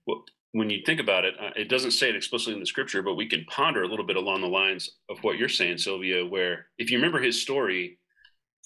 Well, 0.06 0.24
when 0.52 0.70
you 0.70 0.82
think 0.84 1.00
about 1.00 1.24
it, 1.24 1.34
uh, 1.40 1.50
it 1.56 1.68
doesn't 1.68 1.92
say 1.92 2.08
it 2.08 2.16
explicitly 2.16 2.54
in 2.54 2.60
the 2.60 2.66
scripture, 2.66 3.02
but 3.02 3.14
we 3.14 3.28
can 3.28 3.44
ponder 3.46 3.82
a 3.82 3.88
little 3.88 4.06
bit 4.06 4.16
along 4.16 4.40
the 4.40 4.48
lines 4.48 4.90
of 5.08 5.18
what 5.22 5.38
you're 5.38 5.48
saying, 5.48 5.78
Sylvia. 5.78 6.26
Where 6.26 6.66
if 6.78 6.90
you 6.90 6.98
remember 6.98 7.20
his 7.20 7.40
story, 7.40 7.98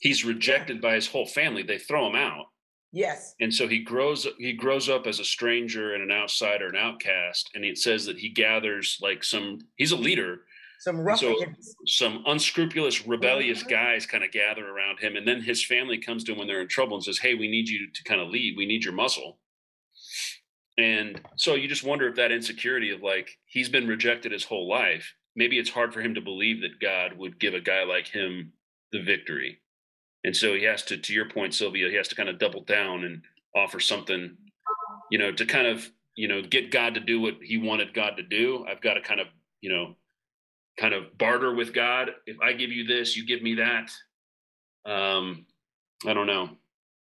he's 0.01 0.25
rejected 0.25 0.77
yeah. 0.77 0.89
by 0.89 0.95
his 0.95 1.07
whole 1.07 1.27
family; 1.27 1.63
they 1.63 1.79
throw 1.79 2.07
him 2.07 2.17
out. 2.17 2.47
Yes. 2.93 3.35
And 3.41 3.53
so 3.53 3.69
he 3.69 3.81
grows 3.81 4.27
he 4.39 4.55
grows 4.55 4.89
up 4.89 5.07
as 5.07 5.21
a 5.21 5.25
stranger 5.25 5.95
and 5.95 6.03
an 6.03 6.11
outsider, 6.11 6.69
an 6.69 6.77
outcast, 6.77 7.51
and 7.55 7.65
it 7.65 7.79
says 7.79 8.07
that 8.07 8.19
he 8.19 8.31
gathers 8.31 8.99
like 9.03 9.23
some 9.23 9.59
he's 9.77 9.93
a 9.93 9.97
leader 9.97 10.41
some 10.81 11.01
ruffians. 11.01 11.75
So 11.87 12.09
some 12.09 12.25
unscrupulous, 12.27 13.07
rebellious 13.07 13.61
mm-hmm. 13.61 13.71
guys 13.71 14.07
kind 14.07 14.25
of 14.25 14.33
gather 14.33 14.67
around 14.67 15.01
him, 15.01 15.17
and 15.17 15.27
then 15.27 15.43
his 15.43 15.65
family 15.65 15.99
comes 15.99 16.25
to 16.25 16.33
him 16.33 16.39
when 16.39 16.49
they're 16.49 16.63
in 16.63 16.69
trouble 16.69 16.97
and 16.97 17.05
says, 17.05 17.19
"Hey, 17.19 17.35
we 17.35 17.49
need 17.49 17.69
you 17.69 17.91
to 17.93 18.05
kind 18.05 18.21
of 18.21 18.29
lead. 18.29 18.57
We 18.57 18.67
need 18.67 18.85
your 18.85 18.95
muscle." 18.95 19.39
And 20.79 21.21
so 21.37 21.55
you 21.55 21.67
just 21.67 21.85
wonder 21.85 22.09
if 22.09 22.15
that 22.15 22.31
insecurity 22.31 22.91
of 22.91 23.03
like 23.03 23.37
he's 23.47 23.69
been 23.69 23.89
rejected 23.89 24.31
his 24.31 24.45
whole 24.45 24.69
life, 24.69 25.13
maybe 25.35 25.59
it's 25.59 25.71
hard 25.71 25.93
for 25.93 26.01
him 26.01 26.15
to 26.15 26.21
believe 26.21 26.61
that 26.61 26.81
God 26.81 27.19
would 27.19 27.41
give 27.41 27.55
a 27.55 27.61
guy 27.61 27.83
like 27.83 28.07
him 28.07 28.53
the 28.93 29.03
victory. 29.03 29.59
And 30.25 30.37
so 30.37 30.55
he 30.55 30.65
has 30.65 30.83
to, 30.85 30.97
to 30.97 31.13
your 31.13 31.29
point, 31.29 31.55
Sylvia, 31.55 31.89
he 31.89 31.97
has 31.97 32.09
to 32.09 32.15
kind 32.15 32.29
of 32.29 32.39
double 32.39 32.63
down 32.63 33.05
and 33.05 33.23
offer 33.57 33.81
something, 33.81 34.37
you 35.11 35.19
know, 35.19 35.33
to 35.33 35.47
kind 35.47 35.67
of, 35.67 35.91
you 36.17 36.29
know, 36.29 36.43
get 36.43 36.71
God 36.71 36.95
to 36.95 37.01
do 37.01 37.21
what 37.21 37.37
he 37.43 37.57
wanted 37.57 37.95
God 37.95 38.17
to 38.17 38.23
do. 38.23 38.65
I've 38.69 38.81
got 38.81 38.95
to 38.95 39.01
kind 39.01 39.21
of, 39.21 39.29
you 39.61 39.71
know, 39.71 39.97
kind 40.79 40.95
of 40.95 41.17
barter 41.19 41.55
with 41.55 41.73
God. 41.73 42.11
If 42.27 42.37
I 42.41 42.53
give 42.53 42.71
you 42.71 42.87
this, 42.87 43.17
you 43.17 43.27
give 43.27 43.43
me 43.43 43.57
that. 43.57 43.91
Um, 44.91 45.47
I 46.07 46.15
don't 46.15 46.27
know, 46.27 46.51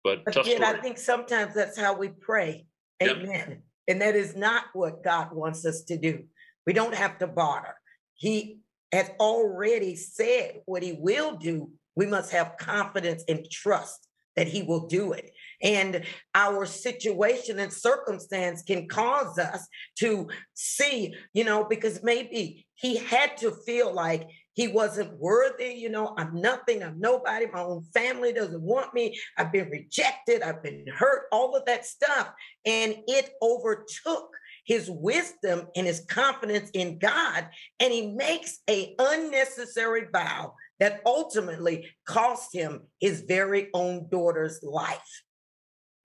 but 0.03 0.21
again, 0.27 0.63
I 0.63 0.79
think 0.79 0.97
sometimes 0.97 1.55
that's 1.55 1.77
how 1.77 1.97
we 1.97 2.09
pray. 2.09 2.67
Amen. 3.01 3.27
Yep. 3.27 3.61
And 3.87 4.01
that 4.01 4.15
is 4.15 4.35
not 4.35 4.65
what 4.73 5.03
God 5.03 5.33
wants 5.33 5.65
us 5.65 5.81
to 5.85 5.97
do. 5.97 6.23
We 6.65 6.73
don't 6.73 6.95
have 6.95 7.17
to 7.19 7.27
barter. 7.27 7.75
He 8.13 8.59
has 8.91 9.11
already 9.19 9.95
said 9.95 10.61
what 10.65 10.83
he 10.83 10.93
will 10.93 11.35
do. 11.35 11.71
We 11.95 12.05
must 12.05 12.31
have 12.31 12.57
confidence 12.59 13.23
and 13.27 13.49
trust 13.49 14.07
that 14.35 14.47
he 14.47 14.63
will 14.63 14.87
do 14.87 15.13
it. 15.13 15.31
And 15.65 16.03
our 16.35 16.67
situation 16.67 17.57
and 17.57 17.73
circumstance 17.73 18.61
can 18.61 18.87
cause 18.87 19.39
us 19.39 19.67
to 19.97 20.27
see, 20.53 21.15
you 21.33 21.43
know, 21.43 21.65
because 21.65 22.03
maybe 22.03 22.67
he 22.75 22.97
had 22.97 23.35
to 23.37 23.51
feel 23.65 23.91
like 23.91 24.29
he 24.53 24.67
wasn't 24.67 25.17
worthy. 25.19 25.73
You 25.73 25.89
know, 25.89 26.13
I'm 26.17 26.39
nothing, 26.39 26.83
I'm 26.83 26.99
nobody. 26.99 27.47
My 27.51 27.63
own 27.63 27.83
family 27.95 28.31
doesn't 28.31 28.61
want 28.61 28.93
me. 28.93 29.19
I've 29.37 29.51
been 29.51 29.69
rejected, 29.69 30.43
I've 30.43 30.61
been 30.61 30.85
hurt, 30.95 31.23
all 31.31 31.55
of 31.55 31.65
that 31.65 31.85
stuff. 31.85 32.31
And 32.65 32.97
it 33.07 33.31
overtook 33.41 34.29
his 34.65 34.89
wisdom 34.89 35.67
and 35.75 35.87
his 35.87 36.05
confidence 36.07 36.69
in 36.73 36.99
God. 36.99 37.49
And 37.79 37.91
he 37.91 38.11
makes 38.11 38.59
a 38.69 38.95
unnecessary 38.99 40.05
vow 40.11 40.53
that 40.79 41.01
ultimately 41.05 41.89
cost 42.05 42.53
him 42.53 42.81
his 42.99 43.21
very 43.21 43.69
own 43.73 44.07
daughter's 44.11 44.61
life. 44.61 45.23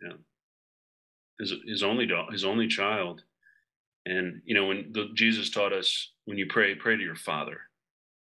Yeah. 0.02 0.16
His, 1.38 1.54
his 1.66 1.82
only 1.82 2.08
his 2.30 2.44
only 2.44 2.68
child. 2.68 3.22
And 4.06 4.42
you 4.44 4.54
know, 4.54 4.66
when 4.66 4.92
the, 4.92 5.08
Jesus 5.14 5.50
taught 5.50 5.72
us 5.72 6.12
when 6.24 6.38
you 6.38 6.46
pray, 6.48 6.74
pray 6.74 6.96
to 6.96 7.02
your 7.02 7.16
father. 7.16 7.58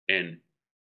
And 0.09 0.39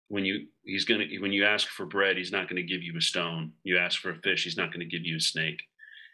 when 0.08 0.26
you 0.26 0.48
he's 0.64 0.86
gonna 0.86 1.06
when 1.20 1.34
you 1.34 1.46
ask 1.46 1.68
for 1.68 1.86
bread, 1.86 2.18
he's 2.18 2.32
not 2.32 2.48
gonna 2.48 2.64
give 2.64 2.84
you 2.84 2.96
a 2.98 3.02
stone. 3.02 3.52
You 3.64 3.78
ask 3.78 4.00
for 4.00 4.12
a 4.12 4.22
fish, 4.22 4.44
he's 4.44 4.58
not 4.58 4.72
gonna 4.72 4.86
give 4.86 5.04
you 5.04 5.18
a 5.18 5.22
snake. 5.22 5.62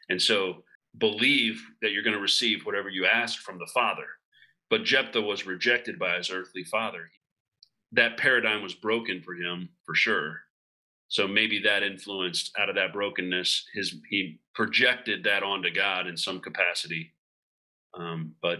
And 0.10 0.22
so 0.22 0.64
believe 0.98 1.62
that 1.82 1.92
you're 1.92 2.04
going 2.04 2.16
to 2.16 2.22
receive 2.22 2.66
whatever 2.66 2.90
you 2.90 3.06
ask 3.06 3.40
from 3.40 3.58
the 3.58 3.70
father. 3.74 4.08
But 4.70 4.84
Jephthah 4.84 5.22
was 5.22 5.46
rejected 5.46 6.00
by 6.00 6.18
his 6.18 6.32
earthly 6.32 6.64
father. 6.64 7.10
That 7.94 8.18
paradigm 8.18 8.62
was 8.62 8.74
broken 8.74 9.22
for 9.22 9.34
him 9.34 9.70
for 9.86 9.96
sure. 9.96 10.42
So 11.12 11.28
maybe 11.28 11.60
that 11.64 11.84
influenced 11.84 12.54
out 12.58 12.70
of 12.70 12.76
that 12.76 12.94
brokenness, 12.94 13.66
his 13.74 13.96
he 14.10 14.40
projected 14.56 15.26
that 15.26 15.44
onto 15.44 15.70
God 15.70 16.08
in 16.08 16.16
some 16.16 16.40
capacity. 16.40 17.12
Um, 17.94 18.36
but 18.42 18.60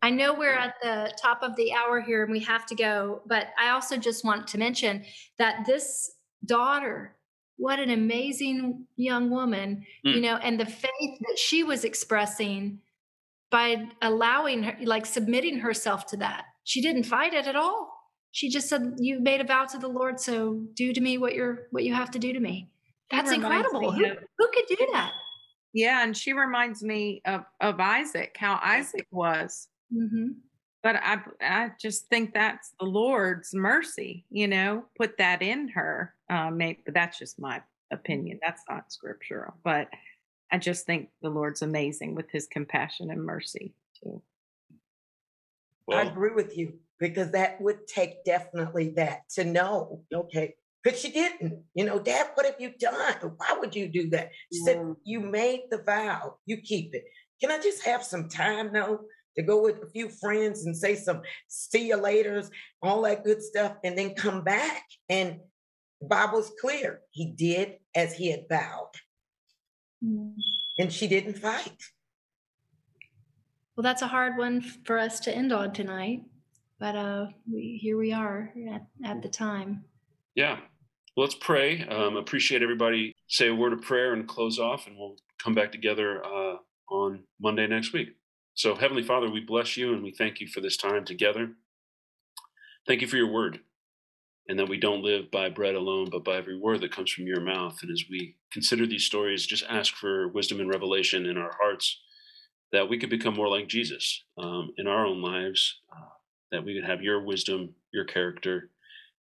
I 0.00 0.10
know 0.10 0.32
we're 0.32 0.54
at 0.54 0.74
the 0.80 1.12
top 1.20 1.42
of 1.42 1.56
the 1.56 1.72
hour 1.72 2.00
here 2.00 2.22
and 2.22 2.30
we 2.30 2.38
have 2.40 2.64
to 2.66 2.76
go, 2.76 3.22
but 3.26 3.48
I 3.58 3.70
also 3.70 3.96
just 3.96 4.24
want 4.24 4.46
to 4.48 4.58
mention 4.58 5.04
that 5.38 5.66
this 5.66 6.12
daughter 6.46 7.16
what 7.56 7.80
an 7.80 7.90
amazing 7.90 8.86
young 8.96 9.28
woman, 9.28 9.84
mm. 10.06 10.14
you 10.14 10.20
know, 10.20 10.36
and 10.36 10.60
the 10.60 10.66
faith 10.66 11.18
that 11.20 11.38
she 11.38 11.64
was 11.64 11.84
expressing 11.84 12.78
by 13.50 13.88
allowing 14.00 14.62
her, 14.62 14.76
like 14.84 15.06
submitting 15.06 15.58
herself 15.58 16.06
to 16.06 16.16
that. 16.18 16.44
She 16.62 16.80
didn't 16.80 17.02
fight 17.02 17.34
it 17.34 17.48
at 17.48 17.56
all. 17.56 17.89
She 18.32 18.48
just 18.48 18.68
said, 18.68 18.94
"You 18.98 19.20
made 19.20 19.40
a 19.40 19.44
vow 19.44 19.64
to 19.66 19.78
the 19.78 19.88
Lord, 19.88 20.20
so 20.20 20.66
do 20.74 20.92
to 20.92 21.00
me 21.00 21.18
what 21.18 21.34
you're 21.34 21.66
what 21.70 21.84
you 21.84 21.94
have 21.94 22.10
to 22.12 22.18
do 22.18 22.32
to 22.32 22.40
me." 22.40 22.68
That's 23.10 23.32
incredible. 23.32 23.90
Who, 23.90 24.04
who 24.04 24.48
could 24.54 24.66
do 24.68 24.76
that? 24.92 25.12
Yeah, 25.72 26.02
and 26.02 26.16
she 26.16 26.32
reminds 26.32 26.82
me 26.82 27.22
of 27.26 27.44
of 27.60 27.80
Isaac, 27.80 28.36
how 28.38 28.58
Isaac 28.62 29.06
was. 29.10 29.68
Mm-hmm. 29.92 30.32
But 30.82 30.96
I 30.96 31.18
I 31.40 31.70
just 31.80 32.06
think 32.06 32.32
that's 32.32 32.72
the 32.78 32.86
Lord's 32.86 33.52
mercy, 33.54 34.24
you 34.30 34.48
know, 34.48 34.84
put 34.96 35.18
that 35.18 35.42
in 35.42 35.68
her. 35.68 36.14
Uh, 36.28 36.50
maybe, 36.50 36.80
but 36.84 36.94
that's 36.94 37.18
just 37.18 37.38
my 37.38 37.62
opinion. 37.92 38.38
That's 38.44 38.62
not 38.68 38.92
scriptural, 38.92 39.54
but 39.64 39.88
I 40.52 40.58
just 40.58 40.86
think 40.86 41.10
the 41.22 41.30
Lord's 41.30 41.62
amazing 41.62 42.14
with 42.14 42.30
His 42.30 42.46
compassion 42.46 43.10
and 43.10 43.24
mercy 43.24 43.74
too. 44.02 44.22
Well, 45.86 45.98
I 45.98 46.02
agree 46.02 46.32
with 46.34 46.56
you 46.56 46.74
because 47.00 47.32
that 47.32 47.60
would 47.60 47.86
take 47.86 48.24
definitely 48.24 48.90
that 48.96 49.28
to 49.30 49.44
know, 49.44 50.02
okay, 50.12 50.54
because 50.82 51.00
she 51.00 51.10
didn't. 51.10 51.62
You 51.74 51.86
know, 51.86 51.98
Dad, 51.98 52.28
what 52.34 52.46
have 52.46 52.60
you 52.60 52.72
done? 52.78 53.32
Why 53.36 53.56
would 53.58 53.74
you 53.74 53.88
do 53.88 54.10
that? 54.10 54.30
She 54.52 54.60
said, 54.60 54.94
You 55.04 55.20
made 55.20 55.62
the 55.70 55.82
vow, 55.82 56.36
you 56.46 56.58
keep 56.58 56.94
it. 56.94 57.04
Can 57.40 57.50
I 57.50 57.58
just 57.58 57.84
have 57.84 58.04
some 58.04 58.28
time 58.28 58.72
though 58.72 59.00
to 59.36 59.42
go 59.42 59.62
with 59.62 59.82
a 59.82 59.90
few 59.90 60.10
friends 60.10 60.66
and 60.66 60.76
say 60.76 60.94
some 60.94 61.22
see 61.48 61.88
you 61.88 61.96
laters, 61.96 62.50
all 62.82 63.02
that 63.02 63.24
good 63.24 63.42
stuff, 63.42 63.76
and 63.82 63.96
then 63.96 64.14
come 64.14 64.44
back? 64.44 64.84
And 65.08 65.40
the 66.00 66.06
Bible's 66.06 66.52
clear. 66.60 67.00
He 67.10 67.32
did 67.32 67.76
as 67.94 68.14
he 68.14 68.30
had 68.30 68.44
vowed. 68.48 68.92
Mm. 70.04 70.34
And 70.78 70.92
she 70.92 71.08
didn't 71.08 71.38
fight. 71.38 71.82
Well, 73.76 73.82
that's 73.82 74.02
a 74.02 74.06
hard 74.06 74.36
one 74.36 74.60
for 74.84 74.98
us 74.98 75.20
to 75.20 75.34
end 75.34 75.52
on 75.52 75.72
tonight, 75.72 76.22
but 76.80 76.96
uh, 76.96 77.26
we 77.48 77.78
here 77.80 77.98
we 77.98 78.12
are 78.12 78.52
at, 78.72 78.86
at 79.04 79.22
the 79.22 79.28
time. 79.28 79.84
Yeah, 80.34 80.58
let's 81.16 81.34
pray. 81.34 81.86
Um, 81.86 82.16
appreciate 82.16 82.62
everybody. 82.62 83.14
Say 83.28 83.48
a 83.48 83.54
word 83.54 83.74
of 83.74 83.82
prayer 83.82 84.14
and 84.14 84.26
close 84.26 84.58
off, 84.58 84.86
and 84.86 84.96
we'll 84.96 85.16
come 85.40 85.54
back 85.54 85.70
together 85.70 86.24
uh, 86.24 86.56
on 86.90 87.20
Monday 87.40 87.66
next 87.66 87.92
week. 87.92 88.16
So, 88.54 88.74
Heavenly 88.74 89.02
Father, 89.02 89.30
we 89.30 89.40
bless 89.40 89.76
you 89.76 89.92
and 89.92 90.02
we 90.02 90.10
thank 90.10 90.40
you 90.40 90.48
for 90.48 90.60
this 90.60 90.76
time 90.76 91.04
together. 91.04 91.50
Thank 92.86 93.02
you 93.02 93.06
for 93.06 93.16
your 93.16 93.30
word, 93.30 93.60
and 94.48 94.58
that 94.58 94.68
we 94.68 94.78
don't 94.78 95.04
live 95.04 95.30
by 95.30 95.50
bread 95.50 95.74
alone, 95.74 96.08
but 96.10 96.24
by 96.24 96.36
every 96.36 96.58
word 96.58 96.80
that 96.80 96.92
comes 96.92 97.12
from 97.12 97.26
your 97.26 97.40
mouth. 97.40 97.78
And 97.82 97.90
as 97.90 98.04
we 98.10 98.36
consider 98.50 98.86
these 98.86 99.04
stories, 99.04 99.46
just 99.46 99.64
ask 99.68 99.94
for 99.94 100.28
wisdom 100.28 100.60
and 100.60 100.68
revelation 100.68 101.26
in 101.26 101.36
our 101.36 101.52
hearts 101.60 102.00
that 102.72 102.88
we 102.88 102.98
could 102.98 103.10
become 103.10 103.34
more 103.34 103.48
like 103.48 103.68
Jesus 103.68 104.24
um, 104.38 104.70
in 104.78 104.86
our 104.86 105.04
own 105.04 105.20
lives, 105.20 105.80
uh, 105.92 106.06
that 106.52 106.64
we 106.64 106.74
could 106.74 106.88
have 106.88 107.02
your 107.02 107.22
wisdom, 107.22 107.74
your 107.92 108.04
character, 108.04 108.70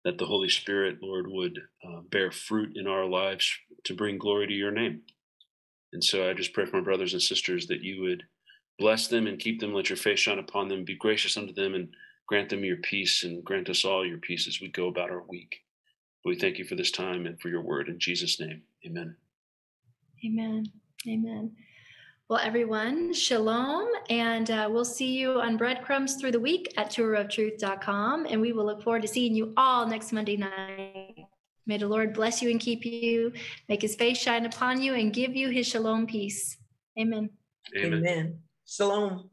that 0.05 0.17
the 0.17 0.25
Holy 0.25 0.49
Spirit, 0.49 0.99
Lord, 1.01 1.27
would 1.27 1.59
uh, 1.85 2.01
bear 2.11 2.31
fruit 2.31 2.75
in 2.75 2.87
our 2.87 3.05
lives 3.05 3.51
to 3.85 3.95
bring 3.95 4.17
glory 4.17 4.47
to 4.47 4.53
your 4.53 4.71
name. 4.71 5.01
And 5.93 6.03
so 6.03 6.29
I 6.29 6.33
just 6.33 6.53
pray 6.53 6.65
for 6.65 6.77
my 6.77 6.83
brothers 6.83 7.13
and 7.13 7.21
sisters 7.21 7.67
that 7.67 7.81
you 7.81 8.01
would 8.01 8.23
bless 8.77 9.07
them 9.07 9.27
and 9.27 9.39
keep 9.39 9.59
them, 9.59 9.73
let 9.73 9.89
your 9.89 9.97
face 9.97 10.19
shine 10.19 10.39
upon 10.39 10.67
them, 10.67 10.85
be 10.85 10.95
gracious 10.95 11.37
unto 11.37 11.53
them, 11.53 11.73
and 11.73 11.89
grant 12.27 12.49
them 12.49 12.63
your 12.63 12.77
peace, 12.77 13.23
and 13.23 13.43
grant 13.43 13.69
us 13.69 13.85
all 13.85 14.05
your 14.05 14.19
peace 14.19 14.47
as 14.47 14.61
we 14.61 14.67
go 14.69 14.87
about 14.87 15.09
our 15.09 15.23
week. 15.23 15.61
We 16.25 16.37
thank 16.37 16.57
you 16.57 16.65
for 16.65 16.75
this 16.75 16.91
time 16.91 17.25
and 17.25 17.39
for 17.39 17.49
your 17.49 17.61
word. 17.61 17.87
In 17.87 17.99
Jesus' 17.99 18.39
name, 18.39 18.61
amen. 18.85 19.15
Amen. 20.25 20.65
Amen. 21.07 21.55
Well, 22.29 22.41
everyone, 22.43 23.13
shalom, 23.13 23.87
and 24.09 24.51
uh, 24.51 24.67
we'll 24.69 24.83
see 24.83 25.17
you 25.17 25.39
on 25.39 25.55
breadcrumbs 25.55 26.15
through 26.15 26.33
the 26.33 26.41
week 26.41 26.73
at 26.75 26.89
touroftruth.com, 26.89 28.25
and 28.25 28.41
we 28.41 28.51
will 28.51 28.65
look 28.65 28.83
forward 28.83 29.03
to 29.03 29.07
seeing 29.07 29.33
you 29.33 29.53
all 29.55 29.87
next 29.87 30.11
Monday 30.11 30.35
night. 30.35 31.15
May 31.67 31.77
the 31.77 31.87
Lord 31.87 32.13
bless 32.13 32.41
you 32.41 32.49
and 32.49 32.59
keep 32.59 32.83
you, 32.83 33.31
make 33.69 33.81
his 33.81 33.95
face 33.95 34.17
shine 34.17 34.45
upon 34.45 34.81
you, 34.81 34.93
and 34.93 35.13
give 35.13 35.37
you 35.37 35.47
his 35.47 35.67
shalom 35.67 36.05
peace. 36.05 36.57
Amen. 36.99 37.29
Amen. 37.77 37.93
Amen. 37.93 38.39
Shalom. 38.65 39.29